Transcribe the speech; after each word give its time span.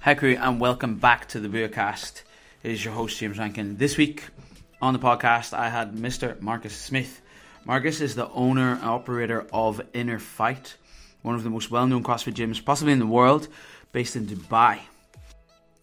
Hi, 0.00 0.14
crew, 0.14 0.36
and 0.40 0.60
welcome 0.60 0.94
back 0.94 1.26
to 1.30 1.40
the 1.40 1.48
Beercast. 1.48 2.22
It 2.62 2.70
is 2.70 2.84
your 2.84 2.94
host, 2.94 3.18
James 3.18 3.36
Rankin. 3.36 3.78
This 3.78 3.96
week 3.96 4.22
on 4.80 4.92
the 4.92 5.00
podcast, 5.00 5.52
I 5.52 5.68
had 5.68 5.94
Mr. 5.94 6.40
Marcus 6.40 6.74
Smith. 6.74 7.20
Marcus 7.64 8.00
is 8.00 8.14
the 8.14 8.30
owner 8.30 8.74
and 8.74 8.84
operator 8.84 9.44
of 9.52 9.80
Inner 9.92 10.20
Fight, 10.20 10.76
one 11.22 11.34
of 11.34 11.42
the 11.42 11.50
most 11.50 11.72
well 11.72 11.88
known 11.88 12.04
CrossFit 12.04 12.34
gyms, 12.34 12.64
possibly 12.64 12.92
in 12.92 13.00
the 13.00 13.06
world, 13.06 13.48
based 13.90 14.14
in 14.14 14.28
Dubai. 14.28 14.78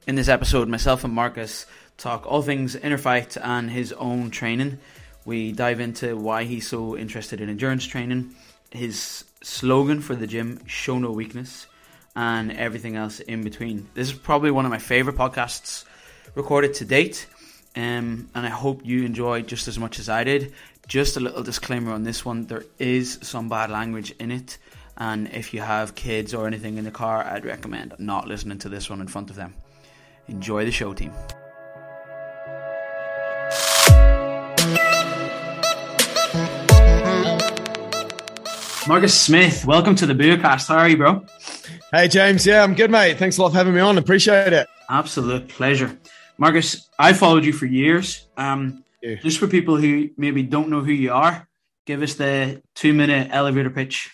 In 0.08 0.16
this 0.16 0.30
episode, 0.30 0.70
myself 0.70 1.04
and 1.04 1.14
Marcus 1.14 1.66
talk 1.98 2.26
all 2.26 2.42
things 2.42 2.74
Inner 2.78 2.98
Fight 2.98 3.36
and 3.36 3.70
his 3.70 3.92
own 3.92 4.32
training. 4.32 4.80
We 5.26 5.52
dive 5.52 5.82
into 5.82 6.16
why 6.16 6.46
he's 6.46 6.70
so 6.70 6.96
interested 6.96 7.42
in 7.42 7.50
endurance 7.50 7.86
training, 7.86 8.34
his 8.72 9.26
slogan 9.44 10.00
for 10.00 10.16
the 10.16 10.26
gym, 10.26 10.66
Show 10.68 11.00
No 11.00 11.12
Weakness 11.12 11.68
and 12.16 12.52
everything 12.52 12.96
else 12.96 13.20
in 13.20 13.44
between. 13.44 13.88
This 13.94 14.08
is 14.08 14.14
probably 14.14 14.52
one 14.52 14.66
of 14.66 14.72
my 14.72 14.78
favorite 14.78 15.18
podcasts 15.18 15.84
recorded 16.34 16.74
to 16.76 16.86
date, 16.86 17.28
um, 17.76 18.30
and 18.34 18.46
I 18.46 18.50
hope 18.50 18.86
you 18.86 19.04
enjoy 19.04 19.42
just 19.42 19.68
as 19.68 19.78
much 19.78 20.00
as 20.00 20.10
I 20.10 20.24
did. 20.24 20.54
Just 20.88 21.18
a 21.18 21.20
little 21.20 21.44
disclaimer 21.44 21.92
on 21.92 22.04
this 22.04 22.24
one 22.24 22.46
there 22.46 22.64
is 22.80 23.20
some 23.22 23.50
bad 23.50 23.70
language 23.70 24.14
in 24.20 24.32
it, 24.32 24.58
and 24.98 25.28
if 25.30 25.54
you 25.54 25.62
have 25.62 25.96
kids 25.96 26.34
or 26.34 26.48
anything 26.48 26.78
in 26.78 26.86
the 26.86 26.92
car, 26.92 27.24
I'd 27.24 27.46
recommend 27.46 27.94
not 28.00 28.28
listening 28.28 28.60
to 28.60 28.70
this 28.70 28.90
one 28.90 29.02
in 29.02 29.08
front 29.08 29.30
of 29.30 29.36
them. 29.36 29.54
Enjoy 30.28 30.66
the 30.66 30.72
show, 30.72 30.94
team. 30.94 31.12
Marcus 38.88 39.20
Smith, 39.20 39.66
welcome 39.66 39.96
to 39.96 40.06
the 40.06 40.14
Beercast. 40.14 40.68
How 40.68 40.78
are 40.78 40.88
you, 40.90 40.98
bro? 40.98 41.26
Hey, 41.92 42.08
James. 42.08 42.46
Yeah, 42.46 42.62
I'm 42.64 42.76
good, 42.76 42.92
mate. 42.92 43.18
Thanks 43.18 43.38
a 43.38 43.42
lot 43.42 43.50
for 43.52 43.58
having 43.58 43.74
me 43.74 43.80
on. 43.80 43.98
Appreciate 43.98 44.54
it. 44.54 44.68
Absolute 44.90 45.48
pleasure. 45.50 45.98
Marcus, 46.38 46.88
I 47.00 47.14
followed 47.14 47.46
you 47.46 47.54
for 47.54 47.66
years. 47.66 48.28
Um, 48.38 48.84
Yeah. 49.02 49.16
Just 49.16 49.40
for 49.40 49.48
people 49.48 49.78
who 49.78 50.10
maybe 50.18 50.44
don't 50.44 50.70
know 50.70 50.82
who 50.82 50.92
you 50.92 51.12
are, 51.14 51.48
give 51.86 52.02
us 52.04 52.14
the 52.16 52.62
two 52.76 52.94
minute 52.94 53.30
elevator 53.32 53.70
pitch. 53.72 54.12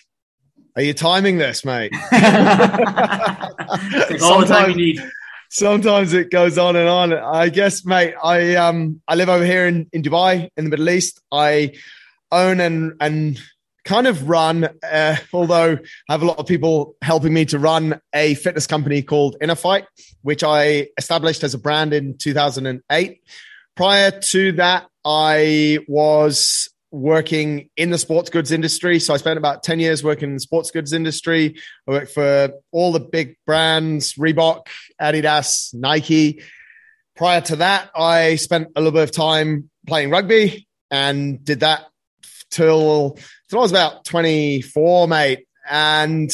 Are 0.76 0.82
you 0.82 0.94
timing 0.94 1.36
this, 1.38 1.64
mate? 1.66 1.92
All 2.12 2.18
the 4.40 4.46
time 4.48 4.70
you 4.70 4.76
need. 4.76 5.02
sometimes 5.50 6.14
it 6.14 6.30
goes 6.30 6.56
on 6.56 6.76
and 6.76 6.88
on. 6.88 7.12
I 7.12 7.50
guess, 7.50 7.84
mate, 7.84 8.14
I 8.22 8.54
um 8.56 9.02
I 9.06 9.16
live 9.16 9.28
over 9.28 9.44
here 9.44 9.66
in, 9.66 9.86
in 9.92 10.02
Dubai 10.02 10.48
in 10.56 10.64
the 10.64 10.70
Middle 10.70 10.88
East. 10.88 11.20
I 11.30 11.74
own 12.30 12.58
and 12.60 12.94
and 13.00 13.38
kind 13.84 14.06
of 14.06 14.28
run, 14.28 14.68
uh, 14.82 15.16
although 15.32 15.78
I 16.08 16.12
have 16.12 16.22
a 16.22 16.26
lot 16.26 16.38
of 16.38 16.46
people 16.46 16.96
helping 17.02 17.32
me 17.32 17.44
to 17.46 17.58
run 17.58 18.00
a 18.14 18.34
fitness 18.34 18.66
company 18.66 19.02
called 19.02 19.36
Inner 19.40 19.54
Fight, 19.54 19.86
which 20.22 20.42
I 20.44 20.88
established 20.98 21.42
as 21.42 21.54
a 21.54 21.58
brand 21.58 21.92
in 21.92 22.16
2008. 22.16 23.20
Prior 23.74 24.10
to 24.10 24.52
that, 24.52 24.86
I 25.04 25.78
was 25.88 26.68
working 26.92 27.70
in 27.76 27.90
the 27.90 27.98
sports 27.98 28.28
goods 28.28 28.52
industry. 28.52 29.00
So 29.00 29.14
I 29.14 29.16
spent 29.16 29.38
about 29.38 29.62
10 29.62 29.80
years 29.80 30.04
working 30.04 30.28
in 30.28 30.34
the 30.34 30.40
sports 30.40 30.70
goods 30.70 30.92
industry. 30.92 31.56
I 31.88 31.90
worked 31.90 32.12
for 32.12 32.52
all 32.70 32.92
the 32.92 33.00
big 33.00 33.36
brands, 33.46 34.14
Reebok, 34.14 34.66
Adidas, 35.00 35.74
Nike. 35.74 36.42
Prior 37.16 37.40
to 37.42 37.56
that, 37.56 37.90
I 37.96 38.36
spent 38.36 38.68
a 38.76 38.80
little 38.80 38.92
bit 38.92 39.04
of 39.04 39.10
time 39.10 39.70
playing 39.86 40.10
rugby 40.10 40.68
and 40.90 41.42
did 41.42 41.60
that 41.60 41.86
till, 42.52 43.18
till 43.48 43.58
I 43.58 43.62
was 43.62 43.72
about 43.72 44.04
24, 44.04 45.08
mate. 45.08 45.48
And 45.68 46.30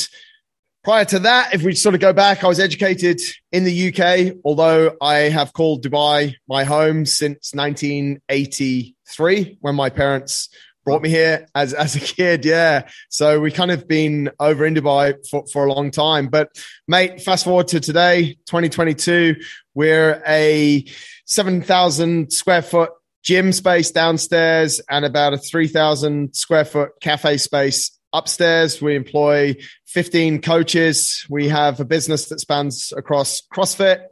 prior 0.85 1.07
to 1.07 1.21
that, 1.21 1.55
if 1.55 1.63
we 1.63 1.75
sort 1.75 1.95
of 1.95 2.01
go 2.01 2.13
back, 2.13 2.45
I 2.45 2.49
was 2.49 2.61
educated 2.61 3.21
in 3.53 3.65
the 3.65 3.89
UK, 3.89 4.35
although 4.45 4.95
I 5.01 5.31
have 5.31 5.55
called 5.55 5.83
Dubai 5.85 6.35
my 6.49 6.65
home 6.65 7.07
since 7.07 7.55
1983 7.55 9.59
when 9.61 9.75
my 9.75 9.89
parents 9.91 10.49
brought 10.89 11.03
me 11.03 11.11
here 11.11 11.47
as, 11.55 11.75
as 11.75 11.97
a 11.97 12.01
kid. 12.01 12.47
Yeah. 12.47 12.89
So 13.11 13.41
we 13.41 13.51
kind 13.51 13.71
of 13.71 13.87
been 13.87 14.31
over 14.41 14.65
in 14.65 14.75
Dubai 14.75 15.17
for, 15.29 15.45
for 15.53 15.67
a 15.67 15.73
long 15.73 15.91
time. 15.91 16.29
But 16.29 16.49
mate, 16.87 17.21
fast 17.21 17.45
forward 17.45 17.69
to 17.69 17.81
today, 17.81 18.39
2022, 18.47 19.37
we're 19.75 20.23
a 20.27 20.87
7,000 21.27 22.33
square 22.33 22.63
foot 22.63 22.91
gym 23.23 23.53
space 23.53 23.91
downstairs 23.91 24.81
and 24.89 25.05
about 25.05 25.35
a 25.35 25.39
3,000 25.39 26.35
square 26.35 26.65
foot 26.65 26.91
cafe 27.01 27.37
space 27.37 27.99
upstairs. 28.13 28.81
We 28.81 28.97
employ 28.97 29.57
15 29.87 30.41
coaches. 30.41 31.27
We 31.29 31.49
have 31.49 31.81
a 31.81 31.85
business 31.85 32.29
that 32.29 32.41
spans 32.41 32.93
across 32.97 33.43
CrossFit. 33.53 34.03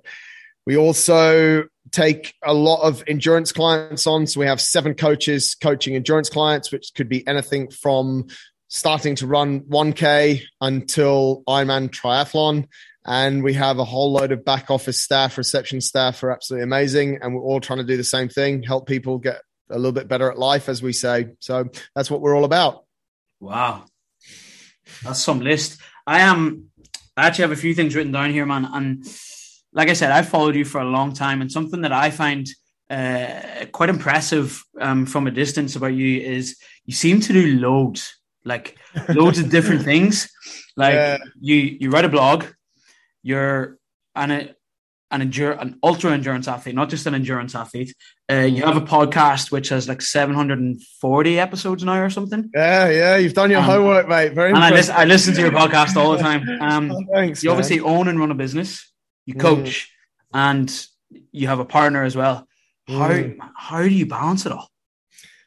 We 0.66 0.76
also 0.76 1.64
take 1.92 2.34
a 2.44 2.52
lot 2.52 2.82
of 2.82 3.04
endurance 3.06 3.52
clients 3.52 4.06
on. 4.06 4.26
So 4.26 4.40
we 4.40 4.46
have 4.46 4.60
seven 4.60 4.94
coaches 4.94 5.54
coaching 5.54 5.94
endurance 5.94 6.28
clients, 6.28 6.72
which 6.72 6.92
could 6.94 7.08
be 7.08 7.26
anything 7.26 7.70
from 7.70 8.26
starting 8.68 9.14
to 9.16 9.26
run 9.26 9.60
1K 9.60 10.42
until 10.60 11.44
Ironman 11.48 11.88
triathlon. 11.88 12.66
And 13.06 13.42
we 13.44 13.54
have 13.54 13.78
a 13.78 13.84
whole 13.84 14.12
load 14.12 14.32
of 14.32 14.44
back 14.44 14.70
office 14.70 15.00
staff, 15.00 15.38
reception 15.38 15.80
staff 15.80 16.22
are 16.22 16.32
absolutely 16.32 16.64
amazing. 16.64 17.18
And 17.22 17.34
we're 17.34 17.42
all 17.42 17.60
trying 17.60 17.78
to 17.78 17.84
do 17.84 17.96
the 17.96 18.04
same 18.04 18.28
thing, 18.28 18.62
help 18.64 18.86
people 18.86 19.18
get 19.18 19.40
a 19.70 19.76
little 19.76 19.92
bit 19.92 20.08
better 20.08 20.30
at 20.30 20.38
life, 20.38 20.68
as 20.68 20.82
we 20.82 20.92
say. 20.92 21.28
So 21.38 21.68
that's 21.94 22.10
what 22.10 22.20
we're 22.20 22.36
all 22.36 22.44
about. 22.44 22.84
Wow. 23.40 23.84
That's 25.04 25.22
some 25.22 25.40
list. 25.40 25.80
I 26.06 26.20
am 26.20 26.66
I 27.16 27.26
actually 27.26 27.42
have 27.42 27.52
a 27.52 27.56
few 27.56 27.74
things 27.74 27.94
written 27.94 28.12
down 28.12 28.30
here, 28.30 28.44
man. 28.44 28.66
And 28.66 29.06
like 29.72 29.88
I 29.88 29.94
said, 29.94 30.10
I've 30.10 30.28
followed 30.28 30.54
you 30.54 30.64
for 30.64 30.80
a 30.80 30.84
long 30.84 31.12
time, 31.14 31.40
and 31.40 31.50
something 31.50 31.80
that 31.82 31.92
I 31.92 32.10
find 32.10 32.46
uh, 32.90 33.66
quite 33.72 33.88
impressive 33.88 34.62
um, 34.80 35.06
from 35.06 35.26
a 35.26 35.30
distance 35.30 35.76
about 35.76 35.94
you 35.94 36.20
is 36.20 36.56
you 36.84 36.94
seem 36.94 37.20
to 37.20 37.32
do 37.32 37.58
loads, 37.58 38.18
like 38.44 38.76
loads 39.08 39.38
of 39.38 39.50
different 39.50 39.82
things. 39.90 40.30
Like 40.76 40.94
Yeah. 40.94 41.18
you, 41.40 41.56
you 41.80 41.90
write 41.90 42.04
a 42.04 42.08
blog, 42.10 42.44
you're 43.26 43.76
an 44.14 44.54
an 45.12 45.22
endure 45.22 45.52
an 45.52 45.78
ultra 45.82 46.10
endurance 46.12 46.48
athlete, 46.48 46.74
not 46.74 46.88
just 46.88 47.06
an 47.06 47.14
endurance 47.14 47.54
athlete. 47.54 47.94
Uh, 48.30 48.40
you 48.56 48.64
have 48.64 48.76
a 48.76 48.80
podcast 48.80 49.52
which 49.52 49.68
has 49.68 49.88
like 49.88 50.02
740 50.02 51.38
episodes 51.38 51.84
now 51.84 52.00
or 52.02 52.10
something. 52.10 52.50
Yeah, 52.54 52.88
yeah, 52.90 53.16
you've 53.16 53.34
done 53.34 53.50
your 53.50 53.60
Um, 53.60 53.66
homework, 53.66 54.08
mate. 54.08 54.32
Very 54.32 54.50
And 54.50 54.58
I, 54.58 54.70
listen, 54.70 54.94
I 54.96 55.04
listen 55.04 55.34
to 55.34 55.40
your 55.40 55.52
podcast 55.52 55.96
all 55.96 56.12
the 56.12 56.18
time. 56.18 56.42
Um, 56.60 56.90
Oh, 56.90 57.04
thanks. 57.12 57.42
you 57.44 57.50
man. 57.50 57.58
obviously 57.58 57.80
own 57.80 58.08
and 58.08 58.18
run 58.18 58.30
a 58.30 58.34
business, 58.34 58.90
you 59.26 59.34
Mm. 59.34 59.40
coach, 59.40 59.90
and 60.34 60.86
you 61.32 61.46
have 61.48 61.60
a 61.60 61.64
partner 61.64 62.02
as 62.02 62.16
well. 62.16 62.46
How 62.88 63.08
Mm. 63.10 63.36
how 63.56 63.82
do 63.82 63.88
you 63.88 64.06
balance 64.06 64.44
it 64.46 64.52
all? 64.52 64.68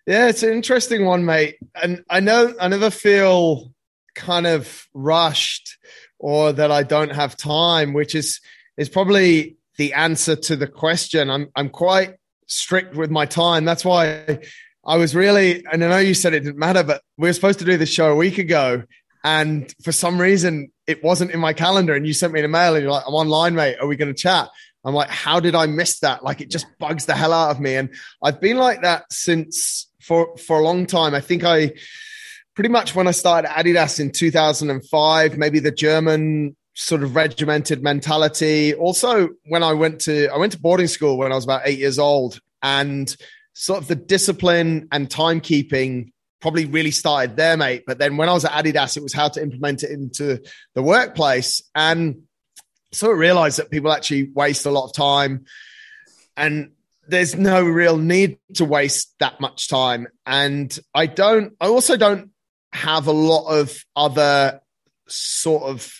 Yeah, 0.07 0.27
it's 0.29 0.43
an 0.43 0.53
interesting 0.53 1.05
one, 1.05 1.25
mate. 1.25 1.57
And 1.81 2.03
I 2.09 2.19
know 2.21 2.53
I 2.59 2.67
never 2.69 2.89
feel 2.89 3.73
kind 4.15 4.47
of 4.47 4.87
rushed 4.93 5.77
or 6.19 6.53
that 6.53 6.71
I 6.71 6.83
don't 6.83 7.11
have 7.11 7.35
time, 7.35 7.93
which 7.93 8.13
is 8.13 8.39
is 8.77 8.89
probably 8.89 9.57
the 9.77 9.93
answer 9.93 10.35
to 10.35 10.55
the 10.55 10.67
question. 10.67 11.29
I'm 11.29 11.49
I'm 11.55 11.69
quite 11.69 12.15
strict 12.47 12.95
with 12.95 13.09
my 13.09 13.25
time. 13.25 13.65
That's 13.65 13.85
why 13.85 14.39
I 14.85 14.97
was 14.97 15.15
really 15.15 15.65
and 15.71 15.83
I 15.83 15.87
know 15.87 15.97
you 15.97 16.13
said 16.13 16.33
it 16.33 16.41
didn't 16.41 16.59
matter, 16.59 16.83
but 16.83 17.01
we 17.17 17.29
were 17.29 17.33
supposed 17.33 17.59
to 17.59 17.65
do 17.65 17.77
this 17.77 17.91
show 17.91 18.11
a 18.11 18.15
week 18.15 18.37
ago. 18.37 18.83
And 19.23 19.73
for 19.83 19.91
some 19.91 20.19
reason 20.19 20.71
it 20.85 21.03
wasn't 21.03 21.31
in 21.31 21.39
my 21.39 21.53
calendar. 21.53 21.95
And 21.95 22.05
you 22.05 22.13
sent 22.13 22.33
me 22.33 22.39
an 22.39 22.45
email 22.45 22.73
and 22.75 22.83
you're 22.83 22.91
like, 22.91 23.03
I'm 23.07 23.13
online, 23.13 23.55
mate. 23.55 23.77
Are 23.79 23.87
we 23.87 23.95
going 23.95 24.13
to 24.13 24.19
chat? 24.19 24.49
I'm 24.83 24.95
like, 24.95 25.09
how 25.09 25.39
did 25.39 25.55
I 25.55 25.65
miss 25.65 25.99
that? 25.99 26.23
Like 26.23 26.41
it 26.41 26.49
just 26.49 26.65
bugs 26.79 27.05
the 27.05 27.13
hell 27.13 27.33
out 27.33 27.51
of 27.51 27.59
me. 27.59 27.75
And 27.75 27.93
I've 28.23 28.39
been 28.39 28.57
like 28.57 28.81
that 28.81 29.11
since 29.11 29.87
for 30.01 30.35
for 30.37 30.59
a 30.59 30.63
long 30.63 30.85
time. 30.85 31.13
I 31.13 31.21
think 31.21 31.43
I 31.43 31.73
pretty 32.59 32.67
much 32.67 32.93
when 32.93 33.07
I 33.07 33.11
started 33.11 33.47
Adidas 33.47 34.01
in 34.01 34.11
2005, 34.11 35.37
maybe 35.37 35.59
the 35.59 35.71
German 35.71 36.57
sort 36.73 37.03
of 37.03 37.15
regimented 37.15 37.81
mentality. 37.81 38.73
Also, 38.73 39.29
when 39.45 39.63
I 39.63 39.71
went 39.71 40.01
to 40.01 40.27
I 40.27 40.35
went 40.37 40.51
to 40.51 40.59
boarding 40.59 40.87
school 40.87 41.17
when 41.17 41.31
I 41.31 41.35
was 41.35 41.45
about 41.45 41.61
eight 41.63 41.79
years 41.79 41.99
old, 41.99 42.41
and 42.61 43.15
sort 43.53 43.79
of 43.81 43.87
the 43.87 43.95
discipline 43.95 44.89
and 44.91 45.07
timekeeping 45.07 46.11
probably 46.41 46.65
really 46.65 46.91
started 46.91 47.37
there, 47.37 47.55
mate. 47.55 47.83
But 47.87 47.97
then 47.97 48.17
when 48.17 48.27
I 48.27 48.33
was 48.33 48.43
at 48.43 48.51
Adidas, 48.51 48.97
it 48.97 49.03
was 49.03 49.13
how 49.13 49.29
to 49.29 49.41
implement 49.41 49.83
it 49.83 49.91
into 49.91 50.41
the 50.75 50.83
workplace. 50.83 51.61
And 51.75 52.23
so 52.91 53.09
I 53.09 53.13
realized 53.13 53.59
that 53.59 53.71
people 53.71 53.93
actually 53.93 54.31
waste 54.35 54.65
a 54.65 54.71
lot 54.71 54.83
of 54.83 54.93
time 54.93 55.45
and 56.35 56.71
there's 57.07 57.35
no 57.35 57.63
real 57.63 57.97
need 57.97 58.37
to 58.55 58.65
waste 58.65 59.15
that 59.19 59.39
much 59.39 59.69
time. 59.69 60.07
And 60.25 60.77
I 60.93 61.05
don't, 61.05 61.53
I 61.61 61.67
also 61.67 61.95
don't 61.97 62.31
have 62.73 63.07
a 63.07 63.11
lot 63.11 63.47
of 63.47 63.83
other 63.95 64.61
sort 65.07 65.63
of 65.63 65.91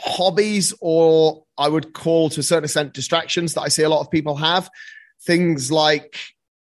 hobbies 0.00 0.72
or 0.80 1.44
I 1.56 1.68
would 1.68 1.92
call 1.92 2.30
to 2.30 2.40
a 2.40 2.42
certain 2.42 2.64
extent 2.64 2.94
distractions 2.94 3.54
that 3.54 3.62
I 3.62 3.68
see 3.68 3.82
a 3.82 3.88
lot 3.88 4.00
of 4.00 4.10
people 4.10 4.36
have. 4.36 4.70
Things 5.22 5.72
like 5.72 6.18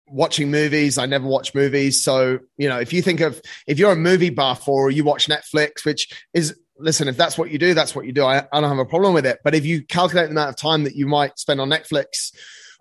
watching 0.07 0.49
movies. 0.49 0.97
I 0.97 1.05
never 1.05 1.27
watch 1.27 1.53
movies. 1.53 2.01
So, 2.01 2.39
you 2.57 2.69
know, 2.69 2.79
if 2.79 2.93
you 2.93 3.01
think 3.01 3.19
of, 3.19 3.41
if 3.67 3.77
you're 3.77 3.91
a 3.91 3.97
movie 3.97 4.29
buff 4.29 4.67
or 4.67 4.89
you 4.89 5.03
watch 5.03 5.27
Netflix, 5.27 5.83
which 5.83 6.07
is 6.33 6.57
listen, 6.79 7.07
if 7.07 7.17
that's 7.17 7.37
what 7.37 7.51
you 7.51 7.57
do, 7.57 7.73
that's 7.73 7.95
what 7.95 8.05
you 8.05 8.13
do. 8.13 8.23
I, 8.23 8.39
I 8.51 8.61
don't 8.61 8.69
have 8.69 8.77
a 8.77 8.85
problem 8.85 9.13
with 9.13 9.25
it. 9.25 9.39
But 9.43 9.55
if 9.55 9.65
you 9.65 9.83
calculate 9.83 10.27
the 10.27 10.31
amount 10.31 10.49
of 10.49 10.55
time 10.55 10.83
that 10.85 10.95
you 10.95 11.07
might 11.07 11.37
spend 11.39 11.59
on 11.59 11.69
Netflix 11.69 12.33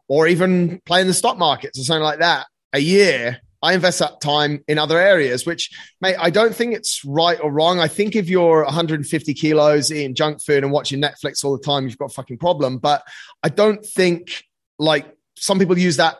or 0.08 0.26
even 0.28 0.80
play 0.86 1.00
in 1.00 1.06
the 1.06 1.14
stock 1.14 1.38
markets 1.38 1.78
or 1.78 1.82
something 1.82 2.02
like 2.02 2.20
that 2.20 2.46
a 2.72 2.78
year, 2.78 3.40
I 3.66 3.72
invest 3.72 3.98
that 3.98 4.20
time 4.20 4.62
in 4.68 4.78
other 4.78 4.96
areas, 4.96 5.44
which, 5.44 5.70
mate, 6.00 6.14
I 6.20 6.30
don't 6.30 6.54
think 6.54 6.72
it's 6.72 7.04
right 7.04 7.38
or 7.42 7.50
wrong. 7.50 7.80
I 7.80 7.88
think 7.88 8.14
if 8.14 8.28
you're 8.28 8.62
150 8.62 9.34
kilos 9.34 9.90
eating 9.90 10.14
junk 10.14 10.40
food 10.40 10.62
and 10.62 10.72
watching 10.72 11.02
Netflix 11.02 11.44
all 11.44 11.56
the 11.56 11.64
time, 11.64 11.88
you've 11.88 11.98
got 11.98 12.12
a 12.12 12.14
fucking 12.14 12.38
problem. 12.38 12.78
But 12.78 13.02
I 13.42 13.48
don't 13.48 13.84
think 13.84 14.44
like 14.78 15.12
some 15.36 15.58
people 15.58 15.76
use 15.76 15.96
that 15.96 16.18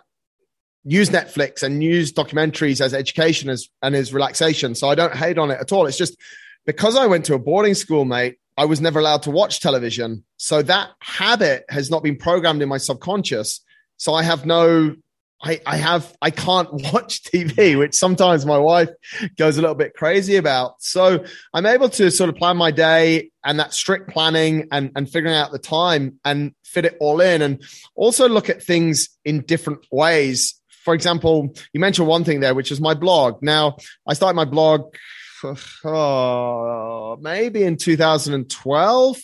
use 0.83 1.11
Netflix 1.11 1.63
and 1.63 1.83
use 1.83 2.13
documentaries 2.13 2.81
as 2.81 2.95
education 2.95 3.49
as 3.49 3.69
and 3.81 3.95
as 3.95 4.13
relaxation. 4.13 4.75
So 4.75 4.89
I 4.89 4.97
don't 4.97 5.15
hate 5.15 5.39
on 5.39 5.53
it 5.53 5.61
at 5.61 5.71
all. 5.73 5.87
It's 5.87 5.99
just 5.99 6.17
because 6.65 6.97
I 6.97 7.07
went 7.07 7.25
to 7.27 7.35
a 7.35 7.39
boarding 7.39 7.75
school, 7.75 8.05
mate, 8.05 8.39
I 8.57 8.65
was 8.65 8.81
never 8.81 8.99
allowed 8.99 9.23
to 9.25 9.31
watch 9.31 9.61
television. 9.61 10.25
So 10.37 10.63
that 10.63 10.91
habit 11.01 11.65
has 11.69 11.91
not 11.91 12.03
been 12.03 12.17
programmed 12.17 12.63
in 12.63 12.69
my 12.69 12.79
subconscious. 12.79 13.61
So 13.99 14.15
I 14.15 14.23
have 14.25 14.47
no 14.47 14.97
I, 15.43 15.61
I 15.67 15.77
have 15.77 16.17
I 16.23 16.31
can't 16.31 16.73
watch 16.93 17.23
TV, 17.23 17.79
which 17.79 17.95
sometimes 17.95 18.47
my 18.47 18.59
wife 18.59 18.91
goes 19.37 19.59
a 19.59 19.61
little 19.61 19.77
bit 19.77 19.95
crazy 19.95 20.37
about. 20.37 20.83
So 20.83 21.25
I'm 21.53 21.67
able 21.67 21.89
to 21.91 22.11
sort 22.11 22.31
of 22.31 22.37
plan 22.37 22.57
my 22.57 22.71
day 22.71 23.31
and 23.45 23.61
that 23.61 23.75
strict 23.75 24.11
planning 24.11 24.69
and, 24.73 24.91
and 24.97 25.09
figuring 25.09 25.37
out 25.37 25.53
the 25.53 25.59
time 25.59 26.19
and 26.25 26.55
fit 26.65 26.85
it 26.85 26.97
all 27.01 27.21
in 27.21 27.43
and 27.43 27.63
also 27.95 28.29
look 28.29 28.49
at 28.51 28.63
things 28.63 29.11
in 29.25 29.43
different 29.43 29.87
ways 29.91 30.61
for 30.87 30.95
example, 30.95 31.53
you 31.73 31.81
mentioned 31.81 32.07
one 32.07 32.23
thing 32.23 32.39
there, 32.39 32.55
which 32.55 32.71
is 32.71 32.81
my 32.81 32.95
blog. 32.95 33.43
Now, 33.43 33.77
I 34.07 34.15
started 34.15 34.37
my 34.37 34.45
blog 34.45 34.95
oh, 35.85 37.19
maybe 37.21 37.65
in 37.65 37.77
2012. 37.77 39.17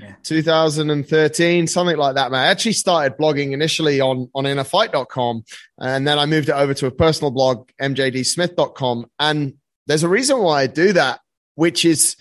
Yeah. 0.00 0.14
2013, 0.22 1.66
something 1.66 1.96
like 1.96 2.14
that, 2.14 2.30
man. 2.30 2.40
I 2.40 2.46
actually 2.46 2.72
started 2.72 3.18
blogging 3.18 3.52
initially 3.52 4.00
on, 4.00 4.30
on 4.34 4.44
innerfight.com 4.44 5.44
and 5.78 6.06
then 6.06 6.18
I 6.18 6.26
moved 6.26 6.48
it 6.48 6.54
over 6.54 6.74
to 6.74 6.86
a 6.86 6.90
personal 6.90 7.30
blog, 7.30 7.68
mjdsmith.com. 7.80 9.06
And 9.18 9.54
there's 9.86 10.02
a 10.02 10.08
reason 10.08 10.38
why 10.38 10.62
I 10.62 10.66
do 10.66 10.92
that, 10.94 11.20
which 11.54 11.84
is 11.84 12.16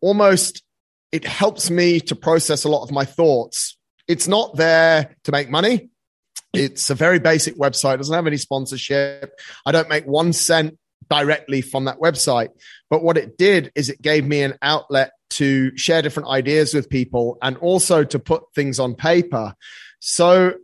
almost, 0.00 0.62
it 1.10 1.24
helps 1.24 1.70
me 1.70 2.00
to 2.00 2.16
process 2.16 2.64
a 2.64 2.68
lot 2.68 2.82
of 2.82 2.90
my 2.90 3.04
thoughts. 3.04 3.76
It's 4.08 4.28
not 4.28 4.56
there 4.56 5.16
to 5.24 5.32
make 5.32 5.48
money. 5.48 5.88
It's 6.52 6.90
a 6.90 6.94
very 6.94 7.18
basic 7.18 7.56
website, 7.56 7.96
doesn't 7.96 8.14
have 8.14 8.26
any 8.26 8.36
sponsorship. 8.36 9.40
I 9.64 9.72
don't 9.72 9.88
make 9.88 10.04
one 10.04 10.34
cent 10.34 10.76
directly 11.08 11.62
from 11.62 11.84
that 11.86 11.98
website. 11.98 12.48
But 12.90 13.02
what 13.02 13.16
it 13.16 13.38
did 13.38 13.72
is 13.74 13.88
it 13.88 14.02
gave 14.02 14.26
me 14.26 14.42
an 14.42 14.58
outlet 14.60 15.12
to 15.32 15.76
share 15.76 16.02
different 16.02 16.28
ideas 16.28 16.74
with 16.74 16.88
people 16.88 17.38
and 17.42 17.56
also 17.58 18.04
to 18.04 18.18
put 18.18 18.44
things 18.54 18.78
on 18.78 18.94
paper. 18.94 19.54
So 20.00 20.54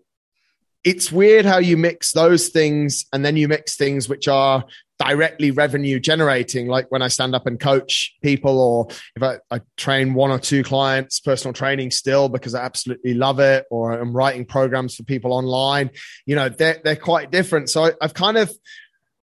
it's 0.85 1.13
weird 1.13 1.45
how 1.45 1.59
you 1.59 1.77
mix 1.77 2.13
those 2.13 2.49
things 2.49 3.05
and 3.13 3.25
then 3.25 3.37
you 3.37 3.49
mix 3.49 3.77
things 3.77 4.09
which 4.09 4.29
are 4.29 4.65
directly 4.99 5.51
revenue 5.53 6.01
generating, 6.01 6.67
like 6.67 6.91
when 6.91 7.03
I 7.03 7.09
stand 7.09 7.35
up 7.35 7.47
and 7.47 7.59
coach 7.59 8.17
people, 8.23 8.59
or 8.59 8.89
if 9.15 9.23
I, 9.23 9.39
I, 9.51 9.61
train 9.77 10.15
one 10.15 10.31
or 10.31 10.41
two 10.41 10.65
clients, 10.65 11.21
personal 11.21 11.53
training 11.53 11.93
still 11.93 12.29
because 12.29 12.55
I 12.55 12.65
absolutely 12.65 13.15
love 13.15 13.39
it, 13.39 13.65
or 13.71 13.93
I'm 13.93 14.13
writing 14.13 14.45
programs 14.45 14.97
for 14.97 15.05
people 15.05 15.33
online, 15.33 15.91
you 16.27 16.35
know, 16.35 16.49
they're, 16.49 16.81
they're 16.83 16.97
quite 16.97 17.31
different. 17.31 17.71
So 17.71 17.85
I, 17.85 17.93
I've 18.01 18.15
kind 18.15 18.37
of, 18.37 18.53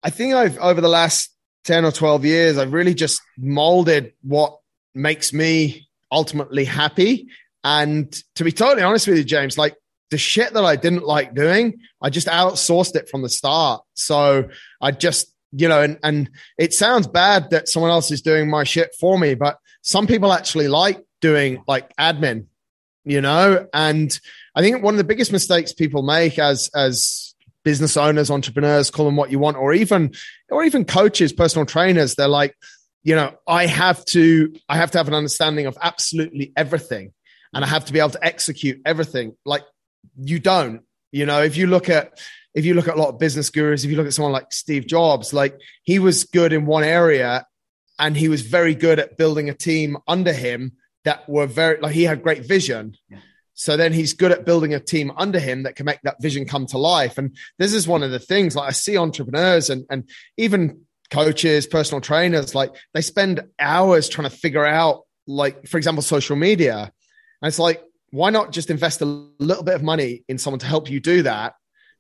I 0.04 0.10
think 0.10 0.34
I've, 0.34 0.58
over 0.58 0.82
the 0.82 0.90
last 0.90 1.34
10 1.64 1.86
or 1.86 1.92
12 1.92 2.26
years, 2.26 2.58
I've 2.58 2.74
really 2.74 2.94
just 2.94 3.22
molded 3.38 4.14
what 4.24 4.58
makes 4.94 5.34
me 5.34 5.88
ultimately 6.12 6.66
happy. 6.66 7.28
And 7.64 8.12
to 8.36 8.44
be 8.44 8.52
totally 8.52 8.84
honest 8.84 9.08
with 9.08 9.18
you, 9.18 9.24
James, 9.24 9.58
like 9.58 9.76
the 10.10 10.18
shit 10.18 10.54
that 10.54 10.66
I 10.66 10.76
didn't 10.76 11.06
like 11.06 11.36
doing, 11.36 11.80
I 12.02 12.10
just 12.10 12.28
outsourced 12.28 12.96
it 12.96 13.10
from 13.10 13.22
the 13.22 13.30
start. 13.30 13.84
So 13.94 14.50
I 14.82 14.92
just 14.92 15.32
you 15.52 15.68
know, 15.68 15.82
and, 15.82 16.00
and 16.04 16.30
it 16.58 16.74
sounds 16.74 17.08
bad 17.08 17.50
that 17.50 17.68
someone 17.68 17.92
else 17.92 18.12
is 18.12 18.22
doing 18.22 18.50
my 18.50 18.64
shit 18.64 18.96
for 19.00 19.20
me, 19.20 19.36
but 19.36 19.58
some 19.82 20.08
people 20.08 20.32
actually 20.32 20.68
like 20.68 21.04
doing 21.20 21.64
like 21.68 21.96
admin, 21.98 22.46
you 23.04 23.22
know, 23.22 23.68
and 23.74 24.18
I 24.56 24.62
think 24.62 24.82
one 24.82 24.94
of 24.94 24.98
the 24.98 25.04
biggest 25.04 25.32
mistakes 25.32 25.74
people 25.74 26.04
make 26.04 26.40
as, 26.40 26.70
as 26.74 27.36
business 27.64 27.98
owners, 27.98 28.32
entrepreneurs, 28.32 28.90
call 28.90 29.06
them 29.06 29.18
what 29.18 29.32
you 29.32 29.40
want, 29.40 29.58
or 29.58 29.74
even, 29.74 30.14
or 30.50 30.64
even 30.64 30.86
coaches, 30.86 31.34
personal 31.34 31.66
trainers, 31.66 32.16
they're 32.16 32.28
like, 32.28 32.56
you 33.04 33.16
know, 33.16 33.36
I 33.48 33.66
have 33.66 34.04
to, 34.06 34.54
I 34.70 34.78
have 34.78 34.92
to 34.92 34.98
have 34.98 35.08
an 35.08 35.14
understanding 35.14 35.66
of 35.66 35.78
absolutely 35.82 36.54
everything 36.56 37.14
and 37.54 37.64
I 37.64 37.68
have 37.68 37.86
to 37.86 37.94
be 37.94 38.00
able 38.00 38.12
to 38.12 38.26
execute 38.26 38.82
everything. 38.86 39.36
Like 39.46 39.64
you 40.18 40.40
don't, 40.40 40.82
you 41.12 41.26
know, 41.26 41.42
if 41.42 41.58
you 41.58 41.68
look 41.68 41.90
at, 41.90 42.20
if 42.54 42.66
you 42.66 42.74
look 42.74 42.88
at 42.88 42.96
a 42.96 43.00
lot 43.00 43.10
of 43.10 43.20
business 43.20 43.50
gurus, 43.50 43.84
if 43.84 43.92
you 43.92 43.98
look 43.98 44.08
at 44.08 44.14
someone 44.14 44.34
like 44.34 44.52
Steve 44.52 44.86
Jobs, 44.86 45.34
like 45.34 45.58
he 45.84 46.00
was 46.00 46.26
good 46.26 46.54
in 46.54 46.66
one 46.66 46.84
area 46.84 47.46
and 47.98 48.16
he 48.16 48.30
was 48.30 48.42
very 48.42 48.76
good 48.76 49.00
at 49.00 49.18
building 49.18 49.50
a 49.50 49.54
team 49.54 49.98
under 50.08 50.34
him 50.34 50.74
that 51.06 51.28
were 51.28 51.48
very 51.48 51.80
like 51.80 51.94
he 51.94 52.04
had 52.04 52.24
great 52.24 52.46
vision. 52.46 52.96
Yeah. 53.10 53.20
So 53.54 53.78
then 53.78 53.94
he's 53.94 54.14
good 54.14 54.32
at 54.32 54.46
building 54.46 54.74
a 54.74 54.80
team 54.80 55.12
under 55.16 55.40
him 55.40 55.64
that 55.64 55.76
can 55.76 55.86
make 55.86 56.02
that 56.02 56.22
vision 56.22 56.46
come 56.46 56.66
to 56.68 56.78
life. 56.78 57.18
And 57.18 57.36
this 57.60 57.74
is 57.74 57.88
one 57.88 58.02
of 58.02 58.12
the 58.12 58.20
things 58.20 58.56
like 58.56 58.70
I 58.70 58.72
see 58.72 58.98
entrepreneurs 58.98 59.70
and 59.70 59.86
and 59.90 60.10
even 60.38 60.86
coaches, 61.12 61.68
personal 61.68 62.02
trainers, 62.02 62.56
like 62.56 62.74
they 62.94 63.02
spend 63.02 63.42
hours 63.60 64.10
trying 64.10 64.30
to 64.30 64.36
figure 64.36 64.66
out, 64.66 65.02
like, 65.28 65.68
for 65.68 65.78
example, 65.78 66.02
social 66.02 66.36
media. 66.36 66.92
And 67.42 67.48
it's 67.48 67.60
like, 67.60 67.84
why 68.10 68.30
not 68.30 68.52
just 68.52 68.70
invest 68.70 69.02
a 69.02 69.06
little 69.06 69.64
bit 69.64 69.76
of 69.76 69.84
money 69.84 70.24
in 70.28 70.38
someone 70.38 70.60
to 70.60 70.66
help 70.66 70.90
you 70.90 71.00
do 71.00 71.24
that? 71.24 71.54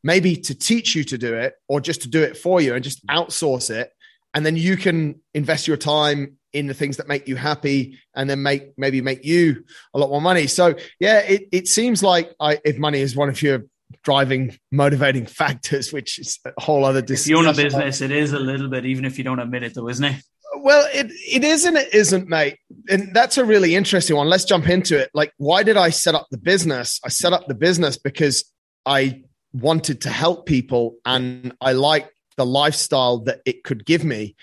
maybe 0.03 0.35
to 0.35 0.55
teach 0.55 0.95
you 0.95 1.03
to 1.05 1.17
do 1.17 1.33
it 1.33 1.53
or 1.67 1.79
just 1.79 2.01
to 2.03 2.09
do 2.09 2.21
it 2.23 2.37
for 2.37 2.61
you 2.61 2.73
and 2.73 2.83
just 2.83 3.05
outsource 3.07 3.69
it. 3.69 3.91
And 4.33 4.45
then 4.45 4.55
you 4.55 4.77
can 4.77 5.21
invest 5.33 5.67
your 5.67 5.77
time 5.77 6.37
in 6.53 6.67
the 6.67 6.73
things 6.73 6.97
that 6.97 7.07
make 7.07 7.27
you 7.27 7.35
happy 7.35 7.99
and 8.15 8.29
then 8.29 8.41
make 8.41 8.77
maybe 8.77 9.01
make 9.01 9.23
you 9.25 9.63
a 9.93 9.99
lot 9.99 10.09
more 10.09 10.21
money. 10.21 10.47
So 10.47 10.75
yeah, 10.99 11.19
it, 11.19 11.47
it 11.51 11.67
seems 11.67 12.01
like 12.01 12.33
I, 12.39 12.59
if 12.65 12.77
money 12.77 12.99
is 12.99 13.15
one 13.15 13.29
of 13.29 13.41
your 13.41 13.63
driving 14.03 14.57
motivating 14.71 15.25
factors, 15.41 15.91
which 15.91 16.19
is 16.19 16.39
a 16.45 16.61
whole 16.61 16.85
other 16.85 17.01
discussion. 17.01 17.35
If 17.35 17.43
you 17.43 17.47
own 17.47 17.53
a 17.53 17.57
business, 17.57 18.01
it 18.01 18.11
is 18.11 18.33
a 18.33 18.39
little 18.39 18.69
bit, 18.69 18.85
even 18.85 19.05
if 19.05 19.17
you 19.17 19.23
don't 19.23 19.39
admit 19.39 19.63
it 19.63 19.73
though, 19.73 19.89
isn't 19.89 20.05
it? 20.05 20.23
Well, 20.57 20.87
it, 20.93 21.11
it 21.27 21.43
is 21.43 21.65
and 21.65 21.77
it 21.77 21.93
isn't, 21.93 22.27
mate. 22.27 22.57
And 22.89 23.13
that's 23.13 23.37
a 23.37 23.45
really 23.45 23.73
interesting 23.73 24.17
one. 24.17 24.27
Let's 24.27 24.45
jump 24.45 24.67
into 24.67 24.97
it. 24.97 25.09
Like, 25.13 25.33
why 25.37 25.63
did 25.63 25.77
I 25.77 25.89
set 25.89 26.13
up 26.13 26.27
the 26.29 26.37
business? 26.37 26.99
I 27.05 27.09
set 27.09 27.33
up 27.33 27.47
the 27.47 27.55
business 27.55 27.97
because 27.97 28.43
I 28.85 29.23
wanted 29.53 30.01
to 30.01 30.09
help 30.09 30.45
people 30.45 30.95
and 31.05 31.53
I 31.61 31.73
liked 31.73 32.11
the 32.37 32.45
lifestyle 32.45 33.19
that 33.19 33.41
it 33.45 33.63
could 33.63 33.85
give 33.85 34.03
me. 34.03 34.35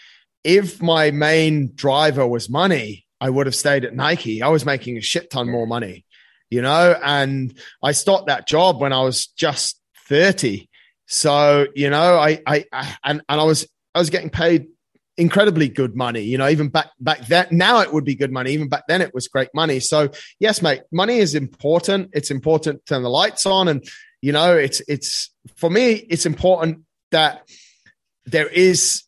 If 0.45 0.81
my 0.83 1.11
main 1.11 1.73
driver 1.75 2.27
was 2.27 2.49
money, 2.49 3.07
I 3.21 3.31
would 3.31 3.47
have 3.47 3.55
stayed 3.55 3.85
at 3.85 3.95
Nike. 3.95 4.43
I 4.43 4.49
was 4.49 4.65
making 4.65 4.97
a 4.97 5.03
shit 5.03 5.31
ton 5.31 5.51
more 5.51 5.67
money, 5.67 6.05
you 6.51 6.63
know, 6.63 6.99
and 7.03 7.57
I 7.83 7.93
stopped 7.93 8.29
that 8.29 8.47
job 8.47 8.81
when 8.81 8.93
I 8.93 9.03
was 9.03 9.27
just 9.27 9.81
30. 10.09 10.69
So, 11.07 11.67
you 11.75 11.91
know, 11.91 12.19
I, 12.19 12.41
I, 12.47 12.65
I 12.73 12.97
and, 13.05 13.23
and 13.29 13.41
I 13.41 13.45
was, 13.45 13.67
I 13.95 13.99
was 13.99 14.11
getting 14.11 14.31
paid 14.31 14.67
incredibly 15.17 15.69
good 15.69 15.97
money. 15.97 16.23
You 16.23 16.39
know, 16.39 16.49
even 16.49 16.69
back 16.69 16.91
back 17.01 17.27
then, 17.27 17.49
now 17.51 17.81
it 17.81 17.93
would 17.93 18.05
be 18.05 18.15
good 18.15 18.33
money. 18.33 18.53
Even 18.53 18.69
back 18.69 18.85
then, 18.89 19.03
it 19.03 19.13
was 19.15 19.29
great 19.29 19.49
money. 19.55 19.81
So 19.81 20.11
yes, 20.39 20.63
mate, 20.63 20.83
money 20.93 21.19
is 21.19 21.35
important. 21.35 22.11
It's 22.13 22.31
important 22.31 22.85
to 22.87 22.95
turn 22.95 23.03
the 23.03 23.11
lights 23.11 23.47
on 23.47 23.69
and 23.69 23.89
you 24.21 24.33
know, 24.33 24.57
it's 24.57 24.83
it's 24.89 25.31
for 25.57 25.71
me, 25.71 25.93
it's 25.93 26.27
important 26.27 26.81
that 27.13 27.49
there 28.27 28.49
is 28.49 29.05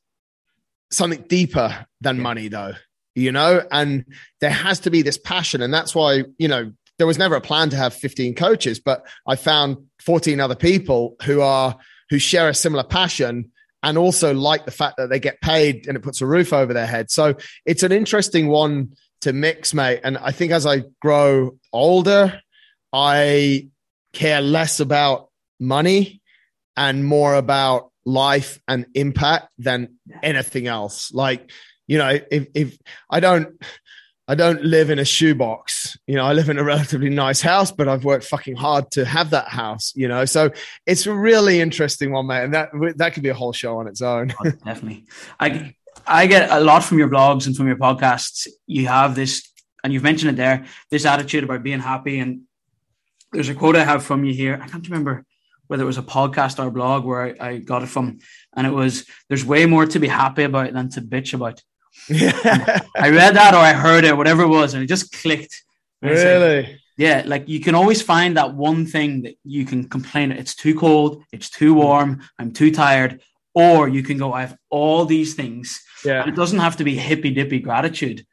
something 0.91 1.23
deeper 1.23 1.87
than 2.01 2.21
money, 2.21 2.49
though. 2.49 2.75
You 3.15 3.33
know, 3.33 3.63
and 3.73 4.05
there 4.41 4.51
has 4.51 4.81
to 4.81 4.91
be 4.91 5.03
this 5.03 5.19
passion, 5.19 5.63
and 5.63 5.75
that's 5.75 5.95
why 5.95 6.25
you 6.39 6.49
know 6.49 6.73
there 7.01 7.07
was 7.07 7.17
never 7.17 7.35
a 7.35 7.41
plan 7.41 7.71
to 7.71 7.77
have 7.77 7.95
15 7.95 8.35
coaches, 8.35 8.79
but 8.79 9.07
I 9.27 9.37
found 9.37 9.79
14 10.01 10.39
other 10.39 10.55
people 10.55 11.17
who 11.25 11.41
are 11.41 11.79
who 12.11 12.19
share 12.19 12.51
a 12.51 12.55
similar 12.55 12.85
passion 12.85 13.53
and 13.83 13.97
also 13.97 14.35
like 14.35 14.67
the 14.67 14.71
fact 14.71 14.99
that 14.99 15.09
they 15.09 15.19
get 15.19 15.41
paid 15.41 15.87
and 15.89 15.97
it 15.97 16.01
puts 16.01 16.21
a 16.21 16.27
roof 16.27 16.53
over 16.53 16.75
their 16.75 16.87
head. 16.87 17.11
So 17.11 17.37
it's 17.65 17.83
an 17.83 17.91
interesting 17.91 18.49
one 18.49 18.93
to 19.23 19.33
mix, 19.33 19.73
mate. 19.73 20.01
And 20.05 20.19
I 20.19 20.33
think 20.33 20.53
as 20.53 20.67
I 20.67 20.83
grow 21.01 21.57
older, 21.73 22.39
I 22.93 23.71
care 24.13 24.43
less 24.43 24.79
about 24.79 25.31
money 25.59 26.21
and 26.77 27.03
more 27.03 27.35
about 27.35 27.93
life 28.05 28.61
and 28.69 28.85
impact 28.93 29.49
than 29.57 29.95
anything 30.23 30.67
else. 30.67 31.15
Like, 31.15 31.51
you 31.87 31.97
know, 31.97 32.21
if, 32.31 32.47
if 32.55 32.79
I 33.09 33.21
don't, 33.21 33.59
I 34.31 34.37
don't 34.37 34.63
live 34.63 34.91
in 34.91 35.01
a 35.01 35.05
shoebox. 35.05 35.99
You 36.07 36.15
know, 36.15 36.25
I 36.25 36.35
live 36.35 36.49
in 36.49 36.57
a 36.57 36.63
relatively 36.63 37.11
nice 37.11 37.41
house, 37.41 37.73
but 37.73 37.89
I've 37.89 38.05
worked 38.05 38.25
fucking 38.27 38.55
hard 38.55 38.89
to 38.93 39.05
have 39.05 39.31
that 39.31 39.49
house. 39.49 39.93
You 39.97 40.07
know, 40.07 40.25
so 40.25 40.53
it's 40.87 41.05
a 41.09 41.13
really 41.13 41.61
interesting 41.61 42.13
one, 42.13 42.29
mate, 42.29 42.45
and 42.45 42.55
that 42.55 42.71
that 42.99 43.13
could 43.13 43.25
be 43.25 43.31
a 43.31 43.35
whole 43.35 43.53
show 43.53 43.79
on 43.79 43.89
its 43.89 44.03
own. 44.03 44.33
oh, 44.39 44.51
definitely, 44.65 45.07
I 45.41 45.75
I 46.07 46.29
get 46.29 46.49
a 46.49 46.61
lot 46.61 46.85
from 46.85 47.01
your 47.01 47.09
blogs 47.09 47.49
and 47.49 47.57
from 47.57 47.67
your 47.67 47.77
podcasts. 47.77 48.47
You 48.69 48.87
have 48.87 49.17
this 49.17 49.51
and 49.83 49.93
you've 49.93 50.05
mentioned 50.05 50.31
it 50.31 50.37
there, 50.37 50.65
this 50.93 51.07
attitude 51.07 51.43
about 51.43 51.65
being 51.65 51.81
happy. 51.81 52.21
And 52.21 52.43
there's 53.33 53.49
a 53.49 53.55
quote 53.57 53.75
I 53.75 53.83
have 53.83 54.05
from 54.05 54.25
you 54.25 54.33
here. 54.33 54.61
I 54.63 54.69
can't 54.69 54.89
remember 54.89 55.25
whether 55.67 55.83
it 55.83 55.87
was 55.87 55.99
a 55.99 56.03
podcast 56.03 56.63
or 56.63 56.69
a 56.69 56.71
blog 56.71 57.05
where 57.05 57.23
I, 57.41 57.49
I 57.49 57.59
got 57.59 57.83
it 57.83 57.89
from, 57.89 58.21
and 58.55 58.65
it 58.65 58.73
was, 58.73 59.07
"There's 59.29 59.45
way 59.45 59.67
more 59.67 59.87
to 59.87 59.99
be 59.99 60.09
happy 60.09 60.45
about 60.45 60.73
than 60.73 60.89
to 60.91 61.01
bitch 61.01 61.35
about." 61.35 61.65
Yeah. 62.09 62.81
I 62.97 63.11
read 63.11 63.37
that 63.37 63.55
or 63.55 63.59
I 63.59 63.73
heard 63.73 64.05
it, 64.05 64.17
whatever 64.17 64.43
it 64.43 64.49
was, 64.49 64.75
and 64.75 64.83
it 64.83 64.87
just 64.87 65.13
clicked. 65.13 65.63
Really? 66.03 66.63
Like, 66.63 66.77
yeah, 66.97 67.23
like 67.25 67.49
you 67.49 67.61
can 67.61 67.75
always 67.75 68.03
find 68.03 68.37
that 68.37 68.55
one 68.55 68.87
thing 68.87 69.23
that 69.23 69.37
you 69.45 69.65
can 69.65 69.89
complain. 69.89 70.33
It's 70.33 70.55
too 70.55 70.75
cold. 70.75 71.23
It's 71.33 71.49
too 71.49 71.75
warm. 71.75 72.21
I'm 72.39 72.53
too 72.53 72.71
tired. 72.71 73.23
Or 73.55 73.89
you 73.89 74.03
can 74.03 74.19
go, 74.19 74.33
I 74.33 74.43
have 74.43 74.57
all 74.69 75.07
these 75.07 75.35
things. 75.35 75.83
Yeah. 76.05 76.23
And 76.23 76.31
it 76.31 76.37
doesn't 76.37 76.59
have 76.59 76.77
to 76.77 76.85
be 76.85 76.95
hippy 76.95 77.31
dippy 77.31 77.59
gratitude. 77.59 78.25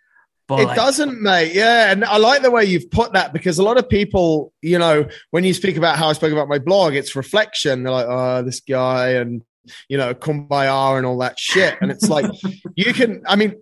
But 0.48 0.60
it 0.62 0.66
like, 0.68 0.76
doesn't, 0.78 1.22
mate. 1.22 1.54
Yeah. 1.54 1.92
And 1.92 2.06
I 2.06 2.18
like 2.18 2.42
the 2.42 2.52
way 2.52 2.66
you've 2.66 2.92
put 2.92 3.14
that 3.14 3.34
because 3.34 3.58
a 3.58 3.64
lot 3.64 3.78
of 3.78 3.90
people, 3.90 4.54
you 4.62 4.80
know, 4.80 5.08
when 5.32 5.44
you 5.44 5.54
speak 5.54 5.76
about 5.76 5.98
how 5.98 6.10
I 6.10 6.14
spoke 6.14 6.32
about 6.32 6.48
my 6.48 6.60
blog, 6.60 6.94
it's 6.94 7.16
reflection. 7.16 7.84
They're 7.84 7.92
like, 7.92 8.06
oh, 8.08 8.44
this 8.44 8.62
guy 8.62 9.14
and 9.14 9.44
you 9.90 9.98
know, 9.98 10.14
kumbaya 10.14 10.98
and 10.98 11.06
all 11.06 11.18
that 11.20 11.40
shit. 11.40 11.78
And 11.82 11.92
it's 11.92 12.10
like, 12.10 12.26
you 12.76 12.94
can, 12.94 13.22
I 13.28 13.36
mean, 13.36 13.56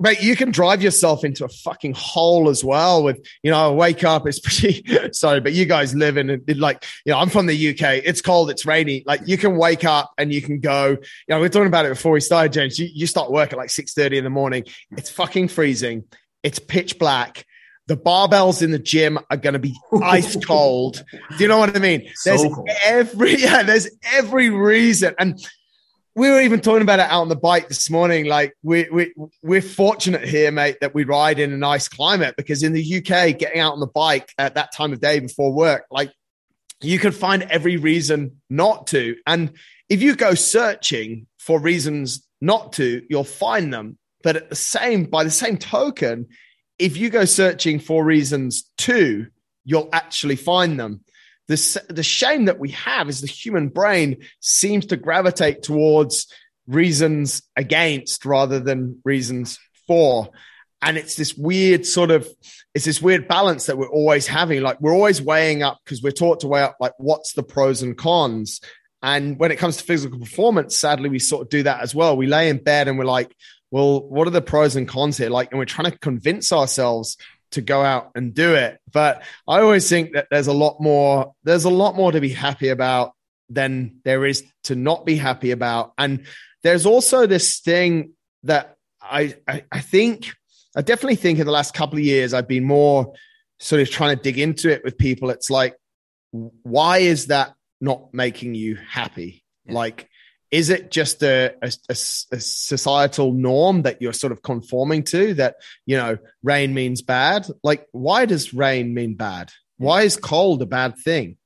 mate, 0.00 0.22
you 0.22 0.36
can 0.36 0.50
drive 0.50 0.82
yourself 0.82 1.24
into 1.24 1.44
a 1.44 1.48
fucking 1.48 1.94
hole 1.94 2.48
as 2.48 2.64
well 2.64 3.02
with, 3.02 3.24
you 3.42 3.50
know, 3.50 3.72
wake 3.72 4.04
up. 4.04 4.26
It's 4.26 4.40
pretty, 4.40 4.84
sorry, 5.12 5.40
but 5.40 5.52
you 5.52 5.64
guys 5.64 5.94
live 5.94 6.16
in, 6.16 6.42
like, 6.56 6.84
you 7.04 7.12
know, 7.12 7.18
I'm 7.18 7.28
from 7.28 7.46
the 7.46 7.70
UK. 7.70 8.02
It's 8.04 8.20
cold. 8.20 8.50
It's 8.50 8.66
rainy. 8.66 9.02
Like 9.06 9.22
you 9.26 9.36
can 9.36 9.56
wake 9.56 9.84
up 9.84 10.12
and 10.18 10.32
you 10.32 10.42
can 10.42 10.60
go, 10.60 10.90
you 10.90 10.98
know, 11.28 11.40
we 11.40 11.46
are 11.46 11.50
talking 11.50 11.66
about 11.66 11.86
it 11.86 11.90
before 11.90 12.12
we 12.12 12.20
started, 12.20 12.52
James. 12.52 12.78
You, 12.78 12.88
you 12.92 13.06
start 13.06 13.30
work 13.30 13.52
at 13.52 13.58
like 13.58 13.70
6 13.70 13.94
30 13.94 14.18
in 14.18 14.24
the 14.24 14.30
morning. 14.30 14.64
It's 14.92 15.10
fucking 15.10 15.48
freezing. 15.48 16.04
It's 16.42 16.58
pitch 16.58 16.98
black 16.98 17.44
the 17.86 17.96
barbells 17.96 18.62
in 18.62 18.70
the 18.70 18.78
gym 18.78 19.18
are 19.30 19.36
going 19.36 19.52
to 19.52 19.58
be 19.58 19.76
ice 20.02 20.36
cold. 20.44 21.04
Do 21.36 21.36
you 21.38 21.48
know 21.48 21.58
what 21.58 21.76
I 21.76 21.78
mean? 21.78 22.08
There's 22.24 22.42
so 22.42 22.64
every 22.84 23.36
yeah, 23.40 23.62
there's 23.62 23.88
every 24.12 24.50
reason, 24.50 25.14
and 25.18 25.44
we 26.14 26.30
were 26.30 26.40
even 26.40 26.60
talking 26.60 26.82
about 26.82 27.00
it 27.00 27.10
out 27.10 27.20
on 27.20 27.28
the 27.28 27.36
bike 27.36 27.68
this 27.68 27.90
morning. 27.90 28.26
Like 28.26 28.56
we 28.62 28.88
we 28.90 29.14
we're 29.42 29.62
fortunate 29.62 30.26
here, 30.26 30.50
mate, 30.50 30.78
that 30.80 30.94
we 30.94 31.04
ride 31.04 31.38
in 31.38 31.52
a 31.52 31.58
nice 31.58 31.88
climate 31.88 32.34
because 32.36 32.62
in 32.62 32.72
the 32.72 32.96
UK, 32.98 33.38
getting 33.38 33.60
out 33.60 33.72
on 33.72 33.80
the 33.80 33.86
bike 33.86 34.32
at 34.38 34.54
that 34.54 34.72
time 34.72 34.92
of 34.92 35.00
day 35.00 35.20
before 35.20 35.52
work, 35.52 35.84
like 35.90 36.12
you 36.80 36.98
can 36.98 37.12
find 37.12 37.42
every 37.44 37.76
reason 37.76 38.40
not 38.48 38.86
to, 38.88 39.16
and 39.26 39.52
if 39.88 40.02
you 40.02 40.16
go 40.16 40.34
searching 40.34 41.26
for 41.38 41.60
reasons 41.60 42.26
not 42.40 42.72
to, 42.74 43.04
you'll 43.08 43.24
find 43.24 43.72
them. 43.72 43.98
But 44.22 44.36
at 44.36 44.48
the 44.48 44.56
same, 44.56 45.04
by 45.04 45.24
the 45.24 45.30
same 45.30 45.58
token, 45.58 46.28
if 46.78 46.96
you 46.96 47.10
go 47.10 47.24
searching 47.24 47.78
for 47.78 48.04
reasons 48.04 48.70
to, 48.78 49.26
you'll 49.64 49.88
actually 49.92 50.36
find 50.36 50.78
them. 50.78 51.04
The, 51.46 51.82
the 51.88 52.02
shame 52.02 52.46
that 52.46 52.58
we 52.58 52.70
have 52.70 53.08
is 53.08 53.20
the 53.20 53.26
human 53.26 53.68
brain 53.68 54.22
seems 54.40 54.86
to 54.86 54.96
gravitate 54.96 55.62
towards 55.62 56.26
reasons 56.66 57.42
against 57.56 58.24
rather 58.24 58.60
than 58.60 59.00
reasons 59.04 59.58
for. 59.86 60.30
And 60.80 60.96
it's 60.96 61.16
this 61.16 61.34
weird 61.34 61.86
sort 61.86 62.10
of, 62.10 62.28
it's 62.74 62.84
this 62.84 63.00
weird 63.00 63.28
balance 63.28 63.66
that 63.66 63.78
we're 63.78 63.88
always 63.88 64.26
having. 64.26 64.62
Like 64.62 64.80
we're 64.80 64.94
always 64.94 65.20
weighing 65.20 65.62
up 65.62 65.80
because 65.84 66.02
we're 66.02 66.12
taught 66.12 66.40
to 66.40 66.48
weigh 66.48 66.62
up 66.62 66.76
like 66.80 66.92
what's 66.98 67.34
the 67.34 67.42
pros 67.42 67.82
and 67.82 67.96
cons. 67.96 68.60
And 69.02 69.38
when 69.38 69.50
it 69.50 69.56
comes 69.56 69.76
to 69.76 69.84
physical 69.84 70.18
performance, 70.18 70.76
sadly, 70.76 71.10
we 71.10 71.18
sort 71.18 71.42
of 71.42 71.48
do 71.50 71.62
that 71.64 71.82
as 71.82 71.94
well. 71.94 72.16
We 72.16 72.26
lay 72.26 72.48
in 72.48 72.56
bed 72.56 72.88
and 72.88 72.98
we're 72.98 73.04
like, 73.04 73.34
well, 73.74 74.08
what 74.08 74.28
are 74.28 74.30
the 74.30 74.40
pros 74.40 74.76
and 74.76 74.86
cons 74.86 75.16
here? 75.16 75.30
Like, 75.30 75.50
and 75.50 75.58
we're 75.58 75.64
trying 75.64 75.90
to 75.90 75.98
convince 75.98 76.52
ourselves 76.52 77.16
to 77.50 77.60
go 77.60 77.82
out 77.82 78.12
and 78.14 78.32
do 78.32 78.54
it. 78.54 78.78
But 78.92 79.24
I 79.48 79.62
always 79.62 79.88
think 79.88 80.12
that 80.12 80.28
there's 80.30 80.46
a 80.46 80.52
lot 80.52 80.76
more, 80.80 81.34
there's 81.42 81.64
a 81.64 81.70
lot 81.70 81.96
more 81.96 82.12
to 82.12 82.20
be 82.20 82.28
happy 82.28 82.68
about 82.68 83.14
than 83.48 83.96
there 84.04 84.24
is 84.26 84.44
to 84.64 84.76
not 84.76 85.04
be 85.04 85.16
happy 85.16 85.50
about. 85.50 85.92
And 85.98 86.24
there's 86.62 86.86
also 86.86 87.26
this 87.26 87.58
thing 87.58 88.12
that 88.44 88.76
I, 89.02 89.34
I, 89.48 89.64
I 89.72 89.80
think, 89.80 90.32
I 90.76 90.82
definitely 90.82 91.16
think 91.16 91.40
in 91.40 91.46
the 91.46 91.50
last 91.50 91.74
couple 91.74 91.98
of 91.98 92.04
years, 92.04 92.32
I've 92.32 92.46
been 92.46 92.62
more 92.62 93.14
sort 93.58 93.82
of 93.82 93.90
trying 93.90 94.16
to 94.16 94.22
dig 94.22 94.38
into 94.38 94.70
it 94.70 94.84
with 94.84 94.96
people. 94.96 95.30
It's 95.30 95.50
like, 95.50 95.74
why 96.30 96.98
is 96.98 97.26
that 97.26 97.54
not 97.80 98.14
making 98.14 98.54
you 98.54 98.76
happy? 98.76 99.42
Yeah. 99.64 99.74
Like, 99.74 100.08
is 100.54 100.70
it 100.70 100.88
just 100.88 101.20
a, 101.24 101.52
a, 101.62 101.72
a, 101.90 102.40
societal 102.40 103.32
norm 103.32 103.82
that 103.82 104.00
you're 104.00 104.12
sort 104.12 104.32
of 104.32 104.40
conforming 104.40 105.02
to 105.02 105.34
that 105.34 105.56
you 105.84 105.96
know 105.96 106.16
rain 106.44 106.72
means 106.72 107.02
bad? 107.02 107.48
Like 107.64 107.88
why 107.90 108.24
does 108.24 108.54
rain 108.54 108.94
mean 108.94 109.16
bad? 109.16 109.50
Why 109.78 110.02
is 110.02 110.16
cold 110.16 110.62
a 110.62 110.66
bad 110.66 110.96
thing? 110.96 111.38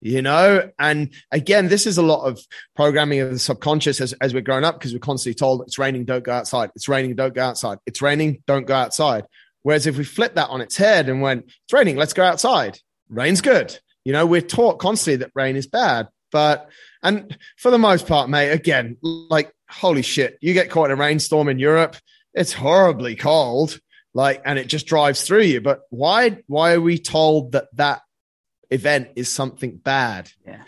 You 0.00 0.22
know 0.22 0.70
and 0.78 1.12
again 1.30 1.68
this 1.68 1.86
is 1.86 1.98
a 1.98 2.02
lot 2.02 2.24
of 2.24 2.40
programming 2.74 3.20
of 3.20 3.32
the 3.32 3.38
subconscious 3.38 4.00
as, 4.00 4.14
as 4.14 4.32
we're 4.32 4.40
growing 4.40 4.64
up 4.64 4.78
because 4.78 4.94
we're 4.94 5.00
constantly 5.00 5.34
told 5.34 5.60
it's 5.60 5.78
raining 5.78 6.06
don't 6.06 6.24
go 6.24 6.32
outside. 6.32 6.70
It's 6.74 6.88
raining 6.88 7.16
don't 7.16 7.34
go 7.34 7.44
outside. 7.44 7.78
It's 7.84 8.00
raining 8.00 8.42
don't 8.46 8.66
go 8.66 8.74
outside. 8.74 9.26
Whereas 9.62 9.86
if 9.86 9.98
we 9.98 10.04
flip 10.04 10.36
that 10.36 10.48
on 10.48 10.62
its 10.62 10.78
head 10.78 11.10
and 11.10 11.20
went 11.20 11.44
it's 11.44 11.72
raining 11.74 11.96
let's 11.96 12.14
go 12.14 12.24
outside 12.24 12.78
rain's 13.10 13.42
good. 13.42 13.78
You 14.06 14.14
know 14.14 14.24
we're 14.24 14.40
taught 14.40 14.78
constantly 14.78 15.16
that 15.16 15.32
rain 15.34 15.54
is 15.54 15.66
bad 15.66 16.08
but 16.30 16.68
and 17.02 17.36
for 17.56 17.70
the 17.70 17.78
most 17.78 18.06
part, 18.06 18.28
mate, 18.28 18.50
again, 18.50 18.96
like 19.02 19.52
holy 19.68 20.02
shit, 20.02 20.38
you 20.40 20.54
get 20.54 20.70
caught 20.70 20.86
in 20.86 20.92
a 20.92 20.96
rainstorm 20.96 21.48
in 21.48 21.58
Europe, 21.58 21.96
it's 22.34 22.52
horribly 22.52 23.16
cold, 23.16 23.78
like, 24.14 24.42
and 24.44 24.58
it 24.58 24.68
just 24.68 24.86
drives 24.86 25.22
through 25.22 25.42
you. 25.42 25.60
But 25.60 25.82
why? 25.90 26.42
Why 26.46 26.74
are 26.74 26.80
we 26.80 26.98
told 26.98 27.52
that 27.52 27.68
that 27.74 28.02
event 28.70 29.10
is 29.16 29.28
something 29.28 29.76
bad? 29.76 30.30
Yeah. 30.46 30.62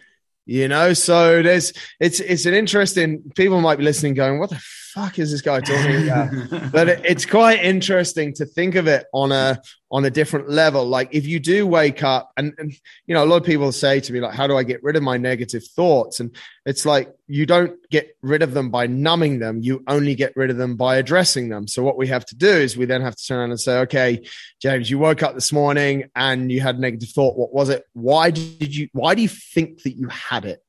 You 0.46 0.68
know, 0.68 0.94
so 0.94 1.42
there's 1.42 1.72
it's 2.00 2.20
it's 2.20 2.46
an 2.46 2.54
interesting. 2.54 3.30
People 3.36 3.60
might 3.60 3.78
be 3.78 3.84
listening, 3.84 4.14
going, 4.14 4.38
"What 4.38 4.50
the 4.50 4.60
fuck 4.94 5.18
is 5.18 5.30
this 5.30 5.40
guy 5.40 5.60
talking 5.60 6.08
about? 6.08 6.72
but 6.72 6.88
it, 6.88 7.02
it's 7.04 7.26
quite 7.26 7.62
interesting 7.62 8.32
to 8.34 8.46
think 8.46 8.74
of 8.74 8.86
it 8.86 9.06
on 9.12 9.32
a 9.32 9.60
on 9.92 10.04
a 10.04 10.10
different 10.10 10.48
level. 10.48 10.86
Like 10.86 11.08
if 11.12 11.26
you 11.26 11.40
do 11.40 11.66
wake 11.66 12.02
up, 12.02 12.30
and, 12.36 12.52
and 12.58 12.72
you 13.06 13.14
know, 13.14 13.24
a 13.24 13.26
lot 13.26 13.36
of 13.38 13.44
people 13.44 13.72
say 13.72 14.00
to 14.00 14.12
me, 14.12 14.20
like, 14.20 14.34
how 14.34 14.46
do 14.46 14.56
I 14.56 14.62
get 14.62 14.82
rid 14.82 14.96
of 14.96 15.02
my 15.02 15.16
negative 15.16 15.64
thoughts? 15.64 16.20
And 16.20 16.34
it's 16.64 16.86
like 16.86 17.12
you 17.26 17.46
don't 17.46 17.76
get 17.90 18.16
rid 18.22 18.42
of 18.42 18.54
them 18.54 18.70
by 18.70 18.86
numbing 18.86 19.40
them. 19.40 19.60
You 19.62 19.82
only 19.86 20.14
get 20.14 20.36
rid 20.36 20.50
of 20.50 20.56
them 20.56 20.76
by 20.76 20.96
addressing 20.96 21.48
them. 21.48 21.66
So 21.66 21.82
what 21.82 21.96
we 21.96 22.06
have 22.08 22.24
to 22.26 22.36
do 22.36 22.48
is 22.48 22.76
we 22.76 22.84
then 22.84 23.02
have 23.02 23.16
to 23.16 23.24
turn 23.24 23.38
around 23.38 23.50
and 23.50 23.60
say, 23.60 23.78
okay, 23.80 24.26
James, 24.60 24.90
you 24.90 24.98
woke 24.98 25.22
up 25.22 25.34
this 25.34 25.52
morning 25.52 26.10
and 26.14 26.50
you 26.52 26.60
had 26.60 26.76
a 26.76 26.80
negative 26.80 27.10
thought. 27.10 27.36
What 27.36 27.52
was 27.52 27.68
it? 27.68 27.84
Why 27.92 28.30
did 28.30 28.74
you? 28.74 28.88
Why 28.92 29.14
do 29.14 29.22
you 29.22 29.28
think 29.28 29.82
that 29.82 29.96
you 29.96 30.08
had 30.08 30.44
it? 30.44 30.62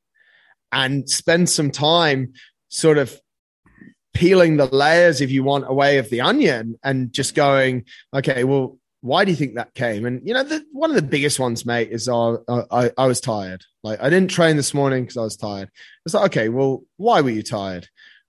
And 0.71 1.09
spend 1.09 1.49
some 1.49 1.69
time 1.69 2.33
sort 2.69 2.97
of 2.97 3.19
peeling 4.13 4.57
the 4.57 4.65
layers, 4.65 5.21
if 5.21 5.31
you 5.31 5.43
want, 5.43 5.69
away 5.69 5.97
of 5.97 6.09
the 6.09 6.21
onion 6.21 6.77
and 6.83 7.11
just 7.13 7.35
going, 7.35 7.85
okay, 8.13 8.43
well, 8.43 8.77
why 9.01 9.25
do 9.25 9.31
you 9.31 9.37
think 9.37 9.55
that 9.55 9.73
came? 9.73 10.05
And 10.05 10.25
you 10.27 10.33
know, 10.33 10.43
the, 10.43 10.63
one 10.71 10.91
of 10.91 10.95
the 10.95 11.01
biggest 11.01 11.39
ones, 11.39 11.65
mate, 11.65 11.89
is 11.91 12.07
uh, 12.07 12.37
I, 12.71 12.91
I 12.97 13.07
was 13.07 13.19
tired. 13.19 13.63
Like 13.83 14.01
I 14.01 14.09
didn't 14.09 14.29
train 14.29 14.57
this 14.57 14.73
morning 14.73 15.03
because 15.03 15.17
I 15.17 15.23
was 15.23 15.37
tired. 15.37 15.69
It's 16.05 16.13
like, 16.13 16.25
okay, 16.25 16.49
well, 16.49 16.83
why 16.97 17.21
were 17.21 17.31
you 17.31 17.43
tired? 17.43 17.87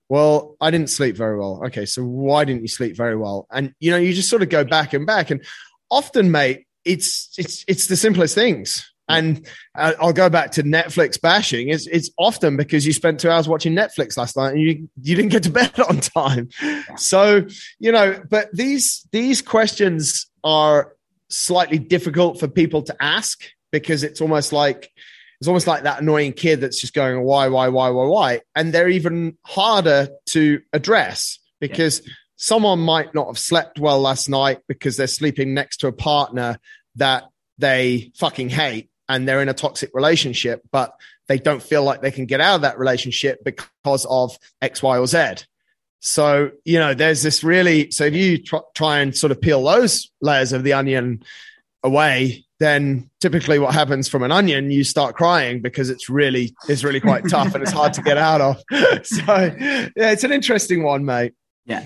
Well, 0.09 0.55
I 0.59 0.71
didn't 0.71 0.89
sleep 0.89 1.15
very 1.15 1.37
well. 1.37 1.61
Okay, 1.67 1.85
so 1.85 2.03
why 2.03 2.43
didn't 2.45 2.63
you 2.63 2.67
sleep 2.67 2.97
very 2.97 3.15
well? 3.15 3.47
And 3.51 3.73
you 3.79 3.91
know, 3.91 3.97
you 3.97 4.13
just 4.13 4.29
sort 4.29 4.41
of 4.41 4.49
go 4.49 4.63
back 4.63 4.93
and 4.93 5.05
back. 5.05 5.29
And 5.29 5.45
often, 5.91 6.31
mate, 6.31 6.65
it's 6.83 7.29
it's 7.37 7.63
it's 7.67 7.87
the 7.87 7.95
simplest 7.95 8.35
things. 8.35 8.91
And 9.09 9.47
uh, 9.75 9.93
I'll 9.99 10.13
go 10.13 10.29
back 10.29 10.51
to 10.51 10.63
Netflix 10.63 11.19
bashing. 11.19 11.69
It's, 11.69 11.87
it's 11.87 12.09
often 12.17 12.55
because 12.55 12.85
you 12.85 12.93
spent 12.93 13.19
two 13.19 13.29
hours 13.29 13.47
watching 13.47 13.73
Netflix 13.73 14.17
last 14.17 14.37
night 14.37 14.53
and 14.53 14.61
you, 14.61 14.89
you 15.01 15.15
didn't 15.15 15.31
get 15.31 15.43
to 15.43 15.49
bed 15.51 15.77
on 15.79 15.99
time. 15.99 16.49
So, 16.97 17.45
you 17.79 17.91
know, 17.91 18.21
but 18.29 18.49
these, 18.53 19.05
these 19.11 19.41
questions 19.41 20.27
are 20.43 20.93
slightly 21.29 21.79
difficult 21.79 22.39
for 22.39 22.47
people 22.47 22.83
to 22.83 22.95
ask 23.03 23.43
because 23.71 24.03
it's 24.03 24.21
almost 24.21 24.53
like, 24.53 24.91
it's 25.39 25.47
almost 25.47 25.67
like 25.67 25.83
that 25.83 26.01
annoying 26.01 26.31
kid 26.31 26.61
that's 26.61 26.79
just 26.79 26.93
going, 26.93 27.21
why, 27.21 27.49
why, 27.49 27.67
why, 27.67 27.89
why, 27.89 28.05
why? 28.05 28.41
And 28.55 28.71
they're 28.71 28.87
even 28.87 29.37
harder 29.43 30.09
to 30.27 30.61
address 30.71 31.39
because 31.59 32.01
yeah. 32.05 32.13
someone 32.37 32.79
might 32.79 33.13
not 33.13 33.27
have 33.27 33.39
slept 33.39 33.79
well 33.79 33.99
last 33.99 34.29
night 34.29 34.59
because 34.69 34.95
they're 34.95 35.07
sleeping 35.07 35.53
next 35.53 35.77
to 35.77 35.87
a 35.87 35.91
partner 35.91 36.57
that 36.95 37.25
they 37.57 38.11
fucking 38.15 38.49
hate 38.49 38.89
and 39.09 39.27
they're 39.27 39.41
in 39.41 39.49
a 39.49 39.53
toxic 39.53 39.91
relationship, 39.93 40.61
but 40.71 40.95
they 41.27 41.37
don't 41.37 41.61
feel 41.61 41.83
like 41.83 42.01
they 42.01 42.11
can 42.11 42.25
get 42.25 42.41
out 42.41 42.55
of 42.55 42.61
that 42.61 42.79
relationship 42.79 43.43
because 43.43 44.05
of 44.09 44.37
X, 44.61 44.81
Y, 44.81 44.97
or 44.97 45.07
Z. 45.07 45.45
So, 45.99 46.51
you 46.65 46.79
know, 46.79 46.93
there's 46.93 47.21
this 47.21 47.43
really, 47.43 47.91
so 47.91 48.05
if 48.05 48.13
you 48.13 48.43
tr- 48.43 48.57
try 48.75 48.99
and 48.99 49.15
sort 49.15 49.31
of 49.31 49.39
peel 49.39 49.63
those 49.63 50.11
layers 50.21 50.51
of 50.51 50.63
the 50.63 50.73
onion 50.73 51.23
away, 51.81 52.45
then 52.59 53.09
typically 53.21 53.59
what 53.59 53.73
happens 53.73 54.09
from 54.09 54.23
an 54.23 54.31
onion, 54.31 54.69
you 54.69 54.83
start 54.83 55.15
crying 55.15 55.61
because 55.61 55.89
it's 55.89 56.09
really, 56.09 56.53
it's 56.67 56.83
really 56.83 56.99
quite 56.99 57.27
tough 57.29 57.53
and 57.55 57.63
it's 57.63 57.71
hard 57.71 57.93
to 57.93 58.01
get 58.01 58.17
out 58.17 58.41
of. 58.41 58.57
so 59.05 59.23
yeah, 59.25 60.11
it's 60.11 60.25
an 60.25 60.31
interesting 60.31 60.83
one, 60.83 61.05
mate. 61.05 61.33
Yeah. 61.65 61.85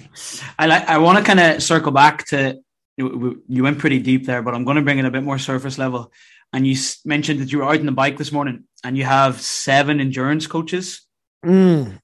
I 0.58 0.66
like, 0.66 0.88
I 0.88 0.98
want 0.98 1.20
to 1.20 1.24
kind 1.24 1.40
of 1.40 1.62
circle 1.62 1.92
back 1.92 2.26
to 2.28 2.60
you, 2.98 3.64
went 3.64 3.78
pretty 3.78 4.00
deep 4.00 4.26
there, 4.26 4.42
but 4.42 4.56
I'm 4.56 4.66
going 4.66 4.78
to 4.78 4.82
bring 4.82 4.98
it 4.98 5.06
a 5.06 5.12
bit 5.12 5.24
more 5.24 5.38
surface 5.38 5.78
level. 5.78 6.12
And 6.54 6.66
you 6.66 6.76
mentioned 7.06 7.42
that 7.42 7.52
you 7.52 7.60
were 7.60 7.66
out 7.66 7.80
on 7.80 7.86
the 7.86 7.92
bike 7.92 8.18
this 8.18 8.32
morning, 8.32 8.64
and 8.84 8.98
you 8.98 9.04
have 9.04 9.42
seven 9.42 10.00
endurance 10.00 10.48
coaches. 10.48 11.06
Mm. 11.46 12.00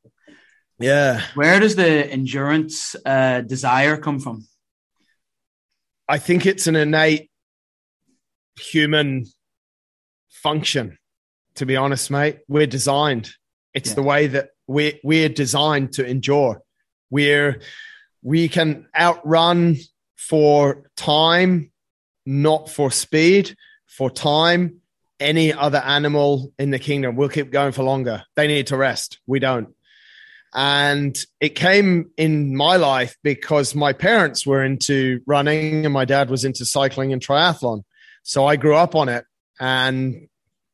Yeah. 0.79 1.21
Where 1.35 1.59
does 1.59 1.75
the 1.75 2.11
endurance 2.11 2.95
uh, 3.05 3.41
desire 3.41 3.97
come 3.97 4.19
from? 4.19 4.47
I 6.07 6.17
think 6.17 6.45
it's 6.45 6.67
an 6.67 6.75
innate 6.75 7.29
human 8.59 9.25
function. 10.29 10.97
To 11.55 11.65
be 11.65 11.75
honest, 11.75 12.11
mate, 12.11 12.39
we're 12.47 12.67
designed. 12.67 13.31
It's 13.73 13.89
yeah. 13.89 13.95
the 13.95 14.03
way 14.03 14.27
that 14.27 14.49
we're 14.67 14.93
we're 15.03 15.29
designed 15.29 15.93
to 15.93 16.05
endure. 16.05 16.61
We're 17.09 17.61
we 18.21 18.49
can 18.49 18.87
outrun 18.97 19.77
for 20.17 20.89
time, 20.95 21.71
not 22.25 22.69
for 22.69 22.91
speed, 22.91 23.55
for 23.97 24.09
time. 24.09 24.81
Any 25.19 25.53
other 25.53 25.77
animal 25.77 26.51
in 26.59 26.71
the 26.71 26.79
kingdom 26.79 27.15
will 27.15 27.29
keep 27.29 27.51
going 27.51 27.71
for 27.71 27.83
longer. 27.83 28.23
They 28.35 28.47
need 28.47 28.67
to 28.67 28.77
rest. 28.77 29.19
We 29.25 29.39
don't. 29.39 29.73
And 30.53 31.17
it 31.39 31.49
came 31.49 32.11
in 32.17 32.55
my 32.55 32.75
life 32.75 33.15
because 33.23 33.73
my 33.73 33.93
parents 33.93 34.45
were 34.45 34.63
into 34.63 35.21
running 35.25 35.85
and 35.85 35.93
my 35.93 36.05
dad 36.05 36.29
was 36.29 36.45
into 36.45 36.65
cycling 36.65 37.13
and 37.13 37.21
triathlon. 37.21 37.83
So 38.23 38.45
I 38.45 38.55
grew 38.55 38.75
up 38.75 38.95
on 38.95 39.09
it. 39.09 39.25
And 39.59 40.27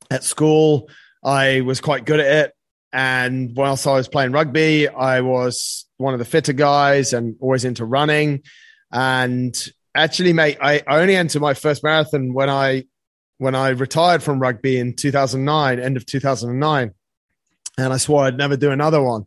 at 0.09 0.23
school, 0.23 0.89
I 1.23 1.61
was 1.61 1.79
quite 1.79 2.05
good 2.05 2.19
at 2.19 2.45
it. 2.45 2.53
And 2.91 3.55
whilst 3.55 3.85
I 3.85 3.93
was 3.93 4.07
playing 4.07 4.31
rugby, 4.31 4.87
I 4.87 5.21
was 5.21 5.85
one 5.97 6.13
of 6.13 6.19
the 6.19 6.25
fitter 6.25 6.53
guys 6.53 7.13
and 7.13 7.35
always 7.39 7.65
into 7.65 7.85
running. 7.85 8.43
And 8.91 9.55
actually, 9.93 10.33
mate, 10.33 10.57
I, 10.59 10.81
only 10.87 11.15
entered 11.15 11.41
my 11.41 11.53
first 11.53 11.83
marathon 11.83 12.33
when 12.33 12.49
I 12.49 12.85
when 13.39 13.55
I 13.55 13.69
retired 13.69 14.21
from 14.21 14.39
rugby 14.39 14.77
in 14.77 14.93
2009, 14.93 15.79
end 15.79 15.97
of 15.97 16.05
2009. 16.05 16.93
And 17.77 17.93
I 17.93 17.97
swore 17.97 18.25
I'd 18.25 18.37
never 18.37 18.55
do 18.55 18.69
another 18.69 19.01
one. 19.01 19.25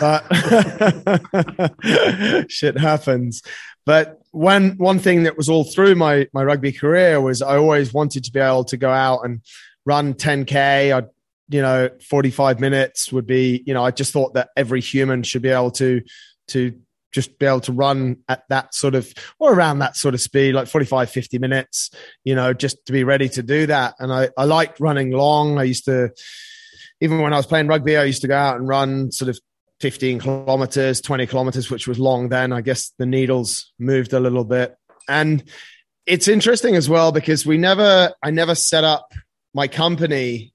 But 0.00 0.24
shit 2.48 2.78
happens. 2.78 3.42
But 3.84 4.20
one 4.30 4.76
one 4.78 4.98
thing 4.98 5.24
that 5.24 5.36
was 5.36 5.48
all 5.48 5.64
through 5.64 5.96
my 5.96 6.28
my 6.32 6.44
rugby 6.44 6.72
career 6.72 7.20
was 7.20 7.42
I 7.42 7.56
always 7.56 7.92
wanted 7.92 8.24
to 8.24 8.32
be 8.32 8.40
able 8.40 8.64
to 8.64 8.76
go 8.76 8.90
out 8.90 9.24
and 9.24 9.42
run 9.84 10.14
10k. 10.14 10.96
I'd 10.96 11.08
you 11.48 11.60
know 11.60 11.90
45 12.08 12.60
minutes 12.60 13.12
would 13.12 13.26
be 13.26 13.62
you 13.66 13.74
know 13.74 13.84
I 13.84 13.90
just 13.90 14.12
thought 14.12 14.34
that 14.34 14.50
every 14.56 14.80
human 14.80 15.24
should 15.24 15.42
be 15.42 15.50
able 15.50 15.72
to 15.72 16.02
to 16.48 16.80
just 17.12 17.38
be 17.38 17.46
able 17.46 17.60
to 17.60 17.72
run 17.72 18.16
at 18.28 18.42
that 18.48 18.74
sort 18.74 18.94
of 18.94 19.12
or 19.38 19.52
around 19.52 19.78
that 19.78 19.96
sort 19.96 20.14
of 20.14 20.20
speed 20.20 20.54
like 20.54 20.66
45 20.66 21.10
50 21.10 21.38
minutes 21.38 21.90
you 22.24 22.34
know 22.34 22.52
just 22.52 22.84
to 22.86 22.92
be 22.92 23.04
ready 23.04 23.28
to 23.28 23.42
do 23.42 23.66
that. 23.66 23.94
And 23.98 24.12
i 24.12 24.30
i 24.36 24.44
liked 24.44 24.80
running 24.80 25.10
long. 25.10 25.58
I 25.58 25.64
used 25.64 25.84
to 25.84 26.10
even 27.00 27.20
when 27.20 27.32
i 27.32 27.36
was 27.36 27.46
playing 27.46 27.68
rugby 27.68 27.96
i 27.96 28.04
used 28.04 28.22
to 28.22 28.28
go 28.28 28.36
out 28.36 28.56
and 28.56 28.66
run 28.66 29.12
sort 29.12 29.28
of 29.28 29.38
15 29.80 30.20
kilometers 30.20 31.00
20 31.00 31.26
kilometers 31.26 31.70
which 31.70 31.86
was 31.86 31.98
long 31.98 32.28
then. 32.28 32.52
I 32.52 32.60
guess 32.60 32.92
the 32.98 33.06
needles 33.06 33.72
moved 33.78 34.12
a 34.12 34.20
little 34.20 34.44
bit. 34.44 34.76
And 35.08 35.42
it's 36.06 36.28
interesting 36.28 36.76
as 36.76 36.88
well 36.88 37.12
because 37.12 37.44
we 37.44 37.58
never 37.58 38.12
i 38.22 38.30
never 38.30 38.54
set 38.54 38.84
up 38.84 39.12
my 39.54 39.68
company 39.68 40.52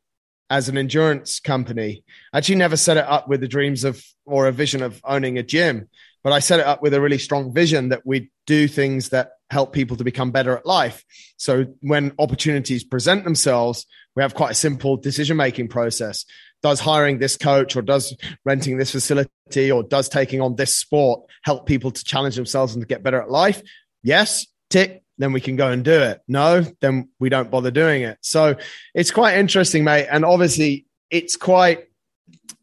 as 0.50 0.70
an 0.70 0.78
endurance 0.78 1.40
company. 1.40 2.04
I 2.34 2.38
actually 2.38 2.56
never 2.56 2.78
set 2.78 2.98
it 2.98 3.06
up 3.06 3.28
with 3.28 3.42
the 3.42 3.48
dreams 3.48 3.84
of 3.84 4.02
or 4.26 4.48
a 4.48 4.52
vision 4.52 4.82
of 4.82 5.02
owning 5.04 5.38
a 5.38 5.44
gym 5.44 5.90
but 6.24 6.34
I 6.34 6.40
set 6.40 6.60
it 6.60 6.66
up 6.66 6.82
with 6.82 6.94
a 6.94 7.02
really 7.02 7.18
strong 7.18 7.54
vision 7.54 7.90
that 7.90 8.06
we 8.06 8.32
do 8.46 8.68
things 8.68 9.10
that 9.10 9.32
help 9.50 9.74
people 9.74 9.98
to 9.98 10.04
become 10.04 10.32
better 10.32 10.58
at 10.58 10.66
life. 10.66 11.06
So 11.38 11.66
when 11.82 12.14
opportunities 12.20 12.84
present 12.84 13.24
themselves, 13.24 13.86
we 14.16 14.24
have 14.24 14.34
quite 14.34 14.52
a 14.52 14.56
simple 14.56 14.98
decision 14.98 15.38
making 15.38 15.70
process. 15.70 16.26
Does 16.64 16.80
hiring 16.80 17.20
this 17.20 17.38
coach 17.38 17.76
or 17.76 17.82
does 17.82 18.16
renting 18.44 18.78
this 18.78 18.92
facility 18.92 19.72
or 19.72 19.84
does 19.84 20.10
taking 20.10 20.42
on 20.42 20.56
this 20.56 20.76
sport 20.76 21.22
help 21.44 21.66
people 21.66 21.92
to 21.92 22.04
challenge 22.04 22.36
themselves 22.36 22.74
and 22.74 22.82
to 22.82 22.88
get 22.88 23.04
better 23.04 23.22
at 23.22 23.30
life? 23.30 23.62
Yes, 24.04 24.48
tick, 24.70 25.04
then 25.18 25.34
we 25.34 25.42
can 25.42 25.56
go 25.56 25.70
and 25.70 25.84
do 25.84 26.00
it. 26.02 26.22
No, 26.28 26.62
then 26.82 27.10
we 27.20 27.30
don't 27.30 27.52
bother 27.52 27.72
doing 27.72 28.04
it. 28.04 28.18
So 28.22 28.56
it's 28.94 29.12
quite 29.12 29.38
interesting, 29.38 29.84
mate. 29.84 30.08
And 30.12 30.26
obviously, 30.26 30.88
it's 31.10 31.36
quite, 31.36 31.86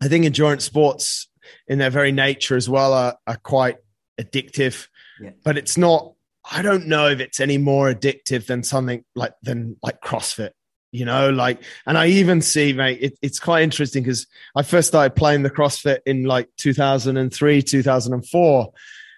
I 0.02 0.08
think 0.08 0.24
endurance 0.24 0.64
sports 0.64 1.28
in 1.68 1.78
their 1.78 1.90
very 1.90 2.12
nature 2.12 2.56
as 2.56 2.68
well 2.68 2.92
are, 2.92 3.16
are 3.26 3.36
quite 3.36 3.76
addictive. 4.20 4.88
Yeah. 5.20 5.30
But 5.44 5.58
it's 5.58 5.76
not. 5.76 6.12
I 6.50 6.60
don't 6.60 6.86
know 6.86 7.08
if 7.08 7.20
it's 7.20 7.40
any 7.40 7.56
more 7.56 7.92
addictive 7.92 8.46
than 8.46 8.62
something 8.62 9.04
like 9.14 9.32
than 9.42 9.76
like 9.82 10.00
CrossFit. 10.00 10.50
You 10.92 11.04
know, 11.04 11.30
like, 11.30 11.60
and 11.86 11.98
I 11.98 12.06
even 12.06 12.40
see, 12.40 12.72
mate, 12.72 12.98
it, 13.00 13.18
it's 13.20 13.40
quite 13.40 13.64
interesting 13.64 14.04
because 14.04 14.28
I 14.54 14.62
first 14.62 14.86
started 14.86 15.16
playing 15.16 15.42
the 15.42 15.50
CrossFit 15.50 15.98
in 16.06 16.22
like 16.22 16.48
2003, 16.58 17.62
2004. 17.62 18.72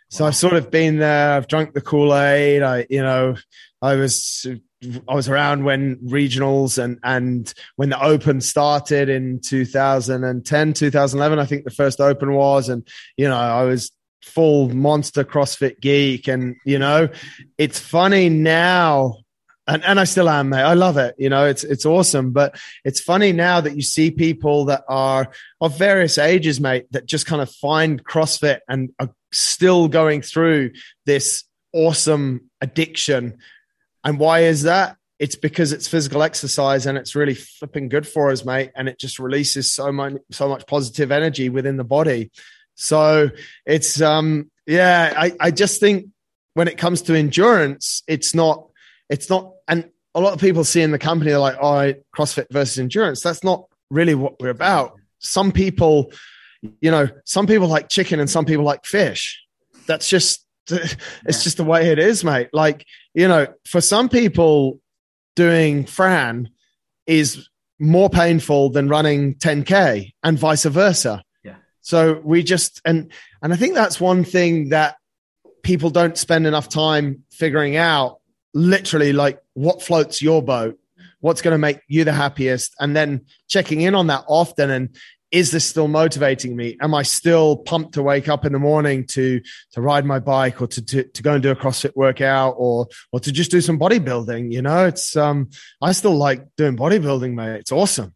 So 0.09 0.25
wow. 0.25 0.29
I've 0.29 0.37
sort 0.37 0.55
of 0.55 0.71
been 0.71 0.97
there. 0.97 1.33
I've 1.33 1.49
drunk 1.49 1.75
the 1.75 1.83
Kool 1.83 2.17
Aid. 2.17 2.63
I, 2.63 2.87
you 2.89 3.03
know, 3.03 3.37
I 3.83 3.97
was 3.97 4.47
I 5.09 5.15
was 5.15 5.29
around 5.29 5.65
when 5.65 5.97
regionals 5.97 6.83
and 6.83 6.99
and 7.03 7.53
when 7.77 7.91
the 7.91 8.03
Open 8.03 8.41
started 8.41 9.09
in 9.09 9.41
2010, 9.41 10.73
2011. 10.73 11.39
I 11.39 11.45
think 11.45 11.65
the 11.65 11.71
first 11.71 12.01
Open 12.01 12.33
was, 12.33 12.69
and 12.69 12.87
you 13.17 13.29
know, 13.29 13.37
I 13.37 13.65
was 13.65 13.93
full 14.23 14.69
monster 14.75 15.25
CrossFit 15.25 15.81
geek, 15.81 16.29
and 16.29 16.57
you 16.65 16.79
know, 16.79 17.09
it's 17.59 17.79
funny 17.79 18.29
now. 18.29 19.19
And, 19.69 19.83
and 19.83 19.99
I 19.99 20.05
still 20.05 20.29
am, 20.29 20.51
mate. 20.51 20.63
I 20.63 20.75
love 20.75 20.97
it. 20.97 21.17
You 21.19 21.29
know, 21.29 21.45
it's 21.45 21.65
it's 21.65 21.85
awesome. 21.85 22.33
But 22.33 22.57
it's 22.85 23.01
funny 23.01 23.33
now 23.33 23.61
that 23.61 23.75
you 23.75 23.83
see 23.83 24.13
people 24.13 24.67
that 24.67 24.85
are 24.89 25.33
of 25.61 25.77
various 25.77 26.19
ages, 26.19 26.61
mate, 26.61 26.87
that 26.93 27.07
just 27.07 27.27
kind 27.27 27.43
of 27.43 27.51
find 27.51 28.05
CrossFit 28.05 28.61
and 28.69 28.91
are 29.01 29.11
still 29.33 29.89
going 29.89 30.23
through 30.23 30.71
this 31.05 31.43
awesome 31.73 32.49
addiction 32.61 33.39
and 34.07 34.21
why 34.21 34.45
is 34.45 34.63
that? 34.63 34.97
It's 35.19 35.35
because 35.35 35.73
it's 35.73 35.89
physical 35.89 36.23
exercise 36.23 36.87
and 36.87 36.97
it's 36.97 37.17
really 37.17 37.35
flipping 37.35 37.89
good 37.89 38.07
for 38.07 38.31
us, 38.31 38.45
mate. 38.45 38.71
And 38.77 38.89
it 38.89 39.01
just 39.01 39.19
releases 39.19 39.73
so 39.73 39.91
much, 39.91 40.15
so 40.31 40.49
much 40.49 40.65
positive 40.69 41.11
energy 41.11 41.49
within 41.49 41.77
the 41.77 41.85
body. 41.85 42.31
So 42.77 43.31
it's, 43.65 44.01
um, 44.01 44.49
yeah, 44.65 45.13
I, 45.17 45.33
I 45.41 45.51
just 45.51 45.81
think 45.81 46.07
when 46.55 46.69
it 46.69 46.79
comes 46.79 47.03
to 47.03 47.17
endurance, 47.17 48.05
it's 48.07 48.33
not, 48.33 48.69
it's 49.11 49.29
not, 49.29 49.55
and 49.67 49.91
a 50.15 50.21
lot 50.21 50.35
of 50.35 50.41
people 50.41 50.63
see 50.63 50.83
in 50.83 50.93
the 50.93 51.01
company, 51.01 51.33
they're 51.33 51.41
like, 51.41 51.57
oh, 51.61 51.93
CrossFit 52.17 52.47
versus 52.53 52.79
endurance. 52.79 53.23
That's 53.23 53.43
not 53.43 53.65
really 53.91 54.15
what 54.15 54.39
we're 54.39 54.51
about. 54.51 55.01
Some 55.19 55.51
people, 55.51 56.13
you 56.81 56.93
know, 56.93 57.09
some 57.25 57.49
people 57.49 57.67
like 57.67 57.89
chicken 57.89 58.21
and 58.21 58.31
some 58.31 58.45
people 58.45 58.65
like 58.65 58.85
fish. 58.85 59.43
That's 59.89 60.09
just 60.09 60.47
it's 60.71 61.45
just 61.45 61.59
the 61.59 61.65
way 61.65 61.91
it 61.91 61.99
is, 61.99 62.25
mate. 62.25 62.49
Like, 62.53 62.85
you 63.17 63.27
know, 63.27 63.47
for 63.65 63.81
some 63.81 64.11
people, 64.11 64.79
doing 65.35 65.87
Fran 65.87 66.51
is 67.07 67.49
more 67.79 68.11
painful 68.11 68.71
than 68.71 68.89
running 68.89 69.35
10K 69.37 70.13
and 70.23 70.39
vice 70.39 70.65
versa. 70.67 71.25
Yeah. 71.43 71.57
So 71.81 72.21
we 72.23 72.43
just, 72.43 72.83
and, 72.85 73.11
and 73.43 73.55
I 73.55 73.57
think 73.57 73.75
that's 73.75 73.99
one 73.99 74.23
thing 74.23 74.69
that 74.69 74.97
people 75.63 75.89
don't 75.89 76.17
spend 76.17 76.47
enough 76.47 76.69
time 76.69 77.25
figuring 77.31 77.77
out 77.77 78.21
literally 78.53 79.15
like 79.15 79.41
what 79.55 79.83
floats 79.83 80.21
your 80.21 80.43
boat 80.43 80.79
what's 81.21 81.43
going 81.43 81.53
to 81.53 81.59
make 81.59 81.81
you 81.89 82.05
the 82.05 82.13
happiest 82.13 82.75
and 82.79 82.95
then 82.95 83.25
checking 83.49 83.81
in 83.81 83.95
on 83.95 84.07
that 84.07 84.25
often 84.29 84.71
and 84.71 84.97
is 85.33 85.51
this 85.51 85.69
still 85.69 85.89
motivating 85.89 86.57
me? 86.57 86.77
Am 86.81 86.95
I 86.95 87.03
still 87.03 87.57
pumped 87.57 87.95
to 87.95 88.03
wake 88.03 88.29
up 88.29 88.45
in 88.45 88.53
the 88.53 88.59
morning 88.59 89.07
to 89.09 89.41
to 89.73 89.81
ride 89.81 90.05
my 90.05 90.19
bike 90.19 90.63
or 90.63 90.67
to 90.69 90.85
to, 90.85 91.05
to 91.05 91.23
go 91.23 91.35
and 91.35 91.43
do 91.43 91.51
a 91.51 91.57
CrossFit 91.57 91.97
workout 91.97 92.55
or 92.59 92.87
or 93.13 93.21
to 93.21 93.33
just 93.33 93.51
do 93.51 93.61
some 93.61 93.79
bodybuilding? 93.79 94.53
You 94.53 94.63
know, 94.63 94.87
it's 94.87 95.17
um 95.17 95.51
I 95.83 95.93
still 95.93 96.17
like 96.17 96.45
doing 96.57 96.77
bodybuilding, 96.77 97.35
mate. 97.35 97.61
It's 97.61 97.73
awesome. 97.73 98.15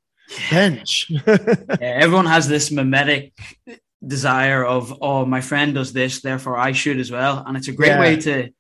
Bench. 0.51 1.11
yeah, 1.27 1.67
everyone 1.81 2.27
has 2.27 2.47
this 2.47 2.71
mimetic 2.71 3.33
desire 4.07 4.65
of 4.65 4.97
oh 5.03 5.27
my 5.27 5.41
friend 5.41 5.75
does 5.75 5.93
this, 5.93 6.23
therefore 6.23 6.57
I 6.59 6.73
should 6.73 7.01
as 7.01 7.11
well, 7.11 7.43
and 7.47 7.57
it's 7.57 7.69
a 7.69 7.73
great 7.73 7.89
yeah. 7.89 8.01
way 8.01 8.17
to 8.17 8.51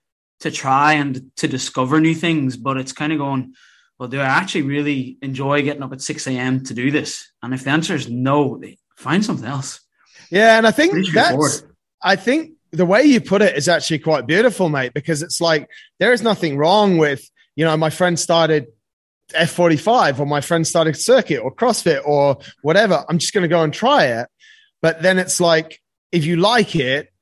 to 0.40 0.50
try 0.50 0.94
and 0.94 1.30
to 1.36 1.46
discover 1.46 2.00
new 2.00 2.14
things. 2.14 2.56
But 2.56 2.78
it's 2.78 2.92
kind 2.92 3.12
of 3.12 3.18
going 3.18 3.54
well, 4.00 4.08
do 4.08 4.18
I 4.18 4.24
actually 4.24 4.62
really 4.62 5.18
enjoy 5.20 5.60
getting 5.60 5.82
up 5.82 5.92
at 5.92 6.00
6 6.00 6.26
a.m. 6.26 6.64
to 6.64 6.72
do 6.72 6.90
this? 6.90 7.30
And 7.42 7.52
if 7.52 7.64
the 7.64 7.70
answer 7.70 7.94
is 7.94 8.08
no, 8.08 8.58
find 8.96 9.22
something 9.22 9.46
else. 9.46 9.80
Yeah. 10.30 10.56
And 10.56 10.66
I 10.66 10.70
think 10.70 11.12
that's, 11.12 11.62
I 12.02 12.16
think 12.16 12.52
the 12.70 12.86
way 12.86 13.02
you 13.02 13.20
put 13.20 13.42
it 13.42 13.58
is 13.58 13.68
actually 13.68 13.98
quite 13.98 14.26
beautiful, 14.26 14.70
mate, 14.70 14.94
because 14.94 15.22
it's 15.22 15.38
like 15.42 15.68
there 15.98 16.14
is 16.14 16.22
nothing 16.22 16.56
wrong 16.56 16.96
with, 16.96 17.28
you 17.56 17.66
know, 17.66 17.76
my 17.76 17.90
friend 17.90 18.18
started 18.18 18.68
F45 19.34 20.18
or 20.18 20.24
my 20.24 20.40
friend 20.40 20.66
started 20.66 20.96
circuit 20.96 21.40
or 21.40 21.54
CrossFit 21.54 22.00
or 22.06 22.38
whatever. 22.62 23.04
I'm 23.06 23.18
just 23.18 23.34
going 23.34 23.42
to 23.42 23.48
go 23.48 23.62
and 23.62 23.72
try 23.72 24.06
it. 24.06 24.28
But 24.80 25.02
then 25.02 25.18
it's 25.18 25.42
like, 25.42 25.78
if 26.10 26.24
you 26.24 26.36
like 26.36 26.74
it, 26.74 27.12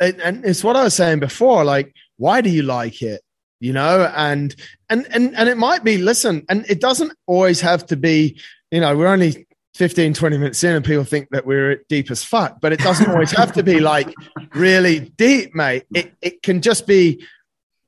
and 0.00 0.46
it's 0.46 0.64
what 0.64 0.74
I 0.74 0.84
was 0.84 0.94
saying 0.94 1.20
before, 1.20 1.64
like 1.64 1.92
why 2.16 2.40
do 2.40 2.48
you 2.48 2.62
like 2.62 3.02
it? 3.02 3.20
You 3.60 3.72
know, 3.72 4.10
and 4.14 4.54
and 4.88 5.06
and 5.10 5.36
and 5.36 5.48
it 5.48 5.58
might 5.58 5.82
be 5.82 5.98
listen, 5.98 6.44
and 6.48 6.64
it 6.68 6.80
doesn't 6.80 7.12
always 7.26 7.60
have 7.60 7.86
to 7.86 7.96
be, 7.96 8.40
you 8.70 8.80
know, 8.80 8.96
we're 8.96 9.08
only 9.08 9.48
15, 9.74 10.12
20 10.12 10.38
minutes 10.38 10.64
in 10.64 10.74
and 10.74 10.84
people 10.84 11.04
think 11.04 11.28
that 11.30 11.46
we're 11.46 11.84
deep 11.88 12.10
as 12.10 12.24
fuck, 12.24 12.60
but 12.60 12.72
it 12.72 12.80
doesn't 12.80 13.10
always 13.10 13.30
have 13.30 13.52
to 13.52 13.62
be 13.62 13.78
like 13.78 14.12
really 14.52 14.98
deep, 14.98 15.54
mate. 15.54 15.84
It, 15.94 16.12
it 16.20 16.42
can 16.42 16.62
just 16.62 16.84
be, 16.84 17.24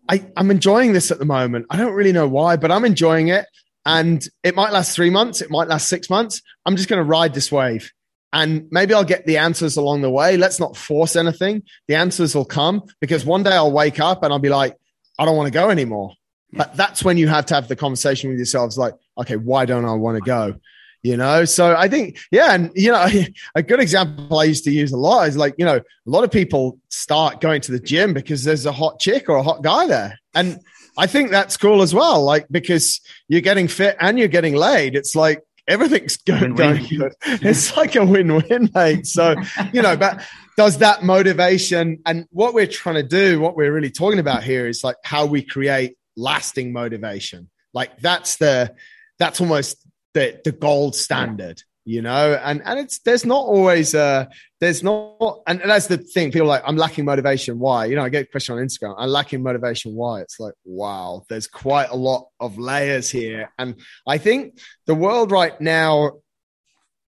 I, 0.09 0.25
I'm 0.37 0.53
enjoying 0.53 0.93
this 0.93 1.11
at 1.11 1.19
the 1.19 1.25
moment. 1.25 1.67
I 1.69 1.77
don't 1.77 1.93
really 1.93 2.13
know 2.13 2.29
why, 2.29 2.55
but 2.57 2.71
I'm 2.71 2.85
enjoying 2.85 3.27
it. 3.29 3.45
And 3.85 4.25
it 4.45 4.55
might 4.55 4.73
last 4.73 4.95
three 4.95 5.11
months. 5.11 5.41
It 5.41 5.51
might 5.51 5.67
last 5.67 5.89
six 5.89 6.09
months. 6.09 6.43
I'm 6.65 6.77
just 6.77 6.89
going 6.89 7.01
to 7.01 7.05
ride 7.05 7.35
this 7.35 7.51
wave 7.51 7.91
and 8.33 8.69
maybe 8.71 8.95
I'll 8.95 9.05
get 9.05 9.27
the 9.27 9.39
answers 9.39 9.77
along 9.77 10.03
the 10.03 10.11
way. 10.11 10.37
Let's 10.37 10.61
not 10.61 10.77
force 10.77 11.17
anything. 11.17 11.65
The 11.89 11.97
answers 11.97 12.35
will 12.35 12.45
come 12.45 12.85
because 13.01 13.25
one 13.25 13.43
day 13.43 13.53
I'll 13.53 13.73
wake 13.73 13.99
up 13.99 14.23
and 14.23 14.33
I'll 14.33 14.39
be 14.39 14.49
like, 14.49 14.77
I 15.21 15.27
don't 15.27 15.37
want 15.37 15.49
to 15.49 15.53
go 15.53 15.69
anymore. 15.69 16.15
But 16.53 16.75
that's 16.75 17.05
when 17.05 17.19
you 17.19 17.29
have 17.29 17.47
to 17.47 17.55
have 17.55 17.69
the 17.69 17.77
conversation 17.77 18.31
with 18.31 18.39
yourselves 18.39 18.77
like, 18.77 18.95
okay, 19.19 19.37
why 19.37 19.67
don't 19.67 19.85
I 19.85 19.93
want 19.93 20.17
to 20.17 20.23
go? 20.23 20.59
you 21.03 21.17
know 21.17 21.47
so 21.47 21.75
i 21.77 21.89
think 21.89 22.19
yeah 22.31 22.53
and 22.53 22.71
you 22.75 22.93
know 22.93 23.07
a 23.55 23.63
good 23.63 23.81
example 23.81 24.39
i 24.39 24.45
used 24.45 24.65
to 24.65 24.71
use 24.71 24.93
a 24.93 24.97
lot 24.97 25.27
is 25.27 25.35
like 25.37 25.55
you 25.57 25.65
know 25.65 25.77
a 25.77 25.83
lot 26.05 26.25
of 26.25 26.31
people 26.31 26.79
start 26.91 27.41
going 27.41 27.61
to 27.61 27.73
the 27.73 27.81
gym 27.81 28.13
because 28.13 28.45
there's 28.45 28.67
a 28.67 28.73
hot 28.73 29.01
chick 29.01 29.27
or 29.29 29.37
a 29.37 29.43
hot 29.43 29.63
guy 29.63 29.87
there 29.87 30.19
and 30.35 30.61
i 30.99 31.07
think 31.07 31.31
that's 31.31 31.57
cool 31.57 31.81
as 31.81 31.95
well 31.95 32.23
like 32.23 32.47
because 32.51 33.01
you're 33.29 33.41
getting 33.41 33.67
fit 33.67 33.97
and 33.99 34.19
you're 34.19 34.29
getting 34.29 34.55
laid 34.55 34.95
it's 34.95 35.17
like 35.17 35.43
everything's 35.71 36.17
going, 36.19 36.55
going 36.55 36.85
good. 36.87 37.15
It's 37.25 37.77
like 37.77 37.97
a 37.97 38.05
win-win 38.05 38.71
mate. 38.75 39.07
So 39.07 39.37
you 39.73 39.83
know 39.83 39.97
but 39.97 40.23
does 40.57 40.79
that 40.79 41.03
motivation 41.03 42.01
and 42.05 42.27
what 42.31 42.53
we're 42.53 42.67
trying 42.67 42.97
to 42.97 43.03
do 43.03 43.41
what 43.41 43.57
we're 43.57 43.73
really 43.73 43.91
talking 43.91 44.19
about 44.19 44.43
here 44.43 44.67
is 44.67 44.85
like 44.85 44.97
how 45.05 45.27
we 45.27 45.43
create 45.43 45.97
lasting 46.17 46.73
motivation. 46.73 47.49
Like 47.73 47.99
that's 47.99 48.37
the 48.37 48.75
that's 49.19 49.41
almost 49.41 49.77
the 50.15 50.41
the 50.45 50.53
gold 50.53 50.95
standard 50.97 51.63
you 51.85 52.03
know? 52.03 52.39
And 52.43 52.63
and 52.65 52.79
it's 52.79 53.01
there's 53.01 53.25
not 53.25 53.45
always 53.45 53.95
uh 53.95 54.27
there's 54.61 54.83
not 54.83 55.41
and, 55.47 55.61
and 55.61 55.71
that's 55.71 55.87
the 55.87 55.99
thing 55.99 56.31
people 56.31 56.49
like 56.49 56.63
i'm 56.67 56.77
lacking 56.77 57.05
motivation 57.05 57.59
why? 57.59 57.87
You 57.87 57.97
know 57.97 58.03
i 58.03 58.09
get 58.09 58.25
a 58.25 58.31
question 58.31 58.57
on 58.57 58.65
instagram 58.65 58.95
i'm 58.99 59.09
lacking 59.09 59.43
motivation 59.43 59.95
why? 59.95 60.21
It's 60.21 60.39
like 60.39 60.55
wow 60.65 61.25
there's 61.29 61.47
quite 61.47 61.91
a 61.91 61.97
lot 61.97 62.29
of 62.39 62.59
layers 62.59 63.11
here. 63.11 63.51
And 63.59 63.77
i 64.07 64.19
think 64.19 64.59
the 64.87 64.95
world 64.95 65.31
right 65.31 65.59
now 65.61 66.13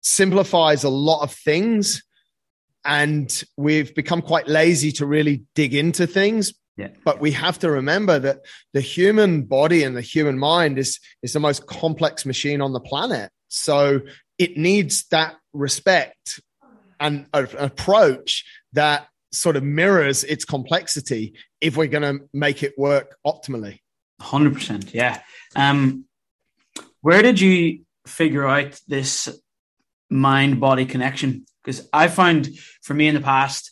simplifies 0.01 0.83
a 0.83 0.89
lot 0.89 1.23
of 1.23 1.31
things 1.31 2.03
and 2.85 3.43
we've 3.57 3.93
become 3.95 4.21
quite 4.21 4.47
lazy 4.47 4.91
to 4.93 5.05
really 5.05 5.43
dig 5.55 5.73
into 5.73 6.05
things. 6.05 6.53
Yeah. 6.77 6.89
But 7.03 7.19
we 7.19 7.31
have 7.31 7.57
to 7.59 7.71
remember 7.71 8.19
that 8.19 8.41
the 8.73 8.81
human 8.81 9.43
body 9.43 9.83
and 9.83 9.97
the 9.97 10.01
human 10.01 10.37
mind 10.37 10.77
is, 10.77 10.99
is 11.23 11.33
the 11.33 11.39
most 11.39 11.65
complex 11.65 12.25
machine 12.25 12.61
on 12.61 12.73
the 12.73 12.79
planet. 12.79 13.31
So 13.47 14.01
it 14.37 14.57
needs 14.57 15.05
that 15.11 15.35
respect 15.53 16.41
and 16.99 17.25
an 17.33 17.47
approach 17.57 18.45
that 18.73 19.07
sort 19.31 19.55
of 19.55 19.63
mirrors 19.63 20.23
its 20.23 20.45
complexity 20.45 21.33
if 21.61 21.75
we're 21.77 21.87
going 21.87 22.19
to 22.19 22.25
make 22.33 22.63
it 22.63 22.73
work 22.77 23.15
optimally. 23.25 23.79
100%. 24.21 24.93
Yeah. 24.93 25.21
Um, 25.55 26.05
where 27.01 27.21
did 27.21 27.39
you 27.39 27.81
figure 28.07 28.47
out 28.47 28.79
this 28.87 29.29
mind 30.09 30.59
body 30.59 30.85
connection? 30.85 31.45
Because 31.63 31.87
I 31.91 32.07
found 32.07 32.49
for 32.81 32.93
me 32.93 33.07
in 33.07 33.15
the 33.15 33.21
past, 33.21 33.71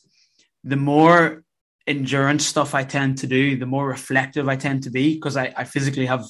the 0.64 0.76
more 0.76 1.44
endurance 1.86 2.46
stuff 2.46 2.74
I 2.74 2.84
tend 2.84 3.20
to 3.20 3.28
do, 3.28 3.58
the 3.58 3.66
more 3.66 3.88
reflective 3.88 4.48
I 4.48 4.56
tend 4.56 4.84
to 4.84 4.92
be 4.92 5.16
because 5.16 5.38
I, 5.38 5.54
I 5.56 5.64
physically 5.66 6.06
have 6.06 6.26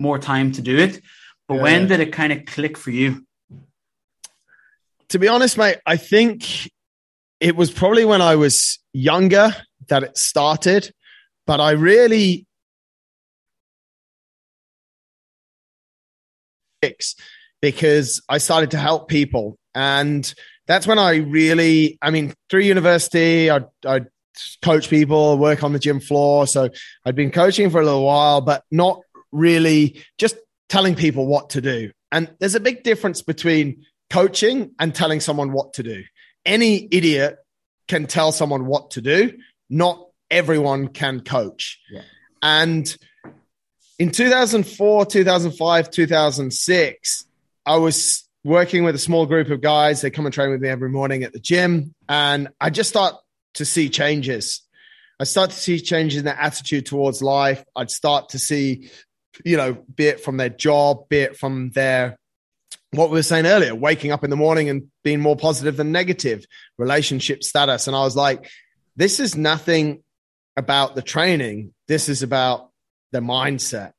more 0.00 0.18
time 0.18 0.52
to 0.52 0.62
do 0.62 0.78
it. 0.78 1.00
But 1.46 1.56
yeah. 1.56 1.62
when 1.62 1.88
did 1.88 2.00
it 2.00 2.12
kind 2.12 2.32
of 2.32 2.44
click 2.44 2.76
for 2.76 2.90
you? 2.90 3.26
To 5.10 5.18
be 5.18 5.28
honest, 5.28 5.56
mate, 5.56 5.78
I 5.86 5.96
think 5.96 6.70
it 7.40 7.56
was 7.56 7.70
probably 7.70 8.04
when 8.04 8.20
I 8.20 8.36
was 8.36 8.78
younger 8.92 9.54
that 9.88 10.02
it 10.02 10.18
started, 10.18 10.92
but 11.46 11.60
I 11.60 11.72
really 11.72 12.46
because 17.60 18.22
I 18.28 18.38
started 18.38 18.70
to 18.70 18.78
help 18.78 19.08
people 19.08 19.58
and 19.74 20.32
that's 20.68 20.86
when 20.86 20.98
I 20.98 21.16
really, 21.16 21.98
I 22.02 22.10
mean, 22.10 22.34
through 22.50 22.60
university, 22.60 23.50
I, 23.50 23.60
I 23.86 24.02
coach 24.62 24.90
people, 24.90 25.38
work 25.38 25.64
on 25.64 25.72
the 25.72 25.78
gym 25.78 25.98
floor. 25.98 26.46
So 26.46 26.68
I'd 27.04 27.16
been 27.16 27.30
coaching 27.30 27.70
for 27.70 27.80
a 27.80 27.84
little 27.84 28.04
while, 28.04 28.42
but 28.42 28.62
not 28.70 29.00
really 29.32 30.04
just 30.18 30.36
telling 30.68 30.94
people 30.94 31.26
what 31.26 31.50
to 31.50 31.60
do. 31.60 31.90
And 32.12 32.30
there's 32.38 32.54
a 32.54 32.60
big 32.60 32.82
difference 32.82 33.22
between 33.22 33.84
coaching 34.10 34.72
and 34.78 34.94
telling 34.94 35.20
someone 35.20 35.52
what 35.52 35.74
to 35.74 35.82
do. 35.82 36.04
Any 36.44 36.88
idiot 36.90 37.38
can 37.88 38.06
tell 38.06 38.32
someone 38.32 38.66
what 38.66 38.92
to 38.92 39.00
do. 39.00 39.38
Not 39.68 40.06
everyone 40.30 40.88
can 40.88 41.20
coach. 41.20 41.80
Yeah. 41.90 42.02
And 42.42 42.96
in 43.98 44.10
2004, 44.10 45.06
2005, 45.06 45.90
2006, 45.90 47.26
I 47.66 47.76
was 47.76 48.28
working 48.44 48.84
with 48.84 48.94
a 48.94 48.98
small 48.98 49.26
group 49.26 49.50
of 49.50 49.60
guys. 49.60 50.00
They 50.00 50.10
come 50.10 50.26
and 50.26 50.32
train 50.32 50.50
with 50.50 50.60
me 50.60 50.68
every 50.68 50.90
morning 50.90 51.24
at 51.24 51.32
the 51.32 51.40
gym. 51.40 51.94
And 52.08 52.48
I 52.60 52.70
just 52.70 52.92
thought 52.92 53.20
to 53.54 53.64
see 53.64 53.88
changes. 53.88 54.62
I 55.20 55.24
start 55.24 55.50
to 55.50 55.56
see 55.56 55.80
changes 55.80 56.20
in 56.20 56.24
their 56.26 56.38
attitude 56.38 56.86
towards 56.86 57.20
life. 57.20 57.64
I'd 57.74 57.90
start 57.90 58.30
to 58.30 58.38
see, 58.38 58.90
you 59.44 59.56
know, 59.56 59.84
be 59.94 60.06
it 60.06 60.20
from 60.20 60.36
their 60.36 60.48
job, 60.48 61.08
be 61.08 61.18
it 61.18 61.36
from 61.36 61.70
their 61.70 62.18
what 62.92 63.10
we 63.10 63.16
were 63.16 63.22
saying 63.22 63.46
earlier, 63.46 63.74
waking 63.74 64.12
up 64.12 64.24
in 64.24 64.30
the 64.30 64.36
morning 64.36 64.68
and 64.68 64.88
being 65.04 65.20
more 65.20 65.36
positive 65.36 65.76
than 65.76 65.92
negative, 65.92 66.46
relationship 66.78 67.42
status. 67.44 67.86
And 67.86 67.94
I 67.94 68.00
was 68.00 68.16
like, 68.16 68.50
this 68.96 69.20
is 69.20 69.36
nothing 69.36 70.02
about 70.56 70.94
the 70.94 71.02
training. 71.02 71.74
This 71.86 72.08
is 72.08 72.22
about 72.22 72.70
the 73.12 73.20
mindset. 73.20 73.92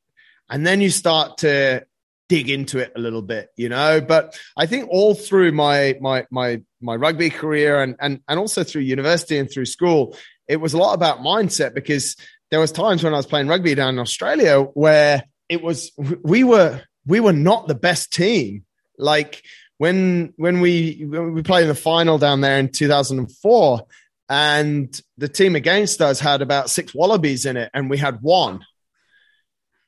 And 0.50 0.66
then 0.66 0.82
you 0.82 0.90
start 0.90 1.40
to 1.40 1.86
dig 2.28 2.50
into 2.50 2.80
it 2.80 2.94
a 2.96 3.00
little 3.00 3.22
bit, 3.22 3.50
you 3.56 3.70
know. 3.70 4.02
But 4.02 4.40
I 4.56 4.66
think 4.66 4.88
all 4.90 5.16
through 5.16 5.52
my 5.52 5.98
my 6.00 6.26
my 6.32 6.62
my 6.82 6.96
rugby 6.96 7.30
career 7.30 7.82
and 7.82 7.96
and 8.00 8.22
and 8.28 8.40
also 8.40 8.64
through 8.64 8.84
university 8.84 9.38
and 9.38 9.52
through 9.52 9.66
school, 9.66 10.16
it 10.48 10.58
was 10.58 10.74
a 10.74 10.78
lot 10.78 10.94
about 10.94 11.20
mindset 11.20 11.74
because 11.74 12.16
there 12.52 12.60
was 12.60 12.72
times 12.72 13.04
when 13.04 13.14
I 13.14 13.18
was 13.18 13.26
playing 13.26 13.48
rugby 13.48 13.76
down 13.76 13.96
in 13.96 14.00
Australia 14.00 14.62
where 14.62 15.24
it 15.50 15.62
was 15.62 15.92
we 16.24 16.44
were 16.44 16.82
we 17.06 17.20
were 17.20 17.34
not 17.34 17.68
the 17.68 17.76
best 17.76 18.14
team. 18.14 18.66
Like 19.00 19.44
when 19.78 20.34
when 20.38 20.62
we 20.62 21.06
when 21.08 21.34
we 21.34 21.42
played 21.42 21.64
in 21.64 21.70
the 21.70 21.76
final 21.76 22.18
down 22.18 22.42
there 22.42 22.60
in 22.60 22.72
2004 22.72 23.82
and 24.30 25.02
the 25.18 25.28
team 25.28 25.56
against 25.56 26.02
us 26.02 26.20
had 26.20 26.42
about 26.42 26.70
six 26.70 26.94
wallabies 26.94 27.46
in 27.46 27.58
it 27.58 27.72
and 27.74 27.90
we 27.90 27.98
had 27.98 28.22
one 28.22 28.64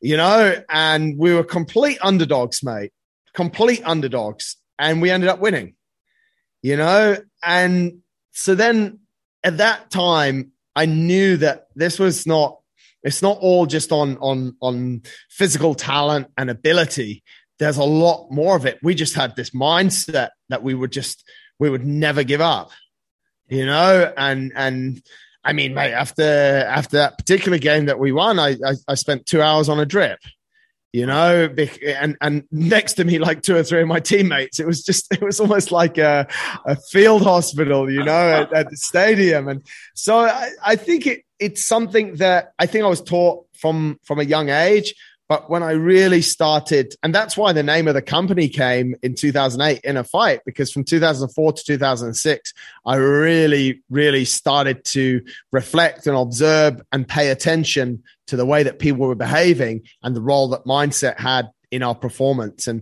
you 0.01 0.17
know, 0.17 0.55
and 0.67 1.17
we 1.17 1.33
were 1.33 1.43
complete 1.43 1.99
underdogs, 2.01 2.63
mate, 2.63 2.91
complete 3.33 3.83
underdogs. 3.85 4.57
And 4.79 5.01
we 5.01 5.11
ended 5.11 5.29
up 5.29 5.39
winning, 5.39 5.75
you 6.63 6.75
know, 6.75 7.15
and 7.43 7.99
so 8.31 8.55
then 8.55 8.99
at 9.43 9.57
that 9.57 9.91
time, 9.91 10.53
I 10.75 10.87
knew 10.87 11.37
that 11.37 11.67
this 11.75 11.99
was 11.99 12.25
not, 12.25 12.57
it's 13.03 13.21
not 13.21 13.37
all 13.39 13.67
just 13.67 13.91
on, 13.91 14.17
on, 14.17 14.55
on 14.59 15.03
physical 15.29 15.75
talent 15.75 16.29
and 16.35 16.49
ability. 16.49 17.23
There's 17.61 17.77
a 17.77 17.83
lot 17.83 18.29
more 18.29 18.57
of 18.57 18.65
it. 18.65 18.79
We 18.83 18.93
just 18.93 19.15
had 19.15 19.37
this 19.37 19.51
mindset 19.51 20.31
that 20.49 20.63
we 20.63 20.73
would 20.73 20.91
just, 20.91 21.23
we 21.59 21.69
would 21.69 21.85
never 21.85 22.23
give 22.23 22.41
up, 22.41 22.71
you 23.47 23.65
know, 23.65 24.11
and, 24.17 24.51
and, 24.53 25.01
I 25.43 25.53
mean, 25.53 25.73
mate, 25.73 25.93
after 25.93 26.23
after 26.23 26.97
that 26.97 27.17
particular 27.17 27.57
game 27.57 27.85
that 27.85 27.99
we 27.99 28.11
won, 28.11 28.37
I, 28.37 28.49
I, 28.65 28.73
I 28.87 28.95
spent 28.95 29.25
two 29.25 29.41
hours 29.41 29.69
on 29.69 29.79
a 29.79 29.85
drip, 29.85 30.19
you 30.93 31.05
know, 31.05 31.49
and 31.83 32.15
and 32.21 32.43
next 32.51 32.93
to 32.93 33.05
me, 33.05 33.17
like 33.17 33.41
two 33.41 33.55
or 33.55 33.63
three 33.63 33.81
of 33.81 33.87
my 33.87 33.99
teammates. 33.99 34.59
It 34.59 34.67
was 34.67 34.83
just 34.83 35.07
it 35.13 35.21
was 35.21 35.39
almost 35.39 35.71
like 35.71 35.97
a, 35.97 36.27
a 36.65 36.75
field 36.75 37.23
hospital, 37.23 37.89
you 37.89 38.03
know, 38.03 38.29
at, 38.29 38.53
at 38.53 38.69
the 38.69 38.77
stadium. 38.77 39.47
And 39.47 39.65
so 39.95 40.19
I, 40.19 40.51
I 40.63 40.75
think 40.75 41.07
it 41.07 41.23
it's 41.39 41.65
something 41.65 42.17
that 42.17 42.53
I 42.59 42.67
think 42.67 42.85
I 42.85 42.89
was 42.89 43.01
taught 43.01 43.47
from 43.53 43.99
from 44.03 44.19
a 44.19 44.23
young 44.23 44.49
age. 44.49 44.93
But 45.31 45.49
when 45.49 45.63
I 45.63 45.71
really 45.71 46.21
started, 46.21 46.93
and 47.01 47.15
that's 47.15 47.37
why 47.37 47.53
the 47.53 47.63
name 47.63 47.87
of 47.87 47.93
the 47.93 48.01
company 48.01 48.49
came 48.49 48.97
in 49.01 49.15
2008 49.15 49.79
Inner 49.85 50.03
Fight, 50.03 50.41
because 50.45 50.73
from 50.73 50.83
2004 50.83 51.53
to 51.53 51.63
2006, 51.63 52.53
I 52.85 52.95
really, 52.97 53.81
really 53.89 54.25
started 54.25 54.83
to 54.87 55.21
reflect 55.53 56.05
and 56.05 56.17
observe 56.17 56.81
and 56.91 57.07
pay 57.07 57.29
attention 57.29 58.03
to 58.27 58.35
the 58.35 58.45
way 58.45 58.63
that 58.63 58.79
people 58.79 59.07
were 59.07 59.15
behaving 59.15 59.83
and 60.03 60.13
the 60.13 60.21
role 60.21 60.49
that 60.49 60.65
mindset 60.65 61.17
had 61.17 61.49
in 61.71 61.81
our 61.81 61.95
performance. 61.95 62.67
And 62.67 62.81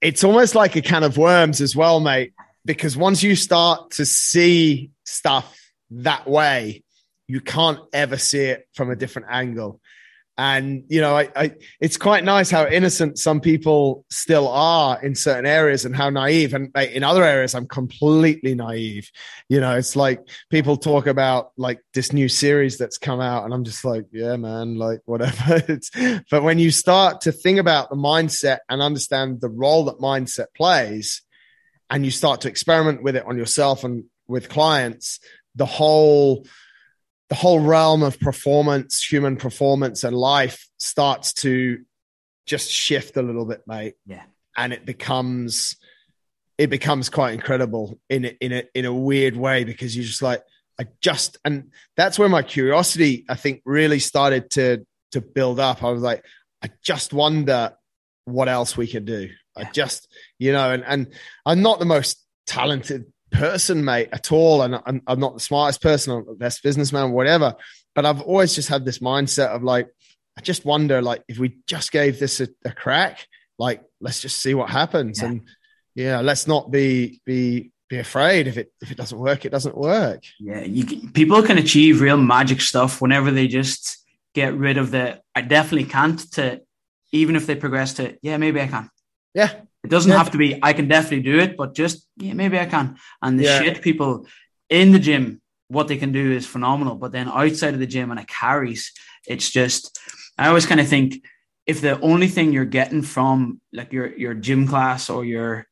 it's 0.00 0.22
almost 0.22 0.54
like 0.54 0.76
a 0.76 0.82
can 0.82 1.02
of 1.02 1.18
worms 1.18 1.60
as 1.60 1.74
well, 1.74 1.98
mate, 1.98 2.32
because 2.64 2.96
once 2.96 3.24
you 3.24 3.34
start 3.34 3.90
to 3.94 4.06
see 4.06 4.92
stuff 5.04 5.60
that 5.90 6.28
way, 6.28 6.84
you 7.26 7.40
can't 7.40 7.80
ever 7.92 8.18
see 8.18 8.44
it 8.44 8.68
from 8.72 8.92
a 8.92 8.94
different 8.94 9.26
angle. 9.32 9.80
And 10.38 10.84
you 10.88 11.00
know, 11.00 11.16
I, 11.16 11.28
I, 11.36 11.52
it's 11.78 11.98
quite 11.98 12.24
nice 12.24 12.50
how 12.50 12.66
innocent 12.66 13.18
some 13.18 13.40
people 13.40 14.04
still 14.10 14.48
are 14.48 15.02
in 15.02 15.14
certain 15.14 15.44
areas, 15.44 15.84
and 15.84 15.94
how 15.94 16.08
naive. 16.08 16.54
And 16.54 16.74
in 16.76 17.04
other 17.04 17.22
areas, 17.22 17.54
I'm 17.54 17.66
completely 17.66 18.54
naive. 18.54 19.10
You 19.48 19.60
know, 19.60 19.76
it's 19.76 19.94
like 19.94 20.20
people 20.50 20.76
talk 20.76 21.06
about 21.06 21.52
like 21.56 21.80
this 21.92 22.12
new 22.12 22.28
series 22.28 22.78
that's 22.78 22.96
come 22.96 23.20
out, 23.20 23.44
and 23.44 23.52
I'm 23.52 23.64
just 23.64 23.84
like, 23.84 24.06
yeah, 24.10 24.36
man, 24.36 24.76
like 24.76 25.00
whatever. 25.04 25.62
it's, 25.68 25.90
but 26.30 26.42
when 26.42 26.58
you 26.58 26.70
start 26.70 27.22
to 27.22 27.32
think 27.32 27.58
about 27.58 27.90
the 27.90 27.96
mindset 27.96 28.58
and 28.70 28.80
understand 28.80 29.40
the 29.40 29.50
role 29.50 29.84
that 29.84 29.98
mindset 29.98 30.46
plays, 30.56 31.22
and 31.90 32.06
you 32.06 32.10
start 32.10 32.40
to 32.40 32.48
experiment 32.48 33.02
with 33.02 33.16
it 33.16 33.26
on 33.26 33.36
yourself 33.36 33.84
and 33.84 34.04
with 34.26 34.48
clients, 34.48 35.20
the 35.54 35.66
whole 35.66 36.46
the 37.32 37.38
whole 37.38 37.60
realm 37.60 38.02
of 38.02 38.20
performance, 38.20 39.02
human 39.02 39.36
performance 39.36 40.04
and 40.04 40.14
life 40.14 40.68
starts 40.78 41.32
to 41.32 41.82
just 42.44 42.70
shift 42.70 43.16
a 43.16 43.22
little 43.22 43.46
bit, 43.46 43.62
mate. 43.66 43.94
Yeah. 44.04 44.24
And 44.54 44.74
it 44.74 44.84
becomes 44.84 45.78
it 46.58 46.66
becomes 46.66 47.08
quite 47.08 47.32
incredible 47.32 47.98
in 48.10 48.26
a, 48.26 48.36
in 48.42 48.52
a 48.52 48.64
in 48.74 48.84
a 48.84 48.92
weird 48.92 49.34
way 49.34 49.64
because 49.64 49.96
you're 49.96 50.04
just 50.04 50.20
like 50.20 50.42
I 50.78 50.88
just 51.00 51.38
and 51.42 51.70
that's 51.96 52.18
where 52.18 52.28
my 52.28 52.42
curiosity 52.42 53.24
I 53.30 53.36
think 53.36 53.62
really 53.64 53.98
started 53.98 54.50
to 54.50 54.86
to 55.12 55.22
build 55.22 55.58
up. 55.58 55.82
I 55.82 55.88
was 55.88 56.02
like 56.02 56.26
I 56.62 56.68
just 56.82 57.14
wonder 57.14 57.72
what 58.26 58.50
else 58.50 58.76
we 58.76 58.86
could 58.86 59.06
do. 59.06 59.30
Yeah. 59.56 59.68
I 59.68 59.70
just 59.70 60.06
you 60.38 60.52
know 60.52 60.70
and 60.70 60.84
and 60.86 61.14
I'm 61.46 61.62
not 61.62 61.78
the 61.78 61.86
most 61.86 62.22
talented 62.46 63.10
person, 63.32 63.84
mate, 63.84 64.08
at 64.12 64.32
all. 64.32 64.62
And 64.62 64.80
I'm, 64.86 65.02
I'm 65.06 65.20
not 65.20 65.34
the 65.34 65.40
smartest 65.40 65.82
person, 65.82 66.12
or 66.12 66.24
the 66.24 66.34
best 66.34 66.62
businessman, 66.62 67.12
whatever. 67.12 67.56
But 67.94 68.06
I've 68.06 68.22
always 68.22 68.54
just 68.54 68.68
had 68.68 68.84
this 68.84 68.98
mindset 68.98 69.48
of 69.48 69.62
like, 69.62 69.88
I 70.36 70.40
just 70.40 70.64
wonder, 70.64 71.02
like, 71.02 71.22
if 71.28 71.38
we 71.38 71.58
just 71.66 71.92
gave 71.92 72.18
this 72.18 72.40
a, 72.40 72.48
a 72.64 72.72
crack, 72.72 73.26
like, 73.58 73.82
let's 74.00 74.20
just 74.20 74.40
see 74.40 74.54
what 74.54 74.70
happens. 74.70 75.20
Yeah. 75.20 75.28
And 75.28 75.42
yeah, 75.94 76.20
let's 76.20 76.46
not 76.46 76.70
be 76.70 77.20
be 77.24 77.70
be 77.88 77.98
afraid 77.98 78.46
if 78.46 78.56
it 78.56 78.72
if 78.80 78.90
it 78.90 78.96
doesn't 78.96 79.18
work, 79.18 79.44
it 79.44 79.50
doesn't 79.50 79.76
work. 79.76 80.22
Yeah, 80.40 80.62
you 80.62 81.10
people 81.10 81.42
can 81.42 81.58
achieve 81.58 82.00
real 82.00 82.16
magic 82.16 82.60
stuff 82.60 83.00
whenever 83.00 83.30
they 83.30 83.48
just 83.48 83.98
get 84.34 84.54
rid 84.54 84.78
of 84.78 84.90
the 84.90 85.20
I 85.34 85.42
definitely 85.42 85.88
can't 85.88 86.18
to 86.32 86.62
even 87.12 87.36
if 87.36 87.46
they 87.46 87.54
progress 87.54 87.94
to 87.94 88.16
yeah 88.22 88.38
maybe 88.38 88.60
I 88.60 88.68
can. 88.68 88.88
Yeah, 89.34 89.52
it 89.84 89.90
doesn't 89.90 90.10
yeah. 90.10 90.18
have 90.18 90.30
to 90.30 90.38
be, 90.38 90.58
I 90.62 90.72
can 90.72 90.88
definitely 90.88 91.22
do 91.22 91.38
it, 91.38 91.56
but 91.56 91.74
just, 91.74 92.06
yeah, 92.16 92.34
maybe 92.34 92.58
I 92.58 92.66
can. 92.66 92.96
And 93.20 93.38
the 93.38 93.44
yeah. 93.44 93.62
shit 93.62 93.82
people 93.82 94.26
in 94.68 94.92
the 94.92 94.98
gym, 94.98 95.40
what 95.68 95.88
they 95.88 95.96
can 95.96 96.12
do 96.12 96.32
is 96.32 96.46
phenomenal. 96.46 96.96
But 96.96 97.12
then 97.12 97.28
outside 97.28 97.74
of 97.74 97.80
the 97.80 97.86
gym 97.86 98.10
and 98.10 98.20
it 98.20 98.28
carries, 98.28 98.92
it's 99.26 99.50
just, 99.50 99.98
I 100.38 100.48
always 100.48 100.66
kind 100.66 100.80
of 100.80 100.88
think 100.88 101.24
if 101.66 101.80
the 101.80 101.98
only 102.00 102.28
thing 102.28 102.52
you're 102.52 102.64
getting 102.64 103.02
from 103.02 103.60
like 103.72 103.92
your, 103.92 104.16
your 104.16 104.34
gym 104.34 104.68
class 104.68 105.10
or 105.10 105.24
your 105.24 105.66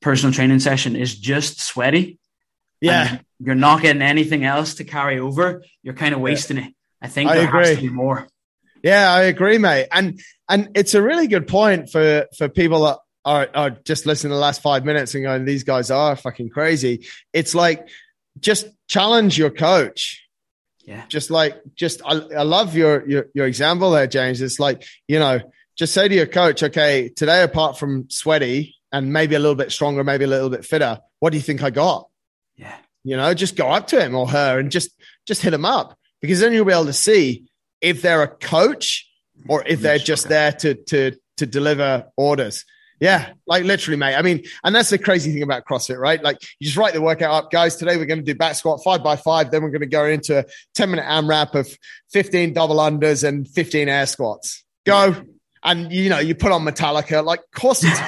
personal 0.00 0.32
training 0.32 0.60
session 0.60 0.96
is 0.96 1.14
just 1.18 1.60
sweaty. 1.60 2.18
Yeah. 2.80 3.18
You're 3.38 3.54
not 3.54 3.82
getting 3.82 4.02
anything 4.02 4.44
else 4.44 4.74
to 4.74 4.84
carry 4.84 5.18
over. 5.18 5.62
You're 5.82 5.94
kind 5.94 6.14
of 6.14 6.20
wasting 6.20 6.56
yeah. 6.56 6.66
it. 6.66 6.74
I 7.02 7.08
think 7.08 7.30
I 7.30 7.36
there 7.36 7.48
agree. 7.48 7.66
has 7.66 7.76
to 7.76 7.82
be 7.82 7.88
more. 7.88 8.28
Yeah, 8.82 9.12
I 9.12 9.22
agree, 9.22 9.58
mate. 9.58 9.88
And 9.92 10.20
and 10.48 10.70
it's 10.74 10.94
a 10.94 11.02
really 11.02 11.26
good 11.26 11.46
point 11.46 11.90
for 11.90 12.26
for 12.36 12.48
people 12.48 12.84
that 12.84 12.98
are 13.24 13.70
just 13.84 14.06
listening 14.06 14.30
to 14.30 14.34
the 14.34 14.40
last 14.40 14.62
five 14.62 14.84
minutes 14.84 15.14
and 15.14 15.24
going, 15.24 15.44
these 15.44 15.64
guys 15.64 15.90
are 15.90 16.16
fucking 16.16 16.48
crazy. 16.48 17.06
It's 17.32 17.54
like, 17.54 17.88
just 18.38 18.66
challenge 18.88 19.36
your 19.36 19.50
coach. 19.50 20.26
Yeah. 20.84 21.04
Just 21.08 21.30
like, 21.30 21.60
just, 21.74 22.00
I, 22.04 22.14
I 22.14 22.42
love 22.42 22.74
your, 22.74 23.06
your, 23.08 23.26
your 23.34 23.46
example 23.46 23.90
there, 23.90 24.06
James. 24.06 24.40
It's 24.40 24.58
like, 24.58 24.84
you 25.06 25.18
know, 25.18 25.40
just 25.76 25.92
say 25.92 26.08
to 26.08 26.14
your 26.14 26.26
coach, 26.26 26.62
okay, 26.62 27.10
today, 27.10 27.42
apart 27.42 27.78
from 27.78 28.08
sweaty 28.08 28.76
and 28.90 29.12
maybe 29.12 29.34
a 29.34 29.38
little 29.38 29.54
bit 29.54 29.70
stronger, 29.70 30.02
maybe 30.02 30.24
a 30.24 30.28
little 30.28 30.50
bit 30.50 30.64
fitter, 30.64 30.98
what 31.18 31.30
do 31.30 31.36
you 31.36 31.42
think 31.42 31.62
I 31.62 31.70
got? 31.70 32.08
Yeah. 32.56 32.74
You 33.04 33.16
know, 33.16 33.34
just 33.34 33.56
go 33.56 33.68
up 33.68 33.88
to 33.88 34.00
him 34.00 34.14
or 34.14 34.28
her 34.28 34.58
and 34.58 34.70
just, 34.70 34.90
just 35.26 35.42
hit 35.42 35.52
him 35.52 35.64
up 35.64 35.98
because 36.20 36.40
then 36.40 36.52
you'll 36.52 36.64
be 36.64 36.72
able 36.72 36.86
to 36.86 36.92
see 36.92 37.46
if 37.80 38.02
they're 38.02 38.22
a 38.22 38.28
coach 38.28 39.06
or 39.48 39.62
if 39.66 39.80
they're 39.80 39.98
just 39.98 40.28
there 40.28 40.52
to, 40.52 40.74
to, 40.74 41.16
to 41.36 41.46
deliver 41.46 42.06
orders. 42.16 42.64
Yeah, 43.00 43.32
like 43.46 43.64
literally, 43.64 43.96
mate. 43.96 44.14
I 44.14 44.20
mean, 44.20 44.44
and 44.62 44.74
that's 44.74 44.90
the 44.90 44.98
crazy 44.98 45.32
thing 45.32 45.42
about 45.42 45.64
CrossFit, 45.64 45.98
right? 45.98 46.22
Like 46.22 46.42
you 46.58 46.66
just 46.66 46.76
write 46.76 46.92
the 46.92 47.00
workout 47.00 47.32
up, 47.32 47.50
guys. 47.50 47.76
Today 47.76 47.96
we're 47.96 48.04
going 48.04 48.20
to 48.20 48.24
do 48.24 48.34
back 48.34 48.56
squat 48.56 48.84
five 48.84 49.02
by 49.02 49.16
five. 49.16 49.50
Then 49.50 49.62
we're 49.62 49.70
going 49.70 49.80
to 49.80 49.86
go 49.86 50.04
into 50.04 50.40
a 50.40 50.44
10 50.74 50.90
minute 50.90 51.06
AMRAP 51.06 51.54
of 51.54 51.74
15 52.12 52.52
double 52.52 52.76
unders 52.76 53.26
and 53.26 53.48
15 53.48 53.88
air 53.88 54.04
squats. 54.04 54.64
Go. 54.84 55.16
And 55.64 55.90
you 55.90 56.10
know, 56.10 56.18
you 56.18 56.34
put 56.34 56.52
on 56.52 56.62
Metallica, 56.62 57.24
like, 57.24 57.40
of 57.40 57.50
course 57.58 57.82
it's, 57.84 57.98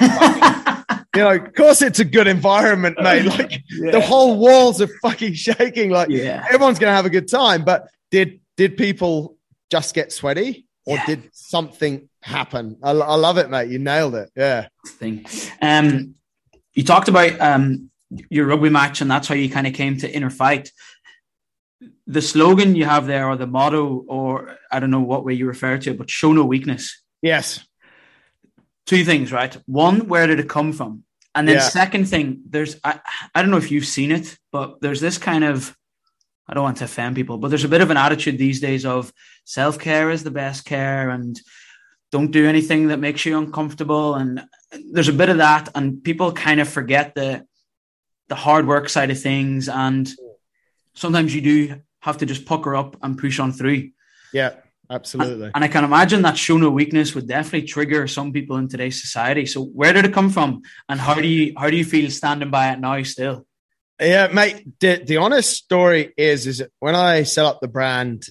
you 1.15 1.21
know, 1.21 1.35
of 1.43 1.53
course 1.55 1.81
it's 1.81 1.99
a 1.99 2.05
good 2.05 2.27
environment, 2.27 2.97
mate. 3.01 3.25
Like 3.25 3.63
yeah. 3.71 3.91
the 3.91 4.01
whole 4.01 4.37
walls 4.37 4.79
are 4.79 4.89
fucking 5.01 5.33
shaking. 5.33 5.89
Like 5.89 6.09
yeah. 6.09 6.45
everyone's 6.51 6.77
going 6.77 6.91
to 6.91 6.95
have 6.95 7.05
a 7.07 7.11
good 7.11 7.27
time. 7.27 7.63
But 7.63 7.87
did, 8.11 8.41
did 8.57 8.77
people 8.77 9.37
just 9.71 9.95
get 9.95 10.11
sweaty 10.11 10.67
or 10.85 10.97
yeah. 10.97 11.05
did 11.07 11.29
something 11.33 12.09
happen. 12.23 12.77
I, 12.81 12.91
I, 12.91 13.15
love 13.15 13.37
it, 13.37 13.49
mate. 13.49 13.69
You 13.69 13.79
nailed 13.79 14.15
it. 14.15 14.31
Yeah. 14.35 14.67
Thing. 14.87 15.25
Um, 15.61 16.15
you 16.73 16.83
talked 16.83 17.07
about 17.07 17.39
um 17.39 17.89
your 18.29 18.45
rugby 18.47 18.69
match, 18.69 19.01
and 19.01 19.09
that's 19.09 19.27
how 19.27 19.35
you 19.35 19.49
kind 19.49 19.67
of 19.67 19.73
came 19.73 19.97
to 19.97 20.11
inner 20.11 20.29
fight. 20.29 20.71
The 22.07 22.21
slogan 22.21 22.75
you 22.75 22.85
have 22.85 23.07
there, 23.07 23.27
or 23.27 23.35
the 23.35 23.47
motto, 23.47 24.05
or 24.07 24.57
I 24.71 24.79
don't 24.79 24.91
know 24.91 25.01
what 25.01 25.25
way 25.25 25.33
you 25.33 25.47
refer 25.47 25.77
to 25.77 25.91
it, 25.91 25.97
but 25.97 26.09
show 26.09 26.33
no 26.33 26.45
weakness. 26.45 27.01
Yes. 27.21 27.65
Two 28.85 29.05
things, 29.05 29.31
right? 29.31 29.55
One, 29.65 30.07
where 30.07 30.27
did 30.27 30.39
it 30.39 30.49
come 30.49 30.73
from? 30.73 31.03
And 31.35 31.47
then 31.47 31.55
yeah. 31.55 31.61
second 31.61 32.05
thing, 32.07 32.43
there's 32.49 32.77
I, 32.83 32.99
I 33.33 33.41
don't 33.41 33.51
know 33.51 33.57
if 33.57 33.71
you've 33.71 33.85
seen 33.85 34.11
it, 34.11 34.37
but 34.51 34.81
there's 34.81 35.01
this 35.01 35.17
kind 35.17 35.43
of 35.43 35.75
I 36.47 36.53
don't 36.53 36.63
want 36.63 36.77
to 36.77 36.85
offend 36.85 37.15
people, 37.15 37.37
but 37.37 37.47
there's 37.47 37.63
a 37.63 37.69
bit 37.69 37.81
of 37.81 37.89
an 37.89 37.97
attitude 37.97 38.37
these 38.37 38.59
days 38.59 38.85
of 38.85 39.11
self 39.45 39.79
care 39.79 40.11
is 40.11 40.23
the 40.23 40.31
best 40.31 40.65
care 40.65 41.09
and 41.09 41.39
don't 42.13 42.29
do 42.29 42.45
anything 42.45 42.89
that 42.89 42.99
makes 42.99 43.25
you 43.25 43.35
uncomfortable. 43.39 44.13
And 44.13 44.43
there's 44.91 45.07
a 45.07 45.13
bit 45.13 45.29
of 45.29 45.37
that, 45.37 45.69
and 45.73 46.03
people 46.03 46.31
kind 46.31 46.61
of 46.61 46.69
forget 46.69 47.15
the 47.15 47.45
the 48.29 48.35
hard 48.35 48.67
work 48.67 48.87
side 48.87 49.09
of 49.09 49.19
things. 49.19 49.67
And 49.67 50.07
sometimes 50.93 51.33
you 51.33 51.41
do 51.41 51.81
have 52.01 52.19
to 52.19 52.27
just 52.27 52.45
pucker 52.45 52.75
up 52.75 52.95
and 53.01 53.17
push 53.17 53.39
on 53.39 53.51
through. 53.51 53.89
Yeah, 54.31 54.51
absolutely. 54.91 55.47
And, 55.47 55.55
and 55.55 55.63
I 55.63 55.67
can 55.67 55.83
imagine 55.83 56.21
that 56.21 56.37
show 56.37 56.57
no 56.57 56.69
weakness 56.69 57.15
would 57.15 57.27
definitely 57.27 57.67
trigger 57.67 58.07
some 58.07 58.31
people 58.31 58.57
in 58.57 58.67
today's 58.67 59.01
society. 59.01 59.47
So 59.47 59.63
where 59.63 59.91
did 59.91 60.05
it 60.05 60.13
come 60.13 60.29
from, 60.29 60.61
and 60.87 60.99
how 60.99 61.15
do 61.15 61.27
you 61.27 61.53
how 61.57 61.71
do 61.71 61.75
you 61.75 61.85
feel 61.85 62.11
standing 62.11 62.51
by 62.51 62.71
it 62.73 62.79
now 62.79 63.01
still? 63.01 63.47
Yeah, 63.99 64.27
mate. 64.27 64.79
The, 64.79 65.01
the 65.03 65.17
honest 65.17 65.49
story 65.51 66.13
is, 66.15 66.45
is 66.45 66.63
when 66.79 66.93
I 66.93 67.23
set 67.23 67.45
up 67.45 67.59
the 67.59 67.67
brand, 67.67 68.27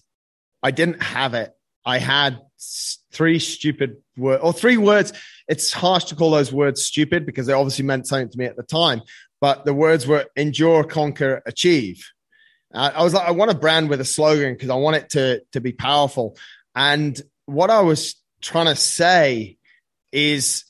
I 0.62 0.70
didn't 0.70 1.02
have 1.02 1.34
it. 1.34 1.50
I 1.84 1.98
had 1.98 2.38
three 3.12 3.38
stupid 3.38 3.96
words 4.16 4.42
or 4.42 4.52
three 4.52 4.76
words. 4.76 5.12
It's 5.48 5.72
harsh 5.72 6.04
to 6.04 6.16
call 6.16 6.30
those 6.30 6.52
words 6.52 6.82
stupid 6.82 7.26
because 7.26 7.46
they 7.46 7.52
obviously 7.52 7.84
meant 7.84 8.06
something 8.06 8.30
to 8.30 8.38
me 8.38 8.46
at 8.46 8.56
the 8.56 8.62
time. 8.62 9.02
But 9.40 9.64
the 9.64 9.74
words 9.74 10.06
were 10.06 10.26
endure, 10.36 10.84
conquer, 10.84 11.42
achieve. 11.46 12.10
Uh, 12.72 12.90
I 12.94 13.02
was 13.02 13.12
like, 13.12 13.28
I 13.28 13.32
want 13.32 13.50
a 13.50 13.56
brand 13.56 13.90
with 13.90 14.00
a 14.00 14.04
slogan 14.04 14.54
because 14.54 14.70
I 14.70 14.76
want 14.76 14.96
it 14.96 15.10
to, 15.10 15.42
to 15.52 15.60
be 15.60 15.72
powerful. 15.72 16.36
And 16.74 17.20
what 17.46 17.70
I 17.70 17.80
was 17.80 18.14
trying 18.40 18.66
to 18.66 18.76
say 18.76 19.58
is 20.10 20.64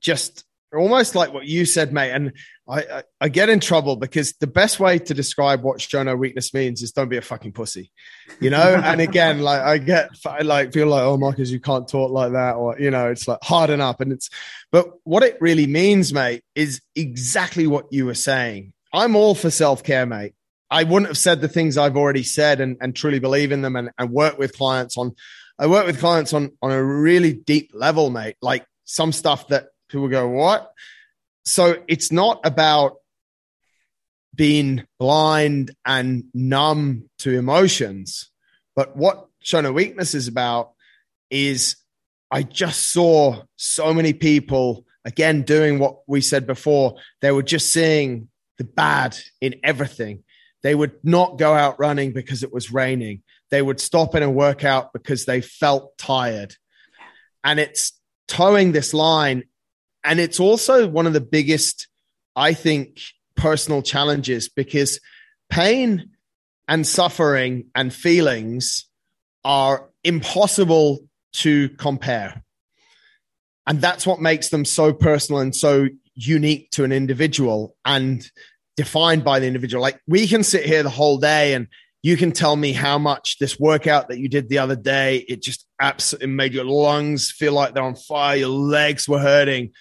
just 0.00 0.44
almost 0.74 1.14
like 1.14 1.32
what 1.32 1.46
you 1.46 1.64
said, 1.64 1.92
mate. 1.92 2.10
And 2.10 2.32
I, 2.68 2.80
I, 2.80 3.02
I, 3.20 3.28
get 3.28 3.48
in 3.48 3.60
trouble 3.60 3.96
because 3.96 4.32
the 4.40 4.46
best 4.46 4.80
way 4.80 4.98
to 4.98 5.14
describe 5.14 5.62
what 5.62 5.80
show 5.80 6.02
no 6.02 6.16
weakness 6.16 6.52
means 6.52 6.82
is 6.82 6.92
don't 6.92 7.08
be 7.08 7.16
a 7.16 7.22
fucking 7.22 7.52
pussy, 7.52 7.92
you 8.40 8.50
know. 8.50 8.80
and 8.84 9.00
again, 9.00 9.40
like 9.40 9.60
I 9.60 9.78
get 9.78 10.10
I 10.26 10.42
like 10.42 10.72
feel 10.72 10.88
like 10.88 11.02
oh 11.02 11.16
Marcus, 11.16 11.50
you 11.50 11.60
can't 11.60 11.88
talk 11.88 12.10
like 12.10 12.32
that, 12.32 12.56
or 12.56 12.78
you 12.78 12.90
know, 12.90 13.10
it's 13.10 13.28
like 13.28 13.38
harden 13.42 13.80
up. 13.80 14.00
And 14.00 14.12
it's 14.12 14.30
but 14.72 14.90
what 15.04 15.22
it 15.22 15.36
really 15.40 15.66
means, 15.66 16.12
mate, 16.12 16.42
is 16.54 16.80
exactly 16.94 17.66
what 17.66 17.86
you 17.90 18.06
were 18.06 18.14
saying. 18.14 18.72
I'm 18.92 19.16
all 19.16 19.34
for 19.34 19.50
self 19.50 19.82
care, 19.82 20.06
mate. 20.06 20.34
I 20.70 20.82
wouldn't 20.82 21.08
have 21.08 21.18
said 21.18 21.40
the 21.40 21.48
things 21.48 21.78
I've 21.78 21.96
already 21.96 22.24
said 22.24 22.60
and, 22.60 22.76
and 22.80 22.94
truly 22.94 23.20
believe 23.20 23.52
in 23.52 23.62
them 23.62 23.76
and, 23.76 23.90
and 23.98 24.10
work 24.10 24.36
with 24.36 24.56
clients 24.56 24.98
on. 24.98 25.14
I 25.58 25.68
work 25.68 25.86
with 25.86 26.00
clients 26.00 26.32
on 26.32 26.52
on 26.60 26.72
a 26.72 26.82
really 26.82 27.32
deep 27.32 27.70
level, 27.72 28.10
mate. 28.10 28.36
Like 28.42 28.66
some 28.84 29.12
stuff 29.12 29.48
that 29.48 29.68
people 29.88 30.08
go, 30.08 30.28
what? 30.28 30.72
so 31.46 31.80
it's 31.86 32.10
not 32.10 32.40
about 32.44 32.96
being 34.34 34.84
blind 34.98 35.70
and 35.86 36.24
numb 36.34 37.08
to 37.20 37.38
emotions. 37.38 38.30
But 38.74 38.96
what 38.96 39.26
Show 39.40 39.60
No 39.62 39.72
Weakness 39.72 40.14
is 40.14 40.28
about 40.28 40.72
is 41.30 41.76
I 42.30 42.42
just 42.42 42.92
saw 42.92 43.44
so 43.54 43.94
many 43.94 44.12
people 44.12 44.84
again 45.04 45.42
doing 45.42 45.78
what 45.78 46.00
we 46.06 46.20
said 46.20 46.46
before. 46.46 46.96
They 47.22 47.30
were 47.30 47.44
just 47.44 47.72
seeing 47.72 48.28
the 48.58 48.64
bad 48.64 49.16
in 49.40 49.54
everything. 49.62 50.24
They 50.62 50.74
would 50.74 50.96
not 51.04 51.38
go 51.38 51.54
out 51.54 51.78
running 51.78 52.12
because 52.12 52.42
it 52.42 52.52
was 52.52 52.72
raining. 52.72 53.22
They 53.50 53.62
would 53.62 53.80
stop 53.80 54.16
in 54.16 54.24
a 54.24 54.30
workout 54.30 54.92
because 54.92 55.24
they 55.24 55.40
felt 55.40 55.96
tired. 55.96 56.56
And 57.44 57.60
it's 57.60 57.92
towing 58.26 58.72
this 58.72 58.92
line. 58.92 59.44
And 60.06 60.20
it's 60.20 60.40
also 60.40 60.86
one 60.86 61.06
of 61.06 61.12
the 61.12 61.20
biggest, 61.20 61.88
I 62.36 62.54
think, 62.54 63.00
personal 63.34 63.82
challenges 63.82 64.48
because 64.48 65.00
pain 65.50 66.10
and 66.68 66.86
suffering 66.86 67.66
and 67.74 67.92
feelings 67.92 68.86
are 69.44 69.90
impossible 70.04 71.00
to 71.32 71.68
compare. 71.70 72.42
And 73.66 73.80
that's 73.80 74.06
what 74.06 74.20
makes 74.20 74.48
them 74.50 74.64
so 74.64 74.92
personal 74.92 75.40
and 75.40 75.54
so 75.54 75.88
unique 76.14 76.70
to 76.70 76.84
an 76.84 76.92
individual 76.92 77.76
and 77.84 78.28
defined 78.76 79.24
by 79.24 79.40
the 79.40 79.46
individual. 79.46 79.82
Like 79.82 80.00
we 80.06 80.26
can 80.26 80.44
sit 80.44 80.64
here 80.64 80.82
the 80.82 80.90
whole 80.90 81.18
day 81.18 81.54
and 81.54 81.66
you 82.02 82.16
can 82.16 82.30
tell 82.30 82.54
me 82.54 82.72
how 82.72 82.98
much 82.98 83.38
this 83.38 83.58
workout 83.58 84.08
that 84.08 84.18
you 84.18 84.28
did 84.28 84.48
the 84.48 84.58
other 84.58 84.76
day, 84.76 85.24
it 85.28 85.42
just 85.42 85.66
absolutely 85.80 86.28
made 86.28 86.54
your 86.54 86.64
lungs 86.64 87.32
feel 87.32 87.52
like 87.52 87.74
they're 87.74 87.82
on 87.82 87.96
fire, 87.96 88.36
your 88.36 88.48
legs 88.48 89.08
were 89.08 89.18
hurting. 89.18 89.72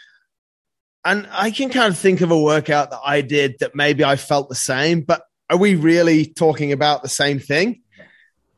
And 1.06 1.28
I 1.32 1.52
can 1.52 1.70
kind 1.70 1.94
of 1.94 1.98
think 1.98 2.22
of 2.22 2.32
a 2.32 2.40
workout 2.40 2.90
that 2.90 3.02
I 3.06 3.22
did 3.22 3.58
that 3.60 3.76
maybe 3.76 4.04
I 4.04 4.16
felt 4.16 4.50
the 4.50 4.56
same, 4.56 5.02
but 5.02 5.22
are 5.52 5.58
we 5.58 5.76
really 5.76 6.26
talking 6.26 6.72
about 6.72 7.04
the 7.04 7.10
same 7.10 7.40
thing? 7.40 7.84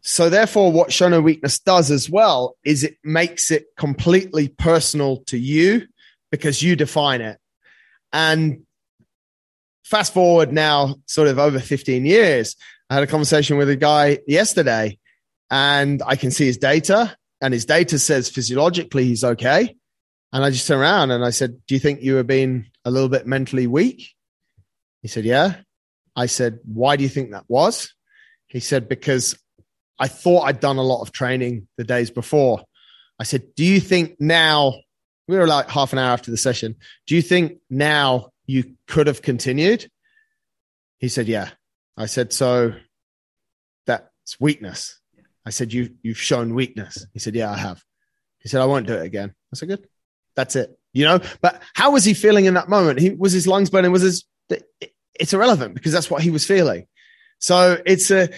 So 0.01 0.29
therefore, 0.29 0.71
what 0.71 0.93
show 0.93 1.09
no 1.09 1.19
weakness 1.19 1.59
does 1.59 1.91
as 1.91 2.09
well 2.09 2.55
is 2.63 2.85
it 2.85 2.95
makes 3.03 3.51
it 3.51 3.65
completely 3.75 4.47
personal 4.47 5.17
to 5.25 5.37
you 5.37 5.87
because 6.31 6.63
you 6.63 6.77
define 6.77 7.19
it. 7.19 7.37
And 8.13 8.61
fast 9.83 10.13
forward 10.13 10.53
now, 10.53 10.95
sort 11.05 11.27
of 11.27 11.39
over 11.39 11.59
15 11.59 12.05
years, 12.05 12.55
I 12.89 12.93
had 12.93 13.03
a 13.03 13.07
conversation 13.07 13.57
with 13.57 13.69
a 13.69 13.75
guy 13.75 14.19
yesterday 14.25 14.97
and 15.51 16.01
I 16.05 16.15
can 16.15 16.31
see 16.31 16.45
his 16.45 16.57
data 16.57 17.15
and 17.41 17.53
his 17.53 17.65
data 17.65 17.99
says 17.99 18.29
physiologically 18.29 19.03
he's 19.03 19.23
okay. 19.23 19.75
And 20.33 20.43
I 20.43 20.49
just 20.49 20.67
turned 20.67 20.81
around 20.81 21.11
and 21.11 21.23
I 21.23 21.29
said, 21.29 21.61
Do 21.67 21.75
you 21.75 21.79
think 21.79 22.01
you 22.01 22.15
were 22.15 22.23
being 22.23 22.69
a 22.83 22.91
little 22.91 23.09
bit 23.09 23.25
mentally 23.27 23.67
weak? 23.67 24.13
He 25.01 25.07
said, 25.07 25.25
Yeah. 25.25 25.55
I 26.15 26.25
said, 26.25 26.59
Why 26.65 26.95
do 26.95 27.03
you 27.03 27.09
think 27.09 27.31
that 27.31 27.45
was? 27.47 27.93
He 28.47 28.59
said, 28.59 28.89
Because 28.89 29.37
I 29.99 30.07
thought 30.07 30.43
I'd 30.43 30.59
done 30.59 30.77
a 30.77 30.83
lot 30.83 31.01
of 31.01 31.11
training 31.11 31.67
the 31.77 31.83
days 31.83 32.11
before. 32.11 32.63
I 33.19 33.23
said, 33.23 33.55
Do 33.55 33.63
you 33.63 33.79
think 33.79 34.17
now, 34.19 34.75
we 35.27 35.37
were 35.37 35.47
like 35.47 35.69
half 35.69 35.93
an 35.93 35.99
hour 35.99 36.11
after 36.11 36.31
the 36.31 36.37
session, 36.37 36.75
do 37.05 37.15
you 37.15 37.21
think 37.21 37.59
now 37.69 38.31
you 38.45 38.75
could 38.87 39.07
have 39.07 39.21
continued? 39.21 39.89
He 40.99 41.07
said, 41.07 41.27
Yeah. 41.27 41.49
I 41.95 42.07
said, 42.07 42.33
So 42.33 42.73
that's 43.85 44.39
weakness. 44.39 44.99
I 45.45 45.51
said, 45.51 45.71
you, 45.71 45.95
You've 46.03 46.19
shown 46.19 46.53
weakness. 46.53 47.05
He 47.13 47.19
said, 47.19 47.33
Yeah, 47.35 47.51
I 47.51 47.57
have. 47.57 47.81
He 48.39 48.49
said, 48.49 48.61
I 48.61 48.65
won't 48.65 48.87
do 48.87 48.93
it 48.93 49.05
again. 49.05 49.33
I 49.53 49.55
said, 49.55 49.69
Good. 49.69 49.87
That's 50.37 50.55
it. 50.55 50.79
You 50.93 51.03
know, 51.03 51.19
but 51.41 51.61
how 51.73 51.91
was 51.91 52.05
he 52.05 52.13
feeling 52.13 52.45
in 52.45 52.53
that 52.53 52.69
moment? 52.69 52.99
He 52.99 53.09
was 53.09 53.33
his 53.33 53.45
lungs 53.45 53.69
burning, 53.69 53.91
was 53.91 54.03
his, 54.03 54.23
it's 55.19 55.33
irrelevant 55.33 55.73
because 55.73 55.91
that's 55.91 56.09
what 56.09 56.21
he 56.21 56.29
was 56.31 56.45
feeling. 56.45 56.87
So 57.39 57.81
it's 57.85 58.09
a, 58.09 58.29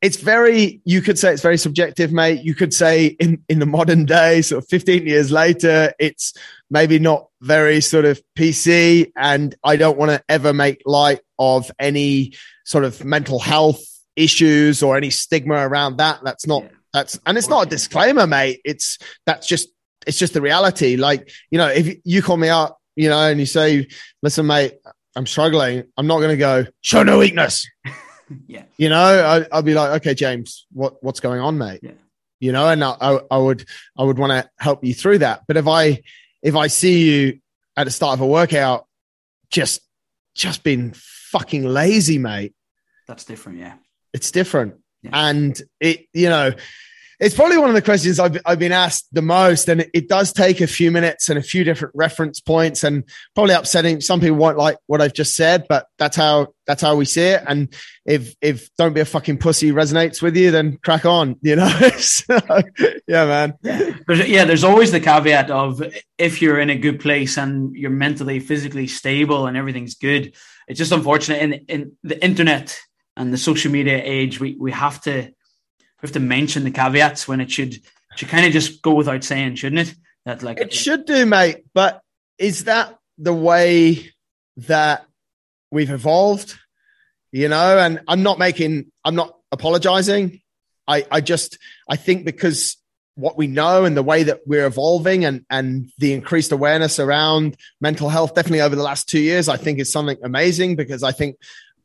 it's 0.00 0.16
very 0.16 0.80
you 0.84 1.02
could 1.02 1.18
say 1.18 1.32
it's 1.32 1.42
very 1.42 1.58
subjective 1.58 2.12
mate 2.12 2.44
you 2.44 2.54
could 2.54 2.72
say 2.72 3.06
in 3.06 3.42
in 3.48 3.58
the 3.58 3.66
modern 3.66 4.04
day 4.04 4.42
sort 4.42 4.62
of 4.62 4.68
15 4.68 5.06
years 5.06 5.32
later 5.32 5.92
it's 5.98 6.34
maybe 6.70 7.00
not 7.00 7.28
very 7.40 7.80
sort 7.80 8.04
of 8.04 8.22
pc 8.36 9.10
and 9.16 9.56
i 9.64 9.76
don't 9.76 9.98
want 9.98 10.10
to 10.12 10.22
ever 10.28 10.52
make 10.52 10.82
light 10.86 11.20
of 11.38 11.70
any 11.80 12.32
sort 12.64 12.84
of 12.84 13.04
mental 13.04 13.40
health 13.40 13.84
issues 14.14 14.82
or 14.82 14.96
any 14.96 15.10
stigma 15.10 15.54
around 15.54 15.96
that 15.96 16.20
that's 16.22 16.46
not 16.46 16.64
that's 16.92 17.18
and 17.26 17.36
it's 17.36 17.48
not 17.48 17.66
a 17.66 17.68
disclaimer 17.68 18.26
mate 18.26 18.60
it's 18.64 18.98
that's 19.26 19.48
just 19.48 19.68
it's 20.08 20.18
just 20.18 20.32
the 20.32 20.40
reality 20.40 20.96
like 20.96 21.30
you 21.50 21.58
know 21.58 21.68
if 21.68 21.96
you 22.04 22.22
call 22.22 22.36
me 22.36 22.48
up 22.48 22.80
you 22.96 23.08
know 23.08 23.20
and 23.20 23.38
you 23.38 23.46
say 23.46 23.86
listen 24.22 24.46
mate 24.46 24.78
i'm 25.14 25.26
struggling 25.26 25.84
i'm 25.96 26.06
not 26.08 26.18
going 26.18 26.30
to 26.30 26.36
go 26.36 26.64
show 26.80 27.02
no 27.04 27.18
weakness 27.18 27.64
yeah. 28.46 28.64
You 28.76 28.88
know, 28.88 29.46
I, 29.50 29.56
will 29.56 29.62
be 29.62 29.74
like, 29.74 30.00
okay, 30.00 30.14
James, 30.14 30.66
what 30.72 31.02
what's 31.02 31.20
going 31.20 31.40
on, 31.40 31.58
mate? 31.58 31.80
Yeah. 31.82 31.92
You 32.40 32.52
know, 32.52 32.68
and 32.68 32.82
I, 32.84 33.20
I 33.30 33.36
would 33.36 33.66
I 33.96 34.04
would 34.04 34.18
want 34.18 34.32
to 34.32 34.48
help 34.58 34.84
you 34.84 34.94
through 34.94 35.18
that. 35.18 35.42
But 35.46 35.56
if 35.56 35.66
I 35.66 36.02
if 36.42 36.54
I 36.54 36.68
see 36.68 37.04
you 37.04 37.40
at 37.76 37.84
the 37.84 37.90
start 37.90 38.14
of 38.14 38.20
a 38.20 38.26
workout, 38.26 38.86
just 39.50 39.80
just 40.34 40.62
being 40.62 40.92
fucking 40.94 41.64
lazy, 41.64 42.18
mate. 42.18 42.54
That's 43.06 43.24
different, 43.24 43.58
yeah. 43.58 43.74
It's 44.12 44.30
different, 44.30 44.74
yeah. 45.02 45.10
and 45.12 45.60
it 45.80 46.06
you 46.12 46.28
know 46.28 46.52
it's 47.20 47.34
probably 47.34 47.58
one 47.58 47.68
of 47.68 47.74
the 47.74 47.82
questions 47.82 48.20
I've, 48.20 48.38
I've 48.46 48.58
been 48.60 48.72
asked 48.72 49.08
the 49.12 49.22
most. 49.22 49.68
And 49.68 49.88
it, 49.92 50.08
does 50.08 50.32
take 50.32 50.60
a 50.60 50.66
few 50.66 50.90
minutes 50.90 51.28
and 51.28 51.38
a 51.38 51.42
few 51.42 51.64
different 51.64 51.94
reference 51.94 52.40
points 52.40 52.84
and 52.84 53.04
probably 53.34 53.54
upsetting. 53.54 54.00
Some 54.00 54.20
people 54.20 54.36
won't 54.36 54.56
like 54.56 54.78
what 54.86 55.02
I've 55.02 55.12
just 55.12 55.34
said, 55.34 55.66
but 55.68 55.86
that's 55.98 56.16
how, 56.16 56.54
that's 56.66 56.80
how 56.80 56.96
we 56.96 57.04
see 57.04 57.22
it. 57.22 57.42
And 57.46 57.74
if, 58.06 58.34
if 58.40 58.74
don't 58.76 58.94
be 58.94 59.00
a 59.00 59.04
fucking 59.04 59.38
pussy 59.38 59.72
resonates 59.72 60.22
with 60.22 60.36
you, 60.36 60.50
then 60.50 60.78
crack 60.82 61.04
on, 61.04 61.36
you 61.42 61.56
know? 61.56 61.68
so, 61.98 62.38
yeah, 63.06 63.26
man. 63.26 63.54
Yeah. 63.62 63.94
yeah. 64.08 64.44
There's 64.44 64.64
always 64.64 64.92
the 64.92 65.00
caveat 65.00 65.50
of 65.50 65.82
if 66.16 66.40
you're 66.40 66.60
in 66.60 66.70
a 66.70 66.78
good 66.78 67.00
place 67.00 67.36
and 67.36 67.74
you're 67.74 67.90
mentally, 67.90 68.40
physically 68.40 68.86
stable 68.86 69.46
and 69.46 69.56
everything's 69.56 69.96
good. 69.96 70.34
It's 70.68 70.78
just 70.78 70.92
unfortunate 70.92 71.42
in, 71.42 71.52
in 71.68 71.96
the 72.02 72.22
internet 72.24 72.78
and 73.16 73.32
the 73.32 73.38
social 73.38 73.72
media 73.72 74.00
age, 74.02 74.40
we, 74.40 74.56
we 74.58 74.70
have 74.72 75.02
to, 75.02 75.32
have 76.02 76.12
to 76.12 76.20
mention 76.20 76.64
the 76.64 76.70
caveats 76.70 77.26
when 77.26 77.40
it 77.40 77.50
should 77.50 77.80
should 78.16 78.28
kind 78.28 78.46
of 78.46 78.52
just 78.52 78.82
go 78.82 78.94
without 78.94 79.22
saying, 79.24 79.56
shouldn't 79.56 79.88
it? 79.88 79.94
That 80.24 80.42
like 80.42 80.58
it 80.58 80.72
should 80.72 81.06
do, 81.06 81.24
mate. 81.24 81.64
But 81.74 82.02
is 82.38 82.64
that 82.64 82.98
the 83.16 83.32
way 83.32 84.12
that 84.58 85.06
we've 85.70 85.90
evolved? 85.90 86.54
You 87.30 87.48
know, 87.48 87.78
and 87.78 88.00
I'm 88.08 88.22
not 88.22 88.38
making, 88.38 88.90
I'm 89.04 89.14
not 89.14 89.36
apologizing. 89.52 90.40
I, 90.86 91.06
I 91.10 91.20
just, 91.20 91.58
I 91.88 91.96
think 91.96 92.24
because 92.24 92.76
what 93.14 93.36
we 93.36 93.46
know 93.46 93.84
and 93.84 93.96
the 93.96 94.02
way 94.02 94.22
that 94.22 94.40
we're 94.46 94.66
evolving 94.66 95.24
and, 95.24 95.44
and 95.50 95.90
the 95.98 96.14
increased 96.14 96.52
awareness 96.52 96.98
around 96.98 97.56
mental 97.80 98.08
health, 98.08 98.34
definitely 98.34 98.62
over 98.62 98.76
the 98.76 98.82
last 98.82 99.08
two 99.08 99.20
years, 99.20 99.48
I 99.48 99.56
think 99.56 99.78
is 99.78 99.92
something 99.92 100.16
amazing 100.22 100.76
because 100.76 101.02
I 101.02 101.12
think 101.12 101.36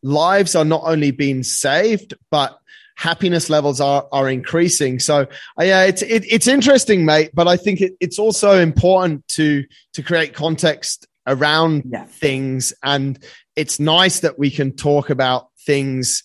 lives 0.01 0.55
are 0.55 0.65
not 0.65 0.83
only 0.85 1.11
being 1.11 1.43
saved, 1.43 2.13
but 2.31 2.57
happiness 2.95 3.49
levels 3.49 3.81
are 3.81 4.07
are 4.11 4.29
increasing. 4.29 4.99
So 4.99 5.21
uh, 5.59 5.63
yeah, 5.63 5.83
it's 5.83 6.01
it, 6.01 6.25
it's 6.31 6.47
interesting, 6.47 7.05
mate. 7.05 7.31
But 7.33 7.47
I 7.47 7.57
think 7.57 7.81
it, 7.81 7.93
it's 7.99 8.19
also 8.19 8.59
important 8.59 9.27
to 9.29 9.65
to 9.93 10.03
create 10.03 10.33
context 10.33 11.07
around 11.25 11.83
yeah. 11.89 12.05
things, 12.05 12.73
and 12.83 13.17
it's 13.55 13.79
nice 13.79 14.21
that 14.21 14.37
we 14.37 14.51
can 14.51 14.75
talk 14.75 15.09
about 15.09 15.47
things 15.65 16.23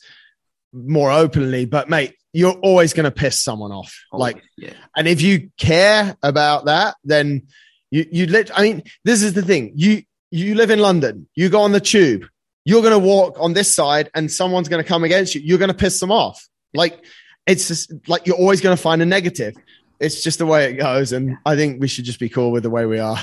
more 0.72 1.11
openly. 1.11 1.64
But 1.64 1.88
mate, 1.88 2.14
you're 2.33 2.59
always 2.59 2.92
going 2.92 3.04
to 3.04 3.11
piss 3.11 3.42
someone 3.42 3.72
off. 3.72 4.04
Always, 4.12 4.35
like, 4.35 4.44
yeah. 4.57 4.72
and 4.96 5.09
if 5.09 5.22
you 5.22 5.50
care 5.59 6.16
about 6.22 6.66
that, 6.66 6.96
then 7.04 7.48
you 7.90 8.07
you 8.11 8.26
lit. 8.26 8.50
I 8.54 8.62
mean, 8.62 8.83
this 9.04 9.22
is 9.22 9.33
the 9.33 9.42
thing. 9.42 9.72
You 9.74 10.02
you 10.31 10.54
live 10.54 10.70
in 10.70 10.78
London. 10.78 11.28
You 11.35 11.48
go 11.48 11.62
on 11.62 11.72
the 11.72 11.81
tube. 11.81 12.26
You're 12.64 12.83
going 12.83 12.92
to 12.92 12.98
walk 12.98 13.37
on 13.40 13.54
this 13.54 13.74
side, 13.74 14.11
and 14.14 14.31
someone's 14.31 14.68
going 14.68 14.83
to 14.83 14.88
come 14.88 15.04
against 15.04 15.35
you. 15.35 15.40
You're 15.42 15.59
going 15.59 15.70
to 15.70 15.76
piss 15.76 15.98
them 16.00 16.12
off. 16.12 16.46
Like 16.74 17.04
it's 17.46 17.68
just 17.68 17.92
like 18.07 18.26
you're 18.26 18.37
always 18.37 18.61
going 18.61 18.76
to 18.76 18.83
find 18.83 19.02
a 19.02 19.07
negative. 19.07 19.57
It's 20.00 20.22
just 20.22 20.38
the 20.38 20.46
way 20.46 20.70
it 20.70 20.74
goes, 20.74 21.12
and 21.12 21.37
I 21.44 21.57
think 21.57 21.81
we 21.81 21.88
should 21.88 22.04
just 22.04 22.20
be 22.20 22.28
cool 22.28 22.52
with 22.52 22.62
the 22.62 22.70
way 22.70 22.87
we 22.87 22.98
are. 22.98 23.18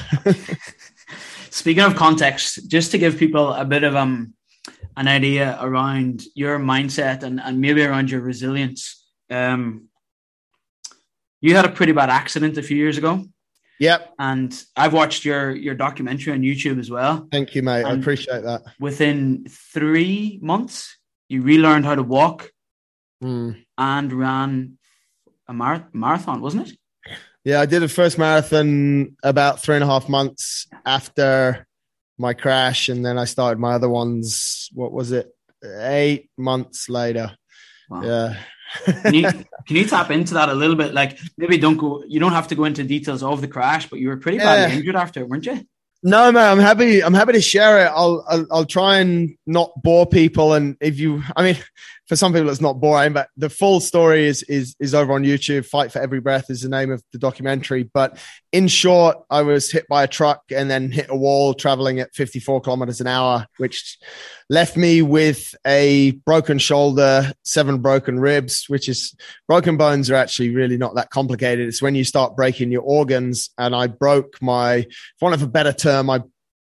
Speaking 1.50 1.84
of 1.84 1.96
context, 1.96 2.68
just 2.70 2.92
to 2.92 2.98
give 2.98 3.18
people 3.18 3.54
a 3.54 3.64
bit 3.64 3.84
of 3.84 3.96
um 3.96 4.34
an 4.98 5.08
idea 5.08 5.58
around 5.62 6.24
your 6.36 6.58
mindset 6.60 7.24
and, 7.24 7.40
and 7.40 7.60
maybe 7.60 7.84
around 7.84 8.10
your 8.10 8.22
resilience. 8.22 9.06
Um, 9.30 9.90
you 11.42 11.56
had 11.56 11.66
a 11.66 11.70
pretty 11.70 11.92
bad 11.92 12.10
accident 12.10 12.58
a 12.58 12.64
few 12.64 12.78
years 12.78 12.98
ago. 12.98 13.26
Yep. 13.80 14.14
And 14.20 14.64
I've 14.76 14.94
watched 14.94 15.26
your 15.26 15.52
your 15.52 15.76
documentary 15.76 16.32
on 16.34 16.42
YouTube 16.42 16.80
as 16.80 16.90
well. 16.90 17.28
Thank 17.32 17.56
you, 17.56 17.62
mate. 17.62 17.82
And 17.82 17.88
I 17.88 17.94
appreciate 17.94 18.44
that. 18.44 18.62
Within 18.80 19.46
three 19.50 20.40
months, 20.42 20.98
you 21.28 21.42
relearned 21.42 21.86
how 21.86 21.96
to 21.96 22.04
walk, 22.04 22.52
mm. 23.24 23.64
and 23.78 24.14
ran 24.14 24.78
a 25.48 25.54
mar- 25.54 25.90
marathon, 25.94 26.42
wasn't 26.42 26.70
it? 26.70 26.78
Yeah, 27.44 27.62
I 27.62 27.68
did 27.68 27.84
a 27.84 27.88
first 27.88 28.18
marathon 28.18 29.16
about 29.22 29.62
three 29.62 29.76
and 29.76 29.84
a 29.84 29.88
half 29.88 30.10
months 30.10 30.68
after 30.86 31.68
my 32.18 32.34
crash, 32.34 32.90
and 32.90 33.06
then 33.06 33.20
I 33.20 33.26
started 33.26 33.60
my 33.60 33.74
other 33.74 33.90
ones. 33.90 34.70
What 34.74 34.92
was 34.92 35.12
it? 35.12 35.30
Eight 35.64 36.30
months 36.38 36.90
later. 36.90 37.36
Wow. 37.90 38.02
Yeah. 38.02 38.38
can, 39.04 39.14
you, 39.14 39.24
can 39.68 39.76
you 39.76 39.86
tap 39.86 40.10
into 40.10 40.34
that 40.34 40.50
a 40.50 40.56
little 40.56 40.76
bit? 40.76 40.96
Like 40.96 41.20
maybe 41.38 41.60
don't 41.60 41.78
go. 41.78 42.04
You 42.08 42.20
don't 42.20 42.32
have 42.32 42.48
to 42.48 42.56
go 42.56 42.64
into 42.64 42.84
details 42.84 43.22
of 43.22 43.42
the 43.42 43.48
crash, 43.48 43.88
but 43.90 44.00
you 44.00 44.08
were 44.08 44.18
pretty 44.18 44.40
badly 44.40 44.74
yeah. 44.74 44.80
injured 44.80 44.96
after, 44.96 45.24
weren't 45.26 45.46
you? 45.46 45.66
No, 46.02 46.32
man, 46.32 46.52
I'm 46.52 46.60
happy. 46.60 47.04
I'm 47.04 47.16
happy 47.16 47.34
to 47.34 47.42
share 47.42 47.86
it. 47.86 47.92
I'll, 47.94 48.24
I'll, 48.30 48.48
I'll 48.52 48.66
try 48.66 49.00
and 49.00 49.36
not 49.48 49.72
bore 49.82 50.06
people. 50.06 50.54
And 50.54 50.78
if 50.80 51.00
you, 51.00 51.24
I 51.36 51.44
mean, 51.44 51.58
for 52.08 52.16
some 52.16 52.34
people 52.34 52.50
it's 52.50 52.62
not 52.62 52.80
boring, 52.80 53.14
but 53.14 53.30
the 53.36 53.50
full 53.50 53.80
story 53.80 54.26
is 54.26 54.44
is 54.44 54.76
is 54.80 54.94
over 54.94 55.14
on 55.14 55.24
YouTube. 55.24 55.66
Fight 55.66 55.92
for 55.92 56.00
Every 56.00 56.20
Breath 56.20 56.50
is 56.50 56.62
the 56.62 56.70
name 56.70 56.92
of 56.92 57.04
the 57.12 57.18
documentary. 57.18 57.84
But 57.84 58.18
in 58.52 58.68
short, 58.68 59.18
I 59.30 59.42
was 59.42 59.72
hit 59.72 59.88
by 59.88 60.04
a 60.04 60.08
truck 60.08 60.44
and 60.52 60.70
then 60.70 60.92
hit 60.92 61.08
a 61.10 61.16
wall 61.16 61.54
traveling 61.54 62.00
at 62.00 62.14
54 62.14 62.62
kilometers 62.62 63.02
an 63.02 63.08
hour, 63.08 63.48
which 63.58 63.98
left 64.50 64.78
me 64.78 65.02
with 65.02 65.56
a 65.66 66.12
broken 66.26 66.60
shoulder, 66.60 67.32
seven 67.44 67.80
broken 67.80 68.20
ribs, 68.20 68.66
which 68.68 68.88
is 68.88 69.16
broken 69.48 69.76
bones 69.76 70.12
are 70.12 70.16
actually 70.16 70.52
really 70.52 70.78
not 70.78 70.96
that 70.96 71.10
complicated. 71.10 71.68
It's 71.68 71.82
when 71.82 71.96
you 71.96 72.04
start 72.04 72.36
breaking 72.36 72.72
your 72.72 72.84
organs. 72.84 73.50
And 73.58 73.76
I 73.76 73.88
broke 73.88 74.42
my, 74.42 74.84
for 75.20 75.26
want 75.26 75.36
of 75.36 75.42
a 75.42 75.48
better 75.48 75.74
term, 75.74 76.10
I 76.12 76.22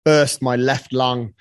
burst 0.05 0.41
my 0.41 0.55
left 0.55 0.93
lung 0.93 1.33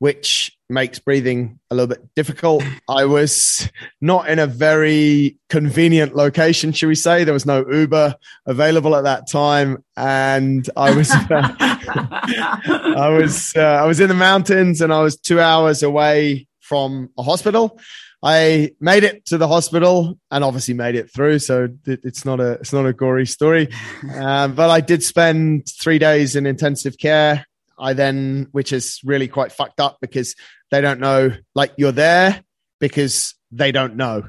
which 0.00 0.56
makes 0.70 0.98
breathing 0.98 1.60
a 1.70 1.74
little 1.74 1.86
bit 1.86 2.14
difficult. 2.14 2.64
I 2.88 3.04
was 3.04 3.70
not 4.00 4.30
in 4.30 4.38
a 4.38 4.46
very 4.46 5.36
convenient 5.50 6.16
location, 6.16 6.72
should 6.72 6.88
we 6.88 6.94
say? 6.94 7.22
There 7.22 7.34
was 7.34 7.44
no 7.44 7.70
Uber 7.70 8.16
available 8.46 8.96
at 8.96 9.04
that 9.04 9.28
time, 9.28 9.84
and 9.98 10.68
I 10.74 10.94
was 10.94 11.10
I 11.30 13.08
was 13.10 13.52
uh, 13.54 13.60
I 13.60 13.84
was 13.84 14.00
in 14.00 14.08
the 14.08 14.14
mountains, 14.14 14.80
and 14.80 14.92
I 14.92 15.02
was 15.02 15.16
two 15.16 15.38
hours 15.38 15.82
away 15.82 16.48
from 16.60 17.10
a 17.18 17.22
hospital. 17.22 17.78
I 18.22 18.70
made 18.80 19.04
it 19.04 19.26
to 19.26 19.38
the 19.38 19.48
hospital 19.48 20.18
and 20.30 20.44
obviously 20.44 20.74
made 20.74 20.94
it 20.94 21.12
through. 21.12 21.38
So 21.40 21.68
it's 21.86 22.24
not 22.24 22.40
a 22.40 22.52
it's 22.52 22.72
not 22.72 22.86
a 22.86 22.94
gory 22.94 23.26
story, 23.26 23.68
um, 24.14 24.54
but 24.54 24.70
I 24.70 24.80
did 24.80 25.02
spend 25.02 25.68
three 25.68 25.98
days 25.98 26.36
in 26.36 26.46
intensive 26.46 26.96
care 26.96 27.44
I 27.80 27.94
then, 27.94 28.48
which 28.52 28.72
is 28.72 29.00
really 29.04 29.28
quite 29.28 29.52
fucked 29.52 29.80
up 29.80 29.98
because 30.00 30.34
they 30.70 30.80
don't 30.80 31.00
know, 31.00 31.32
like 31.54 31.72
you're 31.76 31.92
there 31.92 32.42
because 32.78 33.34
they 33.50 33.72
don't 33.72 33.96
know. 33.96 34.24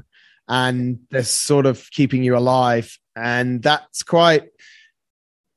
And 0.47 0.99
they're 1.11 1.23
sort 1.23 1.65
of 1.65 1.89
keeping 1.91 2.23
you 2.23 2.35
alive. 2.35 2.97
And 3.15 3.61
that's 3.61 4.03
quite, 4.03 4.43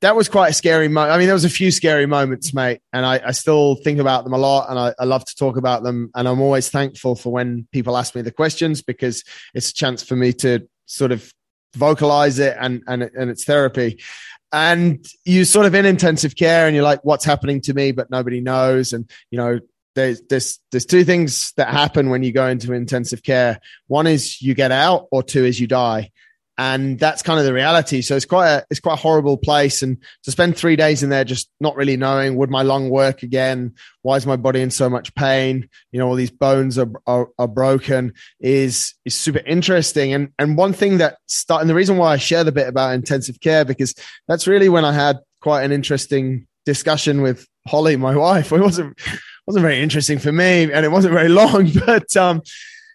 that 0.01 0.15
was 0.15 0.29
quite 0.29 0.49
a 0.49 0.53
scary 0.53 0.87
moment. 0.87 1.13
I 1.13 1.17
mean, 1.17 1.27
there 1.27 1.33
was 1.33 1.45
a 1.45 1.49
few 1.49 1.71
scary 1.71 2.05
moments, 2.05 2.53
mate. 2.53 2.79
And 2.93 3.05
I, 3.05 3.21
I 3.25 3.31
still 3.31 3.75
think 3.75 3.99
about 3.99 4.23
them 4.23 4.33
a 4.33 4.37
lot 4.37 4.69
and 4.69 4.79
I, 4.79 4.93
I 4.99 5.05
love 5.05 5.25
to 5.25 5.35
talk 5.35 5.57
about 5.57 5.83
them. 5.83 6.11
And 6.15 6.27
I'm 6.27 6.41
always 6.41 6.69
thankful 6.69 7.15
for 7.15 7.31
when 7.31 7.67
people 7.71 7.97
ask 7.97 8.15
me 8.15 8.21
the 8.21 8.31
questions 8.31 8.81
because 8.81 9.23
it's 9.53 9.71
a 9.71 9.73
chance 9.73 10.03
for 10.03 10.15
me 10.15 10.31
to 10.33 10.67
sort 10.85 11.11
of 11.11 11.31
vocalize 11.75 12.39
it 12.39 12.55
and, 12.59 12.83
and, 12.87 13.03
and 13.03 13.29
it's 13.29 13.43
therapy 13.43 13.99
and 14.55 15.05
you 15.25 15.43
sort 15.43 15.65
of 15.65 15.75
in 15.75 15.85
intensive 15.85 16.37
care 16.37 16.65
and 16.65 16.73
you're 16.73 16.83
like 16.83 17.03
what's 17.03 17.25
happening 17.25 17.59
to 17.61 17.73
me? 17.73 17.91
But 17.91 18.09
nobody 18.09 18.39
knows. 18.39 18.93
And 18.93 19.09
you 19.29 19.37
know 19.37 19.59
there's 19.95 20.21
there's 20.29 20.59
there's 20.71 20.85
two 20.85 21.03
things 21.03 21.51
that 21.57 21.67
happen 21.67 22.09
when 22.09 22.23
you 22.23 22.31
go 22.31 22.47
into 22.47 22.71
intensive 22.71 23.21
care. 23.21 23.59
One 23.87 24.07
is 24.07 24.41
you 24.41 24.53
get 24.53 24.71
out 24.71 25.07
or 25.11 25.23
two 25.23 25.43
is 25.43 25.59
you 25.59 25.67
die 25.67 26.11
and 26.57 26.97
that's 26.99 27.21
kind 27.21 27.39
of 27.39 27.45
the 27.45 27.53
reality. 27.53 28.01
So 28.01 28.15
it's 28.15 28.25
quite 28.25 28.49
a 28.49 28.65
it's 28.69 28.79
quite 28.79 28.93
a 28.93 29.01
horrible 29.01 29.37
place, 29.37 29.81
and 29.81 29.97
to 30.23 30.31
spend 30.31 30.57
three 30.57 30.75
days 30.75 31.03
in 31.03 31.09
there 31.09 31.23
just 31.23 31.49
not 31.59 31.75
really 31.75 31.97
knowing 31.97 32.35
would 32.35 32.49
my 32.49 32.61
lung 32.61 32.89
work 32.89 33.23
again? 33.23 33.73
Why 34.01 34.15
is 34.15 34.25
my 34.25 34.35
body 34.35 34.61
in 34.61 34.71
so 34.71 34.89
much 34.89 35.13
pain? 35.15 35.69
You 35.91 35.99
know, 35.99 36.07
all 36.07 36.15
these 36.15 36.31
bones 36.31 36.77
are 36.77 36.91
are, 37.07 37.29
are 37.37 37.47
broken 37.47 38.13
is 38.39 38.93
is 39.05 39.15
super 39.15 39.41
interesting. 39.45 40.13
And 40.13 40.29
and 40.39 40.57
one 40.57 40.73
thing 40.73 40.99
that 40.99 41.17
start 41.27 41.61
and 41.61 41.69
the 41.69 41.75
reason 41.75 41.97
why 41.97 42.13
I 42.13 42.17
share 42.17 42.43
the 42.43 42.51
bit 42.51 42.67
about 42.67 42.93
intensive 42.93 43.39
care 43.41 43.65
because 43.65 43.93
that's 44.27 44.47
really 44.47 44.69
when 44.69 44.85
I 44.85 44.93
had 44.93 45.19
quite 45.41 45.63
an 45.63 45.71
interesting 45.71 46.47
discussion 46.65 47.21
with 47.21 47.47
Holly, 47.67 47.95
my 47.95 48.15
wife. 48.15 48.51
It 48.55 48.61
wasn't 48.61 48.99
wasn't 49.45 49.63
very 49.63 49.81
interesting 49.81 50.17
for 50.17 50.31
me, 50.31 50.71
and 50.71 50.85
it 50.85 50.91
wasn't 50.91 51.13
very 51.13 51.29
long, 51.29 51.69
but 51.85 52.15
um, 52.17 52.41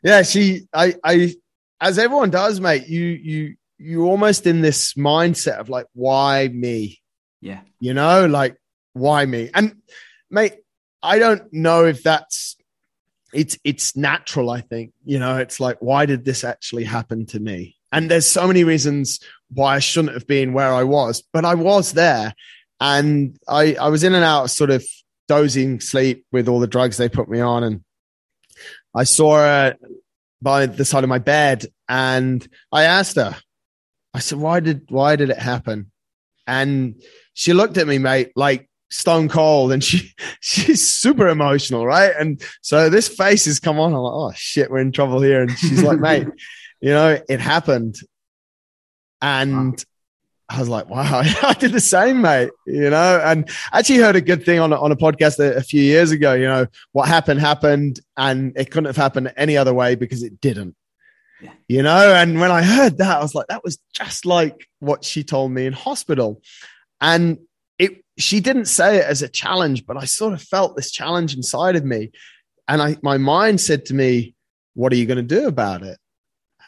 yeah, 0.02 0.22
she 0.22 0.66
I 0.72 0.94
I 1.04 1.34
as 1.80 1.98
everyone 1.98 2.30
does, 2.30 2.60
mate, 2.60 2.86
you 2.86 3.02
you 3.02 3.56
you're 3.78 4.06
almost 4.06 4.46
in 4.46 4.60
this 4.60 4.94
mindset 4.94 5.58
of 5.58 5.68
like, 5.68 5.86
why 5.94 6.48
me? 6.48 7.00
Yeah. 7.40 7.60
You 7.78 7.94
know, 7.94 8.26
like 8.26 8.56
why 8.92 9.24
me? 9.24 9.50
And 9.54 9.76
mate, 10.30 10.56
I 11.02 11.18
don't 11.18 11.50
know 11.52 11.86
if 11.86 12.02
that's 12.02 12.56
it's 13.32 13.58
it's 13.64 13.96
natural, 13.96 14.50
I 14.50 14.60
think. 14.60 14.92
You 15.04 15.18
know, 15.18 15.38
it's 15.38 15.60
like, 15.60 15.78
why 15.80 16.06
did 16.06 16.24
this 16.24 16.44
actually 16.44 16.84
happen 16.84 17.26
to 17.26 17.40
me? 17.40 17.76
And 17.92 18.10
there's 18.10 18.26
so 18.26 18.46
many 18.46 18.64
reasons 18.64 19.18
why 19.48 19.76
I 19.76 19.78
shouldn't 19.80 20.14
have 20.14 20.26
been 20.26 20.52
where 20.52 20.72
I 20.72 20.84
was, 20.84 21.22
but 21.32 21.44
I 21.44 21.54
was 21.54 21.92
there. 21.92 22.34
And 22.80 23.38
I, 23.48 23.74
I 23.74 23.88
was 23.88 24.04
in 24.04 24.14
and 24.14 24.24
out 24.24 24.44
of 24.44 24.50
sort 24.50 24.70
of 24.70 24.84
dozing 25.28 25.80
sleep 25.80 26.24
with 26.32 26.48
all 26.48 26.60
the 26.60 26.66
drugs 26.66 26.96
they 26.96 27.08
put 27.08 27.28
me 27.28 27.40
on. 27.40 27.62
And 27.64 27.84
I 28.94 29.04
saw 29.04 29.38
a, 29.38 29.74
by 30.42 30.66
the 30.66 30.84
side 30.84 31.04
of 31.04 31.10
my 31.10 31.18
bed 31.18 31.66
and 31.88 32.46
I 32.72 32.84
asked 32.84 33.16
her, 33.16 33.36
I 34.14 34.20
said, 34.20 34.38
why 34.38 34.60
did, 34.60 34.86
why 34.88 35.16
did 35.16 35.30
it 35.30 35.38
happen? 35.38 35.90
And 36.46 37.00
she 37.34 37.52
looked 37.52 37.76
at 37.76 37.86
me, 37.86 37.98
mate, 37.98 38.32
like 38.34 38.68
stone 38.90 39.28
cold 39.28 39.72
and 39.72 39.82
she, 39.82 40.12
she's 40.40 40.88
super 40.88 41.28
emotional. 41.28 41.86
Right. 41.86 42.12
And 42.18 42.42
so 42.62 42.88
this 42.90 43.08
face 43.08 43.44
has 43.44 43.60
come 43.60 43.78
on. 43.78 43.92
I'm 43.92 44.00
like, 44.00 44.12
oh 44.12 44.32
shit, 44.34 44.70
we're 44.70 44.78
in 44.78 44.92
trouble 44.92 45.20
here. 45.20 45.42
And 45.42 45.56
she's 45.58 45.82
like, 45.82 46.00
mate, 46.00 46.26
you 46.80 46.90
know, 46.90 47.18
it 47.28 47.40
happened. 47.40 47.96
And 49.22 49.84
I 50.50 50.58
was 50.58 50.68
like, 50.68 50.88
wow, 50.88 51.22
I 51.42 51.54
did 51.58 51.72
the 51.72 51.80
same, 51.80 52.22
mate. 52.22 52.50
You 52.66 52.90
know, 52.90 53.20
and 53.24 53.48
actually 53.72 53.98
heard 53.98 54.16
a 54.16 54.20
good 54.20 54.44
thing 54.44 54.58
on 54.58 54.72
a, 54.72 54.80
on 54.80 54.90
a 54.90 54.96
podcast 54.96 55.38
a, 55.38 55.56
a, 55.56 55.62
few 55.62 55.80
years 55.80 56.10
ago. 56.10 56.34
You 56.34 56.46
know, 56.46 56.66
what 56.90 57.08
happened 57.08 57.40
happened, 57.40 58.00
and 58.16 58.52
it 58.56 58.70
couldn't 58.72 58.86
have 58.86 58.96
happened 58.96 59.32
any 59.36 59.56
other 59.56 59.72
way 59.72 59.94
because 59.94 60.24
it 60.24 60.40
didn't. 60.40 60.74
Yeah. 61.40 61.52
You 61.68 61.82
know, 61.82 62.14
and 62.14 62.40
when 62.40 62.50
I 62.50 62.62
heard 62.62 62.98
that, 62.98 63.18
I 63.18 63.22
was 63.22 63.34
like, 63.34 63.46
that 63.46 63.62
was 63.62 63.78
just 63.94 64.26
like 64.26 64.66
what 64.80 65.04
she 65.04 65.22
told 65.22 65.52
me 65.52 65.66
in 65.66 65.72
hospital, 65.72 66.42
and 67.00 67.38
it. 67.78 68.04
She 68.18 68.40
didn't 68.40 68.66
say 68.66 68.98
it 68.98 69.04
as 69.04 69.22
a 69.22 69.28
challenge, 69.28 69.86
but 69.86 69.96
I 69.96 70.04
sort 70.04 70.34
of 70.34 70.42
felt 70.42 70.76
this 70.76 70.90
challenge 70.90 71.34
inside 71.34 71.76
of 71.76 71.84
me, 71.84 72.10
and 72.66 72.82
I 72.82 72.96
my 73.02 73.18
mind 73.18 73.60
said 73.60 73.86
to 73.86 73.94
me, 73.94 74.34
"What 74.74 74.92
are 74.92 74.96
you 74.96 75.06
going 75.06 75.16
to 75.16 75.22
do 75.22 75.46
about 75.46 75.82
it?" 75.84 75.98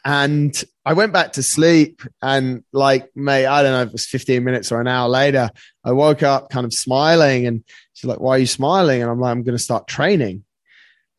And 0.05 0.64
I 0.85 0.95
went 0.95 1.12
back 1.12 1.35
to 1.35 1.43
sleep 1.43 2.03
and 2.20 2.64
like, 2.72 3.11
mate, 3.14 3.47
I 3.47 3.62
don't 3.62 3.72
know 3.72 3.83
if 3.83 3.89
it 3.89 3.93
was 3.93 4.07
15 4.07 4.43
minutes 4.43 4.72
or 4.72 4.80
an 4.80 4.89
hour 4.89 5.09
later, 5.09 5.51
I 5.85 5.93
woke 5.93 6.22
up 6.22 6.51
kind 6.51 6.66
of 6.66 6.74
smiling 6.74 7.47
and 7.47 7.64
she's 7.93 8.09
like, 8.09 8.20
why 8.20 8.37
are 8.37 8.39
you 8.39 8.47
smiling? 8.47 9.01
And 9.01 9.11
I'm 9.11 9.20
like, 9.20 9.30
I'm 9.30 9.45
going 9.45 9.57
to 9.57 9.62
start 9.62 9.87
training. 9.87 10.45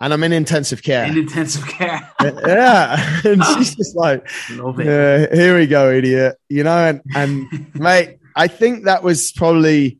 And 0.02 0.12
I'm 0.12 0.24
in 0.24 0.34
intensive 0.34 0.84
care. 0.84 1.06
In 1.06 1.18
intensive 1.18 1.66
care. 1.66 2.12
yeah. 2.22 3.22
And 3.26 3.42
she's 3.44 3.76
just 3.76 3.96
like, 3.96 4.28
yeah, 4.50 5.34
here 5.34 5.58
we 5.58 5.66
go, 5.66 5.92
idiot. 5.92 6.36
You 6.50 6.66
know, 6.66 6.78
and, 6.78 7.02
and 7.16 7.74
mate, 7.74 8.18
I 8.36 8.48
think 8.48 8.84
that 8.84 9.02
was 9.02 9.32
probably 9.32 10.00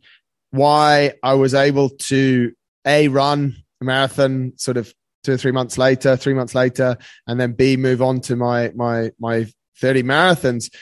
why 0.52 1.14
I 1.24 1.36
was 1.36 1.54
able 1.54 1.90
to 1.90 2.52
a 2.86 3.08
run 3.08 3.56
a 3.84 3.86
marathon 3.86 4.54
sort 4.58 4.78
of 4.78 4.94
two 5.24 5.34
or 5.34 5.38
three 5.38 5.52
months 5.52 5.78
later, 5.78 6.16
three 6.16 6.34
months 6.34 6.56
later, 6.56 6.98
and 7.28 7.40
then 7.40 7.54
B 7.54 7.78
move 7.78 8.02
on 8.02 8.22
to 8.22 8.36
my 8.36 8.72
my 8.76 9.12
my 9.20 9.48
30 9.80 10.04
marathons 10.04 10.74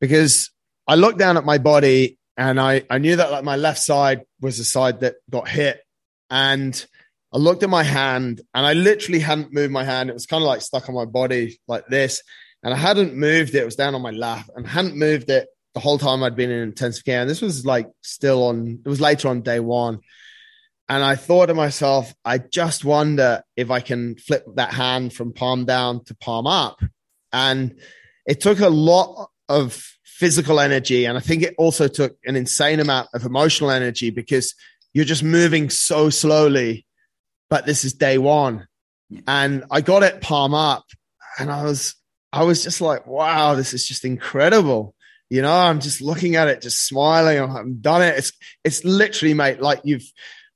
because 0.00 0.50
I 0.86 0.96
looked 0.96 1.18
down 1.18 1.36
at 1.36 1.44
my 1.44 1.58
body 1.58 2.18
and 2.36 2.60
I, 2.60 2.82
I 2.90 2.98
knew 2.98 3.16
that 3.16 3.30
like 3.30 3.44
my 3.44 3.56
left 3.56 3.80
side 3.80 4.22
was 4.40 4.58
the 4.58 4.64
side 4.64 5.00
that 5.00 5.16
got 5.30 5.48
hit. 5.48 5.80
And 6.30 6.84
I 7.32 7.38
looked 7.38 7.62
at 7.62 7.70
my 7.70 7.82
hand 7.82 8.40
and 8.52 8.66
I 8.66 8.72
literally 8.72 9.20
hadn't 9.20 9.52
moved 9.52 9.72
my 9.72 9.84
hand. 9.84 10.10
It 10.10 10.14
was 10.14 10.26
kind 10.26 10.42
of 10.42 10.48
like 10.48 10.62
stuck 10.62 10.88
on 10.88 10.94
my 10.94 11.04
body 11.04 11.60
like 11.68 11.86
this. 11.86 12.22
And 12.62 12.74
I 12.74 12.76
hadn't 12.76 13.14
moved 13.14 13.54
it. 13.54 13.62
It 13.62 13.64
was 13.64 13.76
down 13.76 13.94
on 13.94 14.02
my 14.02 14.10
lap 14.10 14.46
and 14.56 14.66
hadn't 14.66 14.96
moved 14.96 15.30
it 15.30 15.48
the 15.74 15.80
whole 15.80 15.98
time 15.98 16.22
I'd 16.22 16.36
been 16.36 16.50
in 16.50 16.62
intensive 16.62 17.04
care. 17.04 17.20
And 17.20 17.30
this 17.30 17.42
was 17.42 17.64
like 17.64 17.88
still 18.02 18.44
on, 18.44 18.80
it 18.84 18.88
was 18.88 19.00
later 19.00 19.28
on 19.28 19.42
day 19.42 19.60
one. 19.60 20.00
And 20.88 21.02
I 21.02 21.16
thought 21.16 21.46
to 21.46 21.54
myself, 21.54 22.14
I 22.24 22.38
just 22.38 22.84
wonder 22.84 23.42
if 23.56 23.70
I 23.70 23.80
can 23.80 24.16
flip 24.16 24.44
that 24.56 24.74
hand 24.74 25.14
from 25.14 25.32
palm 25.32 25.64
down 25.64 26.04
to 26.04 26.14
palm 26.14 26.46
up. 26.46 26.80
And 27.32 27.76
it 28.26 28.40
took 28.40 28.60
a 28.60 28.68
lot 28.68 29.30
of 29.48 29.82
physical 30.04 30.60
energy. 30.60 31.06
And 31.06 31.16
I 31.16 31.20
think 31.20 31.42
it 31.42 31.54
also 31.58 31.88
took 31.88 32.16
an 32.24 32.36
insane 32.36 32.80
amount 32.80 33.08
of 33.14 33.24
emotional 33.24 33.70
energy 33.70 34.10
because 34.10 34.54
you're 34.92 35.04
just 35.04 35.22
moving 35.22 35.70
so 35.70 36.10
slowly. 36.10 36.86
But 37.48 37.66
this 37.66 37.84
is 37.84 37.94
day 37.94 38.18
one. 38.18 38.68
And 39.26 39.64
I 39.70 39.80
got 39.80 40.02
it 40.02 40.20
palm 40.20 40.54
up 40.54 40.84
and 41.38 41.50
I 41.50 41.64
was, 41.64 41.94
I 42.32 42.42
was 42.44 42.62
just 42.62 42.80
like, 42.80 43.06
wow, 43.06 43.54
this 43.54 43.72
is 43.72 43.86
just 43.86 44.04
incredible. 44.04 44.94
You 45.30 45.42
know, 45.42 45.52
I'm 45.52 45.80
just 45.80 46.00
looking 46.00 46.36
at 46.36 46.48
it, 46.48 46.60
just 46.62 46.86
smiling. 46.86 47.38
I've 47.40 47.80
done 47.80 48.02
it. 48.02 48.18
It's, 48.18 48.32
it's 48.64 48.84
literally, 48.84 49.34
mate, 49.34 49.60
like 49.60 49.80
you've, 49.84 50.04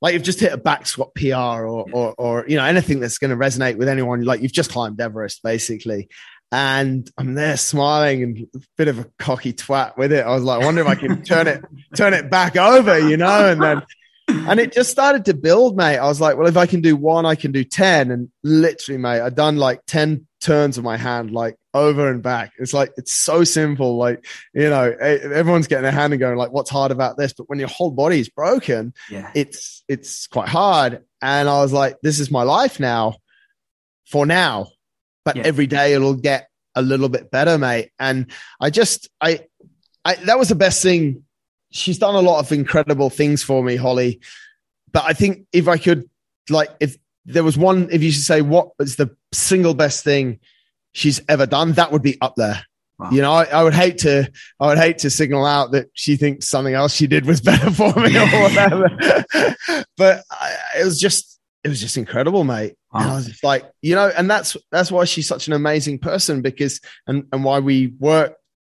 like 0.00 0.14
you've 0.14 0.22
just 0.22 0.40
hit 0.40 0.52
a 0.52 0.56
back 0.56 0.86
squat 0.86 1.14
PR 1.14 1.34
or, 1.34 1.86
or, 1.92 2.14
or, 2.16 2.44
you 2.46 2.56
know, 2.56 2.64
anything 2.64 3.00
that's 3.00 3.18
going 3.18 3.30
to 3.30 3.36
resonate 3.36 3.76
with 3.76 3.88
anyone. 3.88 4.24
Like 4.24 4.40
you've 4.40 4.52
just 4.52 4.70
climbed 4.70 5.00
Everest 5.00 5.42
basically. 5.42 6.08
And 6.50 7.10
I'm 7.18 7.34
there 7.34 7.56
smiling 7.56 8.22
and 8.22 8.38
a 8.54 8.60
bit 8.76 8.88
of 8.88 8.98
a 8.98 9.06
cocky 9.18 9.52
twat 9.52 9.98
with 9.98 10.12
it. 10.12 10.24
I 10.24 10.30
was 10.30 10.44
like, 10.44 10.62
I 10.62 10.64
wonder 10.64 10.80
if 10.80 10.86
I 10.86 10.94
can 10.94 11.22
turn 11.24 11.46
it, 11.46 11.62
turn 11.94 12.14
it 12.14 12.30
back 12.30 12.56
over, 12.56 12.98
you 12.98 13.16
know, 13.16 13.50
and 13.50 13.62
then, 13.62 13.82
and 14.28 14.60
it 14.60 14.72
just 14.72 14.90
started 14.90 15.24
to 15.26 15.34
build, 15.34 15.76
mate. 15.76 15.98
I 15.98 16.06
was 16.06 16.20
like, 16.20 16.36
well, 16.36 16.46
if 16.46 16.56
I 16.56 16.66
can 16.66 16.80
do 16.80 16.96
one, 16.96 17.26
I 17.26 17.34
can 17.34 17.52
do 17.52 17.64
10. 17.64 18.10
And 18.10 18.30
literally, 18.42 18.98
mate, 18.98 19.20
I'd 19.20 19.34
done 19.34 19.56
like 19.56 19.80
10 19.86 20.26
turns 20.40 20.78
of 20.78 20.84
my 20.84 20.96
hand, 20.96 21.32
like 21.32 21.56
over 21.78 22.10
and 22.10 22.22
back. 22.22 22.52
It's 22.58 22.74
like, 22.74 22.92
it's 22.96 23.12
so 23.12 23.44
simple. 23.44 23.96
Like, 23.96 24.24
you 24.52 24.68
know, 24.68 24.90
everyone's 25.00 25.66
getting 25.66 25.84
their 25.84 25.92
hand 25.92 26.12
and 26.12 26.20
going, 26.20 26.36
like, 26.36 26.50
what's 26.52 26.70
hard 26.70 26.90
about 26.90 27.16
this? 27.16 27.32
But 27.32 27.48
when 27.48 27.58
your 27.58 27.68
whole 27.68 27.90
body 27.90 28.20
is 28.20 28.28
broken, 28.28 28.92
Yeah. 29.10 29.30
it's, 29.34 29.84
it's 29.88 30.26
quite 30.26 30.48
hard. 30.48 31.04
And 31.22 31.48
I 31.48 31.60
was 31.62 31.72
like, 31.72 31.96
this 32.02 32.20
is 32.20 32.30
my 32.30 32.42
life 32.42 32.78
now 32.80 33.16
for 34.06 34.26
now. 34.26 34.68
But 35.24 35.36
Yeah. 35.36 35.42
every 35.46 35.66
day 35.66 35.94
it'll 35.94 36.14
get 36.14 36.48
a 36.74 36.82
little 36.82 37.08
bit 37.08 37.30
better, 37.30 37.58
mate. 37.58 37.90
And 37.98 38.30
I 38.60 38.70
just, 38.70 39.08
I, 39.20 39.40
I, 40.04 40.14
that 40.14 40.38
was 40.38 40.48
the 40.48 40.54
best 40.54 40.82
thing. 40.82 41.24
She's 41.70 41.98
done 41.98 42.14
a 42.14 42.20
lot 42.20 42.38
of 42.40 42.50
incredible 42.52 43.10
things 43.10 43.42
for 43.42 43.62
me, 43.62 43.76
Holly. 43.76 44.20
But 44.92 45.04
I 45.06 45.12
think 45.12 45.46
if 45.52 45.68
I 45.68 45.76
could, 45.76 46.08
like, 46.48 46.70
if 46.80 46.96
there 47.26 47.44
was 47.44 47.58
one, 47.58 47.88
if 47.92 48.02
you 48.02 48.10
should 48.10 48.22
say 48.24 48.40
what 48.40 48.70
was 48.78 48.96
the 48.96 49.14
single 49.32 49.74
best 49.74 50.02
thing 50.02 50.38
she's 50.92 51.20
ever 51.28 51.46
done, 51.46 51.72
that 51.72 51.92
would 51.92 52.02
be 52.02 52.20
up 52.20 52.34
there. 52.36 52.62
Wow. 52.98 53.10
You 53.10 53.22
know, 53.22 53.32
I, 53.32 53.44
I 53.44 53.62
would 53.62 53.74
hate 53.74 53.98
to, 53.98 54.30
I 54.58 54.66
would 54.66 54.78
hate 54.78 54.98
to 54.98 55.10
signal 55.10 55.46
out 55.46 55.70
that 55.72 55.88
she 55.92 56.16
thinks 56.16 56.48
something 56.48 56.74
else 56.74 56.94
she 56.94 57.06
did 57.06 57.26
was 57.26 57.40
better 57.42 57.70
for 57.70 57.92
me 57.94 58.16
or 58.16 58.26
whatever. 58.42 58.88
but 59.96 60.24
I, 60.30 60.56
it 60.80 60.84
was 60.84 61.00
just, 61.00 61.38
it 61.62 61.68
was 61.68 61.80
just 61.80 61.96
incredible, 61.96 62.44
mate. 62.44 62.74
And 62.92 63.10
I 63.10 63.14
was 63.14 63.42
like, 63.42 63.70
you 63.82 63.94
know, 63.94 64.10
and 64.16 64.30
that's 64.30 64.56
that's 64.72 64.90
why 64.90 65.04
she's 65.04 65.28
such 65.28 65.46
an 65.46 65.52
amazing 65.52 65.98
person 65.98 66.40
because 66.40 66.80
and 67.06 67.26
and 67.32 67.44
why 67.44 67.58
we 67.58 67.88
work 67.98 68.36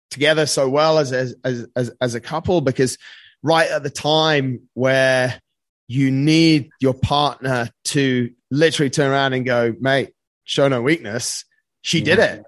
together 0.10 0.46
so 0.46 0.68
well 0.68 1.00
as 1.00 1.14
as 1.14 1.36
as 1.46 1.68
as, 1.76 1.92
as 2.02 2.16
a 2.16 2.20
couple 2.20 2.60
because 2.60 2.98
right 3.42 3.70
at 3.70 3.84
the 3.84 3.90
time 3.90 4.68
where 4.74 5.40
you 5.88 6.12
need 6.12 6.70
your 6.80 6.94
partner 6.94 7.70
to 7.86 8.32
literally 8.50 8.90
turn 8.90 9.12
around 9.12 9.34
and 9.34 9.46
go, 9.46 9.74
mate, 9.80 10.12
show 10.44 10.68
no 10.68 10.82
weakness. 10.82 11.46
She 11.82 12.02
did 12.02 12.20
it, 12.20 12.44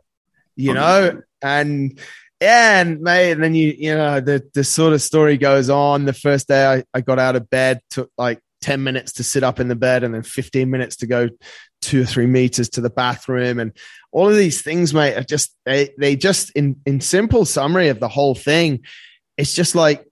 you 0.55 0.73
know, 0.73 1.21
and 1.41 1.99
yeah, 2.39 2.81
and 2.81 3.01
mate, 3.01 3.31
and 3.31 3.43
then 3.43 3.55
you 3.55 3.73
you 3.77 3.95
know 3.95 4.19
the 4.19 4.43
the 4.53 4.63
sort 4.63 4.93
of 4.93 5.01
story 5.01 5.37
goes 5.37 5.69
on. 5.69 6.05
The 6.05 6.13
first 6.13 6.47
day 6.47 6.65
I, 6.65 6.83
I 6.93 7.01
got 7.01 7.19
out 7.19 7.35
of 7.35 7.49
bed 7.49 7.79
took 7.89 8.11
like 8.17 8.39
10 8.61 8.83
minutes 8.83 9.13
to 9.13 9.23
sit 9.23 9.43
up 9.43 9.59
in 9.59 9.67
the 9.67 9.75
bed 9.75 10.03
and 10.03 10.13
then 10.13 10.23
15 10.23 10.69
minutes 10.69 10.97
to 10.97 11.07
go 11.07 11.29
two 11.81 12.01
or 12.03 12.05
three 12.05 12.27
meters 12.27 12.69
to 12.69 12.81
the 12.81 12.89
bathroom. 12.89 13.59
And 13.59 13.75
all 14.11 14.29
of 14.29 14.35
these 14.35 14.61
things 14.61 14.93
mate 14.93 15.15
are 15.15 15.23
just 15.23 15.55
they 15.65 15.89
they 15.99 16.15
just 16.15 16.51
in 16.51 16.77
in 16.85 17.01
simple 17.01 17.45
summary 17.45 17.89
of 17.89 17.99
the 17.99 18.07
whole 18.07 18.35
thing 18.35 18.81
it's 19.37 19.53
just 19.53 19.73
like 19.75 20.05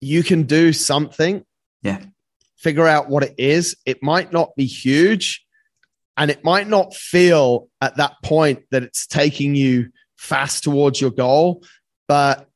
you 0.00 0.22
can 0.22 0.42
do 0.42 0.72
something 0.72 1.42
Yeah. 1.82 2.00
figure 2.56 2.86
out 2.86 3.08
what 3.08 3.22
it 3.24 3.34
is. 3.38 3.76
It 3.86 4.02
might 4.02 4.32
not 4.32 4.54
be 4.56 4.66
huge 4.66 5.43
and 6.16 6.30
it 6.30 6.44
might 6.44 6.68
not 6.68 6.94
feel 6.94 7.68
at 7.80 7.96
that 7.96 8.12
point 8.22 8.62
that 8.70 8.82
it's 8.82 9.06
taking 9.06 9.54
you 9.54 9.90
fast 10.16 10.64
towards 10.64 11.00
your 11.00 11.10
goal 11.10 11.62
but 12.08 12.48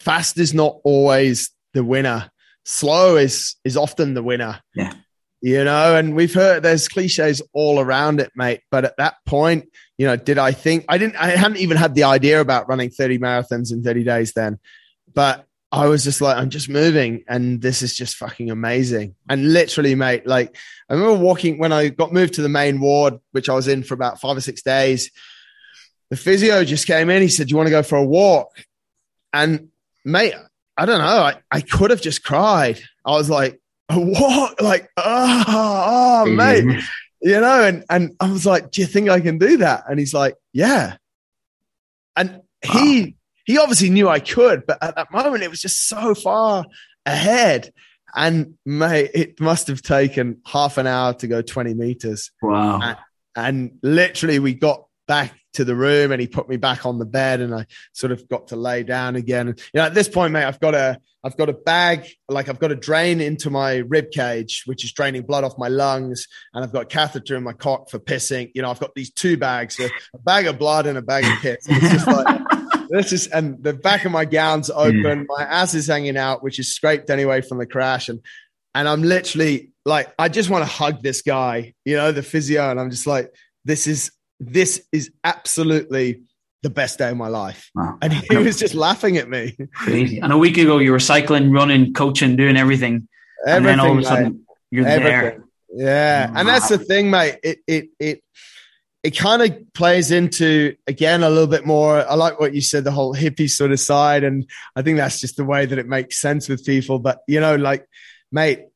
fast 0.00 0.38
is 0.38 0.54
not 0.54 0.78
always 0.84 1.50
the 1.74 1.84
winner 1.84 2.30
slow 2.64 3.16
is 3.16 3.56
is 3.64 3.76
often 3.76 4.14
the 4.14 4.22
winner 4.22 4.60
Yeah. 4.74 4.92
you 5.40 5.62
know 5.64 5.96
and 5.96 6.14
we've 6.14 6.32
heard 6.34 6.62
there's 6.62 6.88
cliches 6.88 7.42
all 7.52 7.80
around 7.80 8.20
it 8.20 8.30
mate 8.36 8.60
but 8.70 8.84
at 8.84 8.96
that 8.98 9.16
point 9.26 9.68
you 9.98 10.06
know 10.06 10.16
did 10.16 10.38
i 10.38 10.52
think 10.52 10.84
i 10.88 10.96
didn't 10.98 11.16
i 11.16 11.30
hadn't 11.30 11.58
even 11.58 11.76
had 11.76 11.94
the 11.94 12.04
idea 12.04 12.40
about 12.40 12.68
running 12.68 12.90
30 12.90 13.18
marathons 13.18 13.72
in 13.72 13.82
30 13.82 14.04
days 14.04 14.32
then 14.32 14.58
but 15.12 15.44
i 15.72 15.86
was 15.86 16.04
just 16.04 16.20
like 16.20 16.36
i'm 16.36 16.50
just 16.50 16.68
moving 16.68 17.24
and 17.26 17.60
this 17.60 17.82
is 17.82 17.96
just 17.96 18.16
fucking 18.16 18.50
amazing 18.50 19.14
and 19.28 19.52
literally 19.52 19.94
mate 19.94 20.26
like 20.26 20.56
i 20.88 20.94
remember 20.94 21.18
walking 21.18 21.58
when 21.58 21.72
i 21.72 21.88
got 21.88 22.12
moved 22.12 22.34
to 22.34 22.42
the 22.42 22.48
main 22.48 22.80
ward 22.80 23.18
which 23.32 23.48
i 23.48 23.54
was 23.54 23.66
in 23.66 23.82
for 23.82 23.94
about 23.94 24.20
five 24.20 24.36
or 24.36 24.40
six 24.40 24.62
days 24.62 25.10
the 26.10 26.16
physio 26.16 26.62
just 26.62 26.86
came 26.86 27.10
in 27.10 27.22
he 27.22 27.28
said 27.28 27.48
do 27.48 27.52
you 27.52 27.56
want 27.56 27.66
to 27.66 27.70
go 27.70 27.82
for 27.82 27.96
a 27.96 28.04
walk 28.04 28.50
and 29.32 29.68
mate 30.04 30.34
I 30.76 30.86
don't 30.86 30.98
know. 30.98 31.04
I, 31.04 31.36
I 31.50 31.60
could 31.60 31.90
have 31.90 32.00
just 32.00 32.24
cried. 32.24 32.80
I 33.04 33.12
was 33.12 33.30
like, 33.30 33.60
what? 33.88 34.52
Like, 34.62 34.90
oh, 34.96 35.44
oh 35.46 36.26
mate, 36.26 36.82
you 37.20 37.40
know, 37.40 37.62
and, 37.62 37.84
and 37.90 38.16
I 38.20 38.30
was 38.30 38.46
like, 38.46 38.70
do 38.70 38.80
you 38.80 38.86
think 38.86 39.08
I 39.08 39.20
can 39.20 39.38
do 39.38 39.58
that? 39.58 39.84
And 39.88 39.98
he's 39.98 40.14
like, 40.14 40.36
yeah. 40.52 40.96
And 42.16 42.42
he, 42.62 43.16
he 43.44 43.58
obviously 43.58 43.90
knew 43.90 44.08
I 44.08 44.20
could, 44.20 44.64
but 44.66 44.78
at 44.82 44.96
that 44.96 45.12
moment 45.12 45.42
it 45.42 45.50
was 45.50 45.60
just 45.60 45.88
so 45.88 46.14
far 46.14 46.64
ahead. 47.06 47.72
And 48.14 48.54
mate, 48.66 49.10
it 49.14 49.40
must 49.40 49.68
have 49.68 49.82
taken 49.82 50.40
half 50.46 50.76
an 50.78 50.86
hour 50.86 51.14
to 51.14 51.26
go 51.26 51.42
20 51.42 51.74
meters. 51.74 52.30
Wow. 52.42 52.96
And 53.34 53.78
literally 53.82 54.38
we 54.38 54.54
got 54.54 54.84
back 55.08 55.34
to 55.54 55.64
the 55.64 55.74
room 55.74 56.12
and 56.12 56.20
he 56.20 56.26
put 56.26 56.48
me 56.48 56.56
back 56.56 56.86
on 56.86 56.98
the 56.98 57.04
bed 57.04 57.40
and 57.40 57.54
I 57.54 57.66
sort 57.92 58.12
of 58.12 58.26
got 58.28 58.48
to 58.48 58.56
lay 58.56 58.82
down 58.82 59.16
again. 59.16 59.48
And 59.48 59.58
you 59.58 59.80
know, 59.80 59.86
at 59.86 59.94
this 59.94 60.08
point, 60.08 60.32
mate, 60.32 60.44
I've 60.44 60.60
got 60.60 60.74
a 60.74 60.98
I've 61.24 61.36
got 61.36 61.48
a 61.48 61.52
bag, 61.52 62.08
like 62.28 62.48
I've 62.48 62.58
got 62.58 62.72
a 62.72 62.76
drain 62.76 63.20
into 63.20 63.48
my 63.48 63.76
rib 63.76 64.10
cage, 64.10 64.64
which 64.66 64.84
is 64.84 64.92
draining 64.92 65.22
blood 65.22 65.44
off 65.44 65.56
my 65.56 65.68
lungs, 65.68 66.26
and 66.52 66.64
I've 66.64 66.72
got 66.72 66.82
a 66.82 66.86
catheter 66.86 67.36
in 67.36 67.44
my 67.44 67.52
cock 67.52 67.90
for 67.90 68.00
pissing. 68.00 68.50
You 68.54 68.62
know, 68.62 68.70
I've 68.70 68.80
got 68.80 68.94
these 68.94 69.12
two 69.12 69.36
bags, 69.36 69.78
a 69.78 70.18
bag 70.18 70.46
of 70.46 70.58
blood 70.58 70.86
and 70.86 70.98
a 70.98 71.02
bag 71.02 71.24
of 71.24 71.38
piss. 71.40 71.66
And 71.68 71.76
it's 71.80 71.92
just 71.92 72.06
like 72.08 72.40
this 72.92 73.12
is 73.12 73.26
and 73.28 73.62
the 73.62 73.72
back 73.72 74.04
of 74.04 74.12
my 74.12 74.24
gown's 74.26 74.68
hmm. 74.68 74.78
open, 74.78 75.26
my 75.28 75.44
ass 75.44 75.74
is 75.74 75.86
hanging 75.86 76.16
out, 76.16 76.42
which 76.42 76.58
is 76.58 76.74
scraped 76.74 77.08
anyway 77.08 77.40
from 77.40 77.58
the 77.58 77.66
crash. 77.66 78.08
And 78.08 78.20
and 78.74 78.88
I'm 78.88 79.02
literally 79.02 79.70
like, 79.84 80.12
I 80.18 80.28
just 80.28 80.50
want 80.50 80.62
to 80.62 80.70
hug 80.70 81.02
this 81.02 81.22
guy, 81.22 81.74
you 81.84 81.96
know, 81.96 82.12
the 82.12 82.22
physio, 82.22 82.70
and 82.70 82.78
I'm 82.78 82.90
just 82.90 83.06
like, 83.06 83.34
this 83.64 83.86
is 83.86 84.12
this 84.38 84.86
is 84.92 85.10
absolutely 85.24 86.22
the 86.62 86.70
best 86.70 86.98
day 86.98 87.10
of 87.10 87.16
my 87.16 87.28
life. 87.28 87.70
Wow. 87.74 87.96
And 88.02 88.12
he 88.12 88.36
was 88.36 88.58
just 88.58 88.74
laughing 88.74 89.16
at 89.16 89.28
me. 89.28 89.56
Crazy. 89.74 90.18
And 90.18 90.32
a 90.32 90.38
week 90.38 90.58
ago, 90.58 90.78
you 90.78 90.92
were 90.92 91.00
cycling, 91.00 91.50
running, 91.50 91.92
coaching, 91.94 92.36
doing 92.36 92.56
everything. 92.56 93.08
and 93.46 93.64
then 93.64 93.80
all 93.80 93.86
of 93.86 93.92
a 93.92 94.00
Everything, 94.00 94.08
sudden, 94.08 94.32
mate. 94.32 94.56
you're 94.70 94.84
there. 94.84 95.00
Everything. 95.00 95.48
Yeah. 95.74 96.32
And 96.34 96.46
that's 96.46 96.68
the 96.68 96.78
thing, 96.78 97.10
mate. 97.10 97.38
It 97.42 97.58
it 97.66 97.88
it 97.98 98.22
it 99.02 99.16
kind 99.16 99.42
of 99.42 99.72
plays 99.72 100.10
into 100.12 100.76
again 100.86 101.22
a 101.22 101.28
little 101.28 101.48
bit 101.48 101.66
more. 101.66 101.98
I 101.98 102.14
like 102.14 102.38
what 102.38 102.54
you 102.54 102.60
said, 102.60 102.84
the 102.84 102.92
whole 102.92 103.14
hippie 103.14 103.50
sort 103.50 103.72
of 103.72 103.80
side. 103.80 104.22
And 104.22 104.48
I 104.76 104.82
think 104.82 104.96
that's 104.96 105.20
just 105.20 105.36
the 105.36 105.44
way 105.44 105.66
that 105.66 105.78
it 105.78 105.88
makes 105.88 106.20
sense 106.20 106.48
with 106.48 106.64
people. 106.64 106.98
But 106.98 107.20
you 107.26 107.40
know, 107.40 107.56
like, 107.56 107.86
mate, 108.30 108.66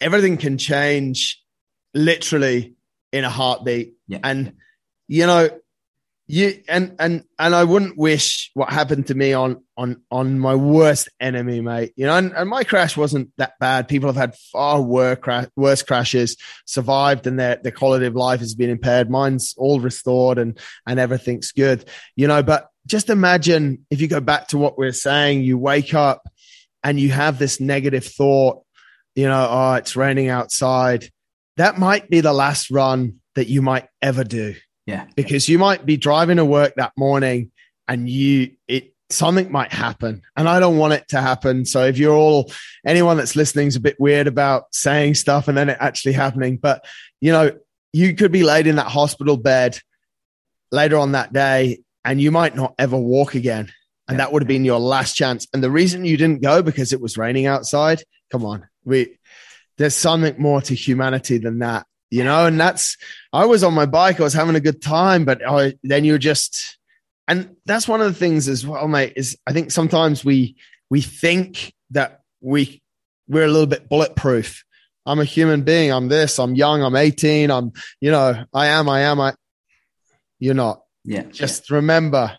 everything 0.00 0.36
can 0.36 0.58
change 0.58 1.42
literally 1.94 2.74
in 3.12 3.24
a 3.24 3.30
heartbeat. 3.30 3.94
Yeah. 4.06 4.18
And 4.22 4.54
you 5.08 5.26
know, 5.26 5.48
you 6.30 6.62
and 6.68 6.94
and 7.00 7.24
and 7.40 7.54
I 7.56 7.64
wouldn't 7.64 7.98
wish 7.98 8.52
what 8.54 8.70
happened 8.70 9.08
to 9.08 9.14
me 9.16 9.32
on 9.32 9.64
on 9.76 10.00
on 10.12 10.38
my 10.38 10.54
worst 10.54 11.08
enemy, 11.18 11.60
mate. 11.60 11.92
You 11.96 12.06
know, 12.06 12.16
and, 12.16 12.32
and 12.32 12.48
my 12.48 12.62
crash 12.62 12.96
wasn't 12.96 13.30
that 13.36 13.54
bad. 13.58 13.88
People 13.88 14.08
have 14.08 14.16
had 14.16 14.36
far 14.52 14.80
worse, 14.80 15.18
cra- 15.20 15.50
worse 15.56 15.82
crashes, 15.82 16.36
survived, 16.66 17.26
and 17.26 17.38
their 17.38 17.56
their 17.56 17.72
quality 17.72 18.06
of 18.06 18.14
life 18.14 18.38
has 18.40 18.54
been 18.54 18.70
impaired. 18.70 19.10
Mine's 19.10 19.54
all 19.56 19.80
restored, 19.80 20.38
and 20.38 20.56
and 20.86 21.00
everything's 21.00 21.50
good. 21.50 21.84
You 22.14 22.28
know, 22.28 22.44
but 22.44 22.68
just 22.86 23.10
imagine 23.10 23.84
if 23.90 24.00
you 24.00 24.06
go 24.06 24.20
back 24.20 24.48
to 24.48 24.58
what 24.58 24.78
we 24.78 24.86
are 24.86 24.92
saying, 24.92 25.42
you 25.42 25.58
wake 25.58 25.94
up 25.94 26.22
and 26.84 26.98
you 27.00 27.10
have 27.10 27.40
this 27.40 27.60
negative 27.60 28.04
thought. 28.04 28.62
You 29.16 29.26
know, 29.26 29.48
oh, 29.50 29.74
it's 29.74 29.96
raining 29.96 30.28
outside. 30.28 31.10
That 31.56 31.76
might 31.76 32.08
be 32.08 32.20
the 32.20 32.32
last 32.32 32.70
run 32.70 33.16
that 33.34 33.48
you 33.48 33.62
might 33.62 33.88
ever 34.00 34.22
do 34.22 34.54
Yeah. 34.90 35.06
because 35.16 35.48
you 35.48 35.58
might 35.58 35.86
be 35.86 35.96
driving 35.96 36.36
to 36.38 36.44
work 36.44 36.74
that 36.76 36.92
morning 36.96 37.50
and 37.88 38.08
you 38.08 38.52
it 38.68 38.94
something 39.10 39.50
might 39.50 39.72
happen 39.72 40.22
and 40.36 40.48
i 40.48 40.60
don't 40.60 40.76
want 40.78 40.92
it 40.92 41.04
to 41.08 41.20
happen 41.20 41.64
so 41.64 41.84
if 41.84 41.98
you're 41.98 42.14
all 42.14 42.52
anyone 42.86 43.16
that's 43.16 43.34
listening 43.34 43.66
is 43.66 43.74
a 43.74 43.80
bit 43.80 43.98
weird 43.98 44.26
about 44.28 44.64
saying 44.72 45.14
stuff 45.16 45.48
and 45.48 45.58
then 45.58 45.68
it 45.68 45.76
actually 45.80 46.12
happening 46.12 46.56
but 46.56 46.84
you 47.20 47.32
know 47.32 47.50
you 47.92 48.14
could 48.14 48.30
be 48.30 48.44
laid 48.44 48.68
in 48.68 48.76
that 48.76 48.86
hospital 48.86 49.36
bed 49.36 49.76
later 50.70 50.96
on 50.96 51.12
that 51.12 51.32
day 51.32 51.82
and 52.04 52.20
you 52.20 52.30
might 52.30 52.54
not 52.54 52.72
ever 52.78 52.96
walk 52.96 53.34
again 53.34 53.72
and 54.06 54.16
Yeah. 54.16 54.24
that 54.24 54.32
would 54.32 54.42
have 54.42 54.48
been 54.48 54.64
your 54.64 54.78
last 54.78 55.14
chance 55.16 55.46
and 55.52 55.62
the 55.62 55.70
reason 55.72 56.04
you 56.04 56.16
didn't 56.16 56.42
go 56.42 56.62
because 56.62 56.92
it 56.92 57.00
was 57.00 57.18
raining 57.18 57.46
outside 57.46 58.02
come 58.30 58.44
on 58.44 58.68
we 58.84 59.18
there's 59.76 59.96
something 59.96 60.36
more 60.38 60.60
to 60.62 60.74
humanity 60.74 61.38
than 61.38 61.58
that 61.60 61.84
you 62.10 62.24
know 62.24 62.46
and 62.46 62.60
that's 62.60 62.96
i 63.32 63.44
was 63.44 63.62
on 63.62 63.74
my 63.74 63.86
bike 63.86 64.20
i 64.20 64.22
was 64.22 64.34
having 64.34 64.56
a 64.56 64.60
good 64.60 64.82
time 64.82 65.24
but 65.24 65.46
I, 65.46 65.74
then 65.82 66.04
you're 66.04 66.18
just 66.18 66.78
and 67.28 67.56
that's 67.66 67.86
one 67.86 68.00
of 68.00 68.06
the 68.06 68.18
things 68.18 68.48
as 68.48 68.66
well 68.66 68.88
mate 68.88 69.14
is 69.16 69.36
i 69.46 69.52
think 69.52 69.70
sometimes 69.70 70.24
we 70.24 70.56
we 70.88 71.00
think 71.00 71.74
that 71.90 72.20
we 72.40 72.82
we're 73.28 73.44
a 73.44 73.48
little 73.48 73.66
bit 73.66 73.88
bulletproof. 73.88 74.64
I'm 75.06 75.20
a 75.20 75.24
human 75.24 75.62
being 75.62 75.92
i'm 75.92 76.08
this 76.08 76.38
i'm 76.38 76.54
young 76.54 76.82
i'm 76.82 76.94
18 76.94 77.50
i'm 77.50 77.72
you 78.00 78.10
know 78.10 78.44
i 78.52 78.66
am 78.66 78.88
i 78.88 79.00
am 79.00 79.20
i 79.20 79.34
you're 80.38 80.54
not. 80.54 80.82
Yeah. 81.04 81.22
just 81.22 81.70
remember 81.70 82.36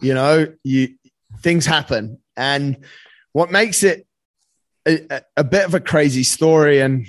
you 0.00 0.14
know 0.14 0.52
you 0.62 0.94
things 1.40 1.66
happen. 1.66 2.18
And 2.36 2.84
what 3.32 3.50
makes 3.50 3.82
it 3.82 4.06
a, 4.86 5.22
a 5.36 5.44
bit 5.44 5.64
of 5.64 5.74
a 5.74 5.80
crazy 5.80 6.24
story, 6.24 6.80
and 6.80 7.06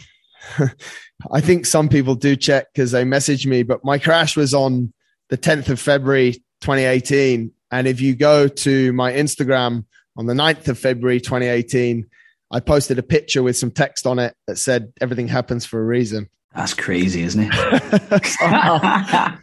I 1.31 1.41
think 1.41 1.65
some 1.65 1.89
people 1.89 2.15
do 2.15 2.35
check 2.35 2.67
because 2.73 2.91
they 2.91 3.03
message 3.03 3.47
me. 3.47 3.63
But 3.63 3.83
my 3.83 3.97
crash 3.97 4.35
was 4.35 4.53
on 4.53 4.93
the 5.29 5.37
10th 5.37 5.69
of 5.69 5.79
February 5.79 6.33
2018, 6.61 7.51
and 7.71 7.87
if 7.87 8.01
you 8.01 8.15
go 8.15 8.47
to 8.47 8.93
my 8.93 9.13
Instagram 9.13 9.85
on 10.17 10.25
the 10.25 10.33
9th 10.33 10.67
of 10.67 10.77
February 10.77 11.19
2018, 11.19 12.05
I 12.51 12.59
posted 12.59 12.99
a 12.99 13.03
picture 13.03 13.41
with 13.41 13.57
some 13.57 13.71
text 13.71 14.05
on 14.05 14.19
it 14.19 14.35
that 14.47 14.57
said 14.57 14.93
everything 15.01 15.27
happens 15.27 15.65
for 15.65 15.81
a 15.81 15.83
reason. 15.83 16.29
That's 16.55 16.73
crazy, 16.75 17.23
isn't 17.23 17.41
it? 17.41 17.49
I 18.43 19.37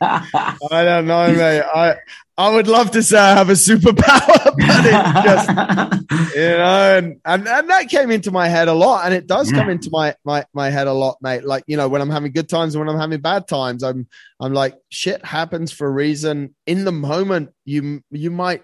don't 0.70 1.06
know, 1.06 1.32
mate. 1.32 1.62
I 1.62 1.96
I 2.38 2.54
would 2.54 2.68
love 2.68 2.92
to 2.92 3.02
say 3.02 3.18
I 3.18 3.34
have 3.34 3.50
a 3.50 3.54
superpower, 3.54 4.44
but 4.56 4.84
it 4.86 5.24
just 5.24 6.34
you 6.34 6.40
know, 6.40 6.96
and, 6.96 7.20
and 7.24 7.48
and 7.48 7.68
that 7.68 7.88
came 7.88 8.10
into 8.10 8.30
my 8.30 8.48
head 8.48 8.68
a 8.68 8.72
lot, 8.72 9.04
and 9.04 9.12
it 9.12 9.26
does 9.26 9.50
yeah. 9.50 9.58
come 9.58 9.70
into 9.70 9.90
my 9.90 10.14
my 10.24 10.46
my 10.54 10.70
head 10.70 10.86
a 10.86 10.92
lot, 10.92 11.18
mate. 11.20 11.44
Like 11.44 11.64
you 11.66 11.76
know, 11.76 11.88
when 11.88 12.00
I'm 12.00 12.10
having 12.10 12.32
good 12.32 12.48
times 12.48 12.74
and 12.74 12.84
when 12.84 12.94
I'm 12.94 13.00
having 13.00 13.20
bad 13.20 13.48
times, 13.48 13.82
I'm 13.82 14.06
I'm 14.38 14.54
like 14.54 14.76
shit 14.88 15.24
happens 15.24 15.72
for 15.72 15.86
a 15.88 15.90
reason. 15.90 16.54
In 16.66 16.84
the 16.84 16.92
moment, 16.92 17.50
you 17.64 18.02
you 18.10 18.30
might 18.30 18.62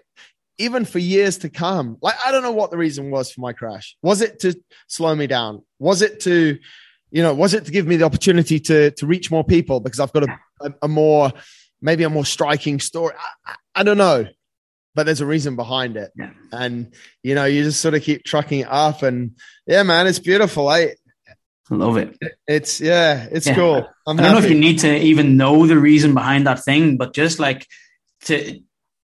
even 0.59 0.85
for 0.85 1.01
years 1.01 1.39
to 1.39 1.51
come. 1.51 1.99
Like 2.01 2.15
I 2.25 2.31
don't 2.31 2.43
know 2.43 2.53
what 2.53 2.71
the 2.71 2.79
reason 2.79 3.11
was 3.11 3.33
for 3.33 3.41
my 3.41 3.53
crash. 3.53 3.97
Was 4.03 4.23
it 4.23 4.39
to 4.41 4.55
slow 4.87 5.15
me 5.15 5.27
down? 5.27 5.65
Was 5.81 6.01
it 6.01 6.21
to 6.21 6.59
you 7.11 7.23
know, 7.23 7.35
was 7.35 7.55
it 7.55 7.65
to 7.67 7.71
give 7.71 7.87
me 7.87 7.97
the 7.97 8.05
opportunity 8.05 8.61
to 8.61 8.91
to 8.93 9.07
reach 9.07 9.31
more 9.31 9.45
people 9.45 9.81
because 9.81 10.01
I've 10.01 10.13
got 10.13 10.25
a, 10.25 10.39
a, 10.61 10.75
a 10.83 10.89
more 10.89 11.33
maybe 11.81 12.05
a 12.05 12.11
more 12.11 12.25
striking 12.25 12.81
story? 12.81 13.15
I, 13.47 13.55
I, 13.77 13.83
don't 13.83 13.99
know, 13.99 14.27
but 14.95 15.07
there's 15.07 15.21
a 15.21 15.27
reason 15.27 15.57
behind 15.57 15.97
it, 15.97 16.11
yeah. 16.17 16.31
and 16.53 16.93
you 17.23 17.35
know, 17.35 17.45
you 17.45 17.63
just 17.63 17.81
sort 17.81 17.95
of 17.95 18.03
keep 18.03 18.25
trucking 18.25 18.61
it 18.61 18.69
up, 18.69 19.03
and 19.03 19.37
yeah, 19.67 19.83
man, 19.83 20.07
it's 20.07 20.19
beautiful. 20.19 20.69
I 20.69 20.95
I 21.71 21.75
love 21.75 21.97
it. 21.97 22.17
It's 22.47 22.81
yeah, 22.81 23.29
it's 23.31 23.47
yeah. 23.47 23.55
cool. 23.55 23.89
I'm 24.07 24.19
I 24.19 24.23
do 24.23 24.29
not 24.29 24.33
know 24.33 24.45
if 24.45 24.51
you 24.51 24.59
need 24.59 24.81
to 24.81 24.97
even 24.97 25.37
know 25.37 25.67
the 25.67 25.79
reason 25.79 26.15
behind 26.15 26.47
that 26.47 26.65
thing, 26.65 26.97
but 26.97 27.15
just 27.15 27.39
like 27.39 27.67
to 28.23 28.61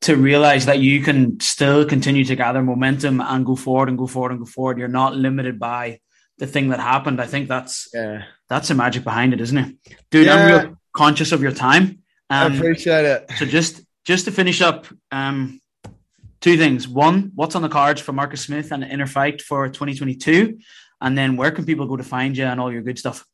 to 0.02 0.16
realize 0.16 0.66
that 0.68 0.80
you 0.80 1.02
can 1.02 1.40
still 1.40 1.86
continue 1.86 2.24
to 2.24 2.36
gather 2.36 2.62
momentum 2.62 3.20
and 3.20 3.46
go 3.46 3.56
forward 3.56 3.90
and 3.90 3.98
go 3.98 4.08
forward 4.08 4.32
and 4.32 4.40
go 4.40 4.46
forward. 4.46 4.78
You're 4.78 4.88
not 4.88 5.16
limited 5.16 5.58
by 5.58 6.00
the 6.38 6.48
thing 6.48 6.70
that 6.70 6.80
happened. 6.80 7.22
I 7.22 7.26
think 7.26 7.48
that's 7.48 7.90
yeah. 7.94 8.24
that's 8.50 8.68
the 8.68 8.76
magic 8.76 9.04
behind 9.04 9.34
it, 9.34 9.42
isn't 9.42 9.58
it, 9.58 9.76
dude? 10.12 10.28
Yeah. 10.28 10.36
I'm 10.36 10.66
real 10.66 10.78
conscious 10.94 11.32
of 11.32 11.42
your 11.42 11.52
time. 11.52 12.04
Um, 12.30 12.54
I 12.54 12.56
appreciate 12.56 13.06
it. 13.06 13.32
So 13.38 13.46
just 13.46 13.82
just 14.06 14.26
to 14.26 14.32
finish 14.32 14.62
up, 14.62 14.88
um, 15.12 15.62
two 16.42 16.58
things. 16.58 16.88
One, 16.88 17.32
what's 17.36 17.56
on 17.56 17.62
the 17.62 17.70
cards 17.70 18.02
for 18.02 18.14
Marcus 18.14 18.42
Smith 18.42 18.72
and 18.72 18.84
the 18.84 18.88
Inner 18.88 19.08
Fight 19.08 19.42
for 19.42 19.68
2022, 19.68 20.60
and 21.02 21.18
then 21.18 21.38
where 21.38 21.52
can 21.52 21.66
people 21.66 21.88
go 21.88 21.98
to 21.98 22.04
find 22.04 22.38
you 22.38 22.46
and 22.46 22.60
all 22.60 22.72
your 22.72 22.82
good 22.82 23.00
stuff? 23.00 23.26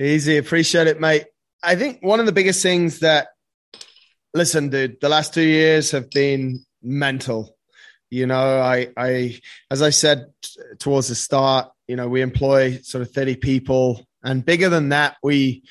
Easy, 0.00 0.36
appreciate 0.36 0.86
it, 0.86 1.00
mate. 1.00 1.24
I 1.62 1.74
think 1.74 1.98
one 2.02 2.20
of 2.20 2.26
the 2.26 2.32
biggest 2.32 2.62
things 2.62 3.00
that 3.00 3.28
listen, 4.34 4.68
dude, 4.68 5.00
the 5.00 5.08
last 5.08 5.34
two 5.34 5.42
years 5.42 5.90
have 5.90 6.10
been 6.10 6.64
mental. 6.82 7.56
You 8.10 8.26
know, 8.26 8.60
I, 8.60 8.88
I, 8.96 9.40
as 9.70 9.82
I 9.82 9.90
said 9.90 10.26
towards 10.78 11.08
the 11.08 11.14
start, 11.14 11.70
you 11.88 11.96
know, 11.96 12.06
we 12.06 12.20
employ 12.20 12.78
sort 12.82 13.02
of 13.02 13.10
30 13.10 13.36
people 13.36 14.06
and 14.22 14.44
bigger 14.44 14.68
than 14.68 14.90
that, 14.90 15.16
we, 15.22 15.64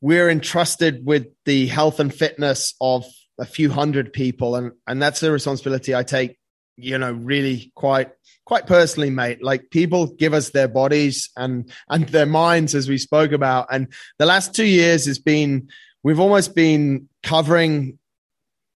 we're 0.00 0.30
entrusted 0.30 1.04
with 1.04 1.26
the 1.44 1.66
health 1.66 2.00
and 2.00 2.14
fitness 2.14 2.74
of 2.80 3.04
a 3.38 3.44
few 3.44 3.70
hundred 3.70 4.12
people. 4.12 4.56
And, 4.56 4.72
and 4.86 5.02
that's 5.02 5.22
a 5.22 5.32
responsibility 5.32 5.94
I 5.94 6.04
take, 6.04 6.38
you 6.76 6.96
know, 6.98 7.12
really 7.12 7.72
quite, 7.74 8.10
quite 8.44 8.66
personally, 8.66 9.10
mate. 9.10 9.42
Like 9.42 9.70
people 9.70 10.06
give 10.06 10.32
us 10.32 10.50
their 10.50 10.68
bodies 10.68 11.30
and, 11.36 11.70
and 11.88 12.08
their 12.08 12.26
minds, 12.26 12.74
as 12.74 12.88
we 12.88 12.98
spoke 12.98 13.32
about. 13.32 13.66
And 13.70 13.92
the 14.18 14.26
last 14.26 14.54
two 14.54 14.66
years 14.66 15.06
has 15.06 15.18
been, 15.18 15.68
we've 16.02 16.20
almost 16.20 16.54
been 16.54 17.08
covering, 17.22 17.98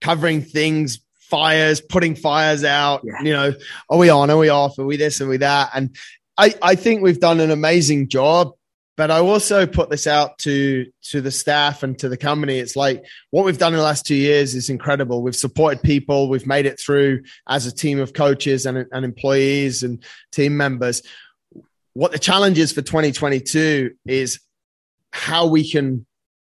covering 0.00 0.42
things 0.42 1.00
fires, 1.32 1.80
putting 1.80 2.14
fires 2.14 2.62
out. 2.62 3.02
Yeah. 3.04 3.22
You 3.22 3.32
know, 3.32 3.52
are 3.88 3.98
we 3.98 4.10
on? 4.10 4.30
Are 4.30 4.36
we 4.36 4.50
off? 4.50 4.78
Are 4.78 4.84
we 4.84 4.96
this? 4.98 5.20
Are 5.20 5.28
we 5.28 5.38
that? 5.38 5.70
And 5.74 5.96
I, 6.42 6.54
I 6.60 6.74
think 6.74 7.02
we've 7.02 7.20
done 7.20 7.40
an 7.40 7.50
amazing 7.50 8.08
job. 8.08 8.52
But 8.94 9.10
I 9.10 9.20
also 9.20 9.66
put 9.66 9.88
this 9.88 10.06
out 10.06 10.36
to 10.40 10.86
to 11.04 11.22
the 11.22 11.30
staff 11.30 11.82
and 11.82 11.98
to 12.00 12.10
the 12.10 12.16
company. 12.18 12.58
It's 12.58 12.76
like 12.76 13.02
what 13.30 13.46
we've 13.46 13.56
done 13.56 13.72
in 13.72 13.78
the 13.78 13.84
last 13.84 14.04
two 14.04 14.14
years 14.14 14.54
is 14.54 14.68
incredible. 14.68 15.22
We've 15.22 15.34
supported 15.34 15.82
people. 15.82 16.28
We've 16.28 16.46
made 16.46 16.66
it 16.66 16.78
through 16.78 17.22
as 17.48 17.64
a 17.64 17.72
team 17.72 18.00
of 18.00 18.12
coaches 18.12 18.66
and, 18.66 18.86
and 18.92 19.04
employees 19.04 19.82
and 19.82 20.04
team 20.30 20.58
members. 20.58 21.02
What 21.94 22.12
the 22.12 22.18
challenge 22.18 22.58
is 22.58 22.72
for 22.72 22.82
2022 22.82 23.92
is 24.04 24.40
how 25.10 25.46
we 25.46 25.68
can 25.68 26.04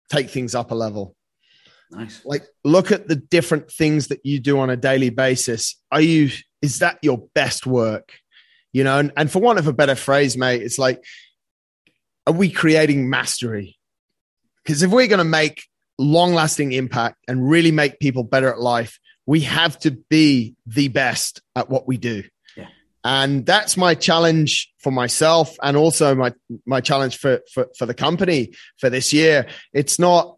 take 0.09 0.29
things 0.29 0.53
up 0.53 0.69
a 0.69 0.75
level 0.75 1.17
Nice. 1.89 2.21
Like 2.25 2.45
look 2.63 2.91
at 2.91 3.07
the 3.07 3.15
different 3.15 3.71
things 3.71 4.07
that 4.07 4.25
you 4.25 4.39
do 4.39 4.59
on 4.59 4.69
a 4.69 4.75
daily 4.75 5.09
basis. 5.09 5.75
Are 5.91 6.01
you 6.01 6.29
is 6.61 6.79
that 6.79 6.99
your 7.01 7.29
best 7.33 7.65
work? 7.65 8.13
You 8.73 8.83
know, 8.83 8.99
and, 8.99 9.11
and 9.17 9.31
for 9.31 9.39
want 9.39 9.59
of 9.59 9.67
a 9.67 9.73
better 9.73 9.95
phrase, 9.95 10.37
mate, 10.37 10.61
it's 10.61 10.77
like, 10.77 11.03
are 12.25 12.33
we 12.33 12.49
creating 12.49 13.09
mastery? 13.09 13.77
Because 14.63 14.83
if 14.83 14.91
we're 14.91 15.07
going 15.07 15.19
to 15.19 15.23
make 15.23 15.63
long 15.97 16.33
lasting 16.33 16.73
impact 16.73 17.17
and 17.27 17.49
really 17.49 17.71
make 17.71 17.99
people 17.99 18.23
better 18.23 18.49
at 18.49 18.59
life, 18.59 18.99
we 19.25 19.41
have 19.41 19.77
to 19.79 19.91
be 19.91 20.55
the 20.65 20.89
best 20.89 21.41
at 21.55 21.69
what 21.69 21.87
we 21.87 21.97
do. 21.97 22.23
Yeah. 22.55 22.67
And 23.03 23.45
that's 23.45 23.77
my 23.77 23.95
challenge 23.95 24.71
for 24.79 24.91
myself 24.91 25.55
and 25.61 25.77
also 25.77 26.15
my, 26.15 26.33
my 26.65 26.81
challenge 26.81 27.17
for, 27.17 27.41
for, 27.53 27.67
for 27.77 27.85
the 27.85 27.93
company 27.93 28.53
for 28.77 28.89
this 28.89 29.13
year. 29.13 29.47
It's 29.73 29.99
not, 29.99 30.37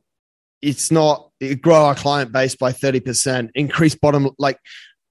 it's 0.62 0.92
not 0.92 1.30
grow 1.62 1.86
our 1.86 1.96
client 1.96 2.32
base 2.32 2.56
by 2.56 2.72
30%, 2.72 3.52
increase 3.56 3.96
bottom, 3.96 4.30
like 4.38 4.60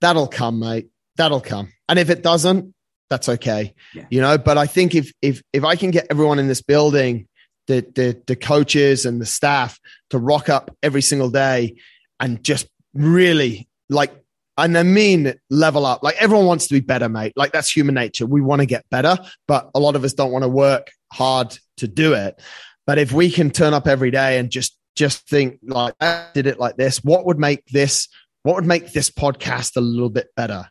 that'll 0.01 0.29
come, 0.29 0.61
mate. 0.61 0.89
That'll 1.16 1.41
come. 1.41 1.73
And 1.89 1.99
if 1.99 2.11
it 2.11 2.23
doesn't, 2.23 2.75
that's 3.11 3.29
okay. 3.29 3.75
Yeah. 3.95 4.07
You 4.11 4.21
know, 4.21 4.39
but 4.39 4.59
I 4.59 4.67
think 4.67 4.95
if, 4.95 5.13
if, 5.23 5.43
if 5.53 5.65
I 5.65 5.77
can 5.77 5.91
get 5.91 6.07
everyone 6.11 6.39
in 6.39 6.49
this 6.49 6.63
building, 6.63 7.27
the, 7.67 7.87
the, 7.95 8.21
the 8.27 8.37
coaches 8.37 9.07
and 9.07 9.21
the 9.21 9.27
staff 9.27 9.79
to 10.11 10.19
rock 10.19 10.49
up 10.49 10.75
every 10.83 11.03
single 11.03 11.31
day 11.31 11.77
and 12.19 12.43
just 12.43 12.67
really 12.95 13.69
like, 13.89 14.13
and 14.57 14.77
I 14.77 14.83
mean 14.83 15.35
level 15.51 15.87
up. 15.87 16.03
Like 16.03 16.17
everyone 16.21 16.47
wants 16.47 16.67
to 16.67 16.75
be 16.75 16.81
better, 16.81 17.09
mate. 17.09 17.33
Like 17.37 17.53
that's 17.53 17.71
human 17.71 17.95
nature. 17.95 18.27
We 18.27 18.41
want 18.41 18.61
to 18.61 18.67
get 18.67 18.89
better, 18.91 19.17
but 19.47 19.71
a 19.75 19.81
lot 19.81 19.95
of 19.95 20.03
us 20.03 20.15
don't 20.15 20.33
want 20.33 20.43
to 20.43 20.49
work 20.49 20.91
hard 21.13 21.57
to 21.77 21.87
do 21.87 22.15
it. 22.15 22.41
But 22.87 22.99
if 22.99 23.13
we 23.13 23.31
can 23.31 23.51
turn 23.51 23.75
up 23.75 23.87
every 23.87 24.11
day 24.11 24.39
and 24.39 24.51
just 24.51 24.79
just 24.99 25.29
think 25.29 25.61
like 25.63 25.95
I 26.01 26.27
did 26.35 26.47
it 26.47 26.59
like 26.59 26.77
this. 26.77 27.03
What 27.03 27.25
would 27.25 27.39
make 27.39 27.65
this 27.67 28.09
what 28.43 28.57
would 28.57 28.67
make 28.67 28.93
this 28.93 29.11
podcast 29.11 29.77
a 29.77 29.81
little 29.81 30.11
bit 30.11 30.29
better? 30.37 30.69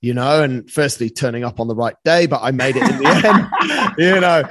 You 0.00 0.14
know, 0.14 0.42
and 0.42 0.70
firstly 0.70 1.10
turning 1.10 1.44
up 1.44 1.58
on 1.58 1.66
the 1.66 1.74
right 1.74 1.96
day, 2.04 2.26
but 2.26 2.40
I 2.42 2.52
made 2.52 2.76
it 2.76 2.88
in 2.88 2.98
the 2.98 3.08
end, 3.88 3.94
you 3.98 4.20
know. 4.20 4.44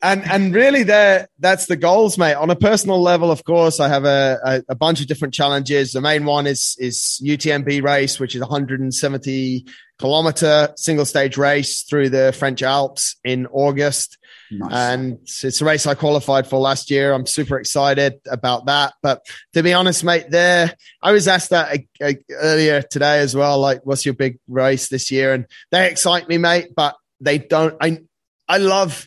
And 0.00 0.22
and 0.30 0.54
really 0.54 0.84
there 0.84 1.28
that's 1.40 1.66
the 1.66 1.76
goals, 1.76 2.18
mate. 2.18 2.34
On 2.34 2.50
a 2.50 2.56
personal 2.56 3.02
level, 3.02 3.32
of 3.32 3.42
course, 3.42 3.80
I 3.80 3.88
have 3.88 4.04
a, 4.04 4.38
a, 4.44 4.62
a 4.70 4.74
bunch 4.76 5.00
of 5.00 5.08
different 5.08 5.34
challenges. 5.34 5.92
The 5.92 6.00
main 6.00 6.24
one 6.24 6.46
is 6.46 6.76
is 6.78 7.20
UTMB 7.24 7.82
race, 7.82 8.20
which 8.20 8.36
is 8.36 8.40
170 8.40 9.66
kilometer 9.98 10.72
single 10.76 11.04
stage 11.04 11.36
race 11.36 11.82
through 11.82 12.10
the 12.10 12.32
French 12.32 12.62
Alps 12.62 13.16
in 13.24 13.46
August. 13.48 14.18
Nice. 14.50 14.72
And 14.72 15.18
it's 15.22 15.60
a 15.60 15.64
race 15.64 15.86
I 15.86 15.94
qualified 15.94 16.46
for 16.46 16.58
last 16.58 16.90
year. 16.90 17.12
I'm 17.12 17.26
super 17.26 17.58
excited 17.58 18.20
about 18.30 18.66
that. 18.66 18.94
But 19.02 19.26
to 19.54 19.62
be 19.62 19.74
honest, 19.74 20.04
mate, 20.04 20.30
there, 20.30 20.72
I 21.02 21.12
was 21.12 21.28
asked 21.28 21.50
that 21.50 21.76
a, 21.76 21.86
a, 22.00 22.18
earlier 22.30 22.82
today 22.82 23.18
as 23.18 23.34
well. 23.34 23.58
Like, 23.58 23.80
what's 23.84 24.06
your 24.06 24.14
big 24.14 24.38
race 24.48 24.88
this 24.88 25.10
year? 25.10 25.34
And 25.34 25.46
they 25.70 25.90
excite 25.90 26.28
me, 26.28 26.38
mate, 26.38 26.68
but 26.74 26.96
they 27.20 27.38
don't. 27.38 27.76
I, 27.80 28.00
I 28.48 28.58
love, 28.58 29.06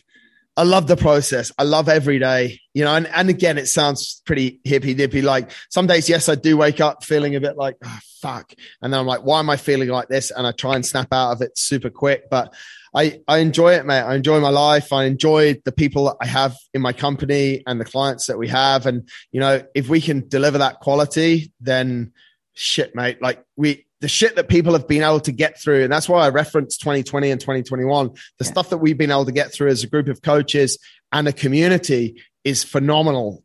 I 0.56 0.64
love 0.64 0.86
the 0.86 0.96
process. 0.96 1.50
I 1.56 1.62
love 1.62 1.88
every 1.88 2.18
day, 2.18 2.60
you 2.74 2.84
know, 2.84 2.94
and, 2.94 3.06
and 3.06 3.30
again, 3.30 3.56
it 3.56 3.66
sounds 3.66 4.20
pretty 4.26 4.60
hippy 4.64 4.92
dippy. 4.92 5.22
Like 5.22 5.50
some 5.70 5.86
days, 5.86 6.10
yes, 6.10 6.28
I 6.28 6.34
do 6.34 6.58
wake 6.58 6.80
up 6.80 7.04
feeling 7.04 7.34
a 7.34 7.40
bit 7.40 7.56
like, 7.56 7.76
oh, 7.82 7.98
fuck. 8.20 8.52
And 8.82 8.92
then 8.92 9.00
I'm 9.00 9.06
like, 9.06 9.22
why 9.22 9.38
am 9.38 9.48
I 9.48 9.56
feeling 9.56 9.88
like 9.88 10.08
this? 10.08 10.30
And 10.30 10.46
I 10.46 10.52
try 10.52 10.74
and 10.74 10.84
snap 10.84 11.08
out 11.10 11.32
of 11.32 11.40
it 11.40 11.56
super 11.56 11.88
quick. 11.88 12.28
But 12.30 12.52
I, 12.94 13.20
I 13.26 13.38
enjoy 13.38 13.74
it, 13.74 13.86
mate. 13.86 14.02
I 14.02 14.14
enjoy 14.14 14.40
my 14.40 14.50
life. 14.50 14.92
I 14.92 15.04
enjoy 15.04 15.58
the 15.64 15.72
people 15.72 16.04
that 16.04 16.16
I 16.20 16.26
have 16.26 16.54
in 16.74 16.82
my 16.82 16.92
company 16.92 17.62
and 17.66 17.80
the 17.80 17.86
clients 17.86 18.26
that 18.26 18.38
we 18.38 18.48
have. 18.48 18.84
And, 18.84 19.08
you 19.30 19.40
know, 19.40 19.62
if 19.74 19.88
we 19.88 20.02
can 20.02 20.28
deliver 20.28 20.58
that 20.58 20.80
quality, 20.80 21.50
then 21.60 22.12
shit, 22.52 22.94
mate. 22.94 23.22
Like 23.22 23.42
we, 23.56 23.86
the 24.02 24.08
shit 24.08 24.34
that 24.34 24.48
people 24.48 24.72
have 24.72 24.88
been 24.88 25.04
able 25.04 25.20
to 25.20 25.30
get 25.30 25.60
through. 25.60 25.84
And 25.84 25.92
that's 25.92 26.08
why 26.08 26.26
I 26.26 26.30
reference 26.30 26.76
2020 26.76 27.30
and 27.30 27.40
2021. 27.40 28.08
The 28.08 28.14
yeah. 28.40 28.46
stuff 28.50 28.70
that 28.70 28.78
we've 28.78 28.98
been 28.98 29.12
able 29.12 29.26
to 29.26 29.32
get 29.32 29.52
through 29.52 29.68
as 29.68 29.84
a 29.84 29.86
group 29.86 30.08
of 30.08 30.20
coaches 30.20 30.76
and 31.12 31.28
a 31.28 31.32
community 31.32 32.20
is 32.42 32.64
phenomenal. 32.64 33.44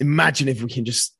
Imagine 0.00 0.48
if 0.48 0.62
we 0.62 0.70
can 0.70 0.86
just 0.86 1.14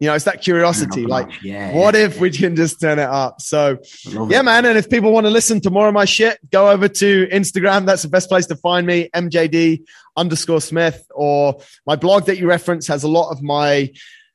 You 0.00 0.08
know, 0.08 0.14
it's 0.14 0.24
that 0.24 0.40
curiosity. 0.40 1.06
Like, 1.06 1.42
yeah, 1.42 1.72
what 1.74 1.94
yeah, 1.94 2.06
if 2.06 2.18
we 2.18 2.30
can 2.30 2.56
just 2.56 2.80
turn 2.80 2.98
it 2.98 3.08
up? 3.08 3.42
So, 3.42 3.78
yeah, 4.04 4.40
it. 4.40 4.44
man. 4.44 4.64
And 4.64 4.78
if 4.78 4.88
people 4.88 5.12
want 5.12 5.26
to 5.26 5.30
listen 5.30 5.60
to 5.60 5.70
more 5.70 5.86
of 5.88 5.94
my 5.94 6.06
shit, 6.06 6.38
go 6.50 6.70
over 6.70 6.88
to 6.88 7.26
Instagram. 7.28 7.84
That's 7.84 8.02
the 8.02 8.08
best 8.08 8.30
place 8.30 8.46
to 8.46 8.56
find 8.56 8.86
me, 8.86 9.10
MJD 9.14 9.84
underscore 10.16 10.62
Smith, 10.62 11.06
or 11.10 11.60
my 11.86 11.96
blog 11.96 12.24
that 12.26 12.38
you 12.38 12.48
reference 12.48 12.88
has 12.88 13.04
a 13.04 13.08
lot 13.08 13.30
of 13.30 13.42
my 13.42 13.92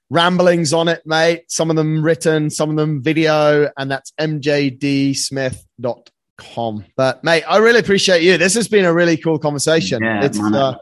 ramblings 0.10 0.74
on 0.74 0.88
it, 0.88 1.04
mate. 1.06 1.44
Some 1.48 1.70
of 1.70 1.76
them 1.76 2.04
written, 2.04 2.50
some 2.50 2.70
of 2.70 2.76
them 2.76 3.02
video, 3.02 3.70
and 3.78 3.92
that's 3.92 4.12
mjdsmith.com. 4.20 6.86
But, 6.96 7.24
mate, 7.24 7.44
I 7.44 7.58
really 7.58 7.80
appreciate 7.80 8.24
you. 8.24 8.38
This 8.38 8.54
has 8.56 8.68
been 8.68 8.86
a 8.86 8.94
really 8.94 9.18
cool 9.18 9.40
conversation. 9.40 10.04
Yeah, 10.04 10.24
it's, 10.24 10.40
man, 10.40 10.54
uh, 10.54 10.78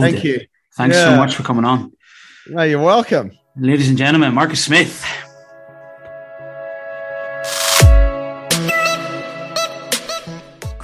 thank 0.00 0.16
it. 0.16 0.24
you. 0.24 0.40
Thanks 0.76 0.96
yeah. 0.96 1.06
so 1.06 1.16
much 1.16 1.34
for 1.34 1.42
coming 1.42 1.64
on. 1.64 1.92
No, 2.48 2.62
you're 2.62 2.80
welcome. 2.80 3.32
Ladies 3.56 3.88
and 3.88 3.98
gentlemen, 3.98 4.34
Marcus 4.34 4.64
Smith. 4.64 5.04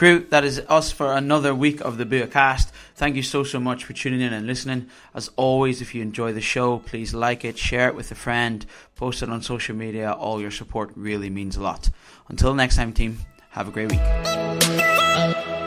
Crew, 0.04 0.26
that 0.28 0.44
is 0.44 0.60
us 0.68 0.92
for 0.92 1.14
another 1.14 1.54
week 1.54 1.80
of 1.80 1.96
the 1.96 2.04
Buacast. 2.04 2.70
Thank 2.94 3.16
you 3.16 3.22
so, 3.22 3.42
so 3.42 3.58
much 3.58 3.84
for 3.84 3.94
tuning 3.94 4.20
in 4.20 4.34
and 4.34 4.46
listening. 4.46 4.90
As 5.14 5.30
always, 5.36 5.80
if 5.80 5.94
you 5.94 6.02
enjoy 6.02 6.34
the 6.34 6.42
show, 6.42 6.80
please 6.80 7.14
like 7.14 7.42
it, 7.42 7.56
share 7.56 7.88
it 7.88 7.94
with 7.94 8.10
a 8.10 8.14
friend, 8.14 8.66
post 8.96 9.22
it 9.22 9.30
on 9.30 9.40
social 9.40 9.74
media. 9.74 10.12
All 10.12 10.42
your 10.42 10.50
support 10.50 10.90
really 10.94 11.30
means 11.30 11.56
a 11.56 11.62
lot. 11.62 11.88
Until 12.28 12.52
next 12.54 12.76
time, 12.76 12.92
team, 12.92 13.16
have 13.52 13.66
a 13.66 13.70
great 13.70 13.92
week. 13.92 15.63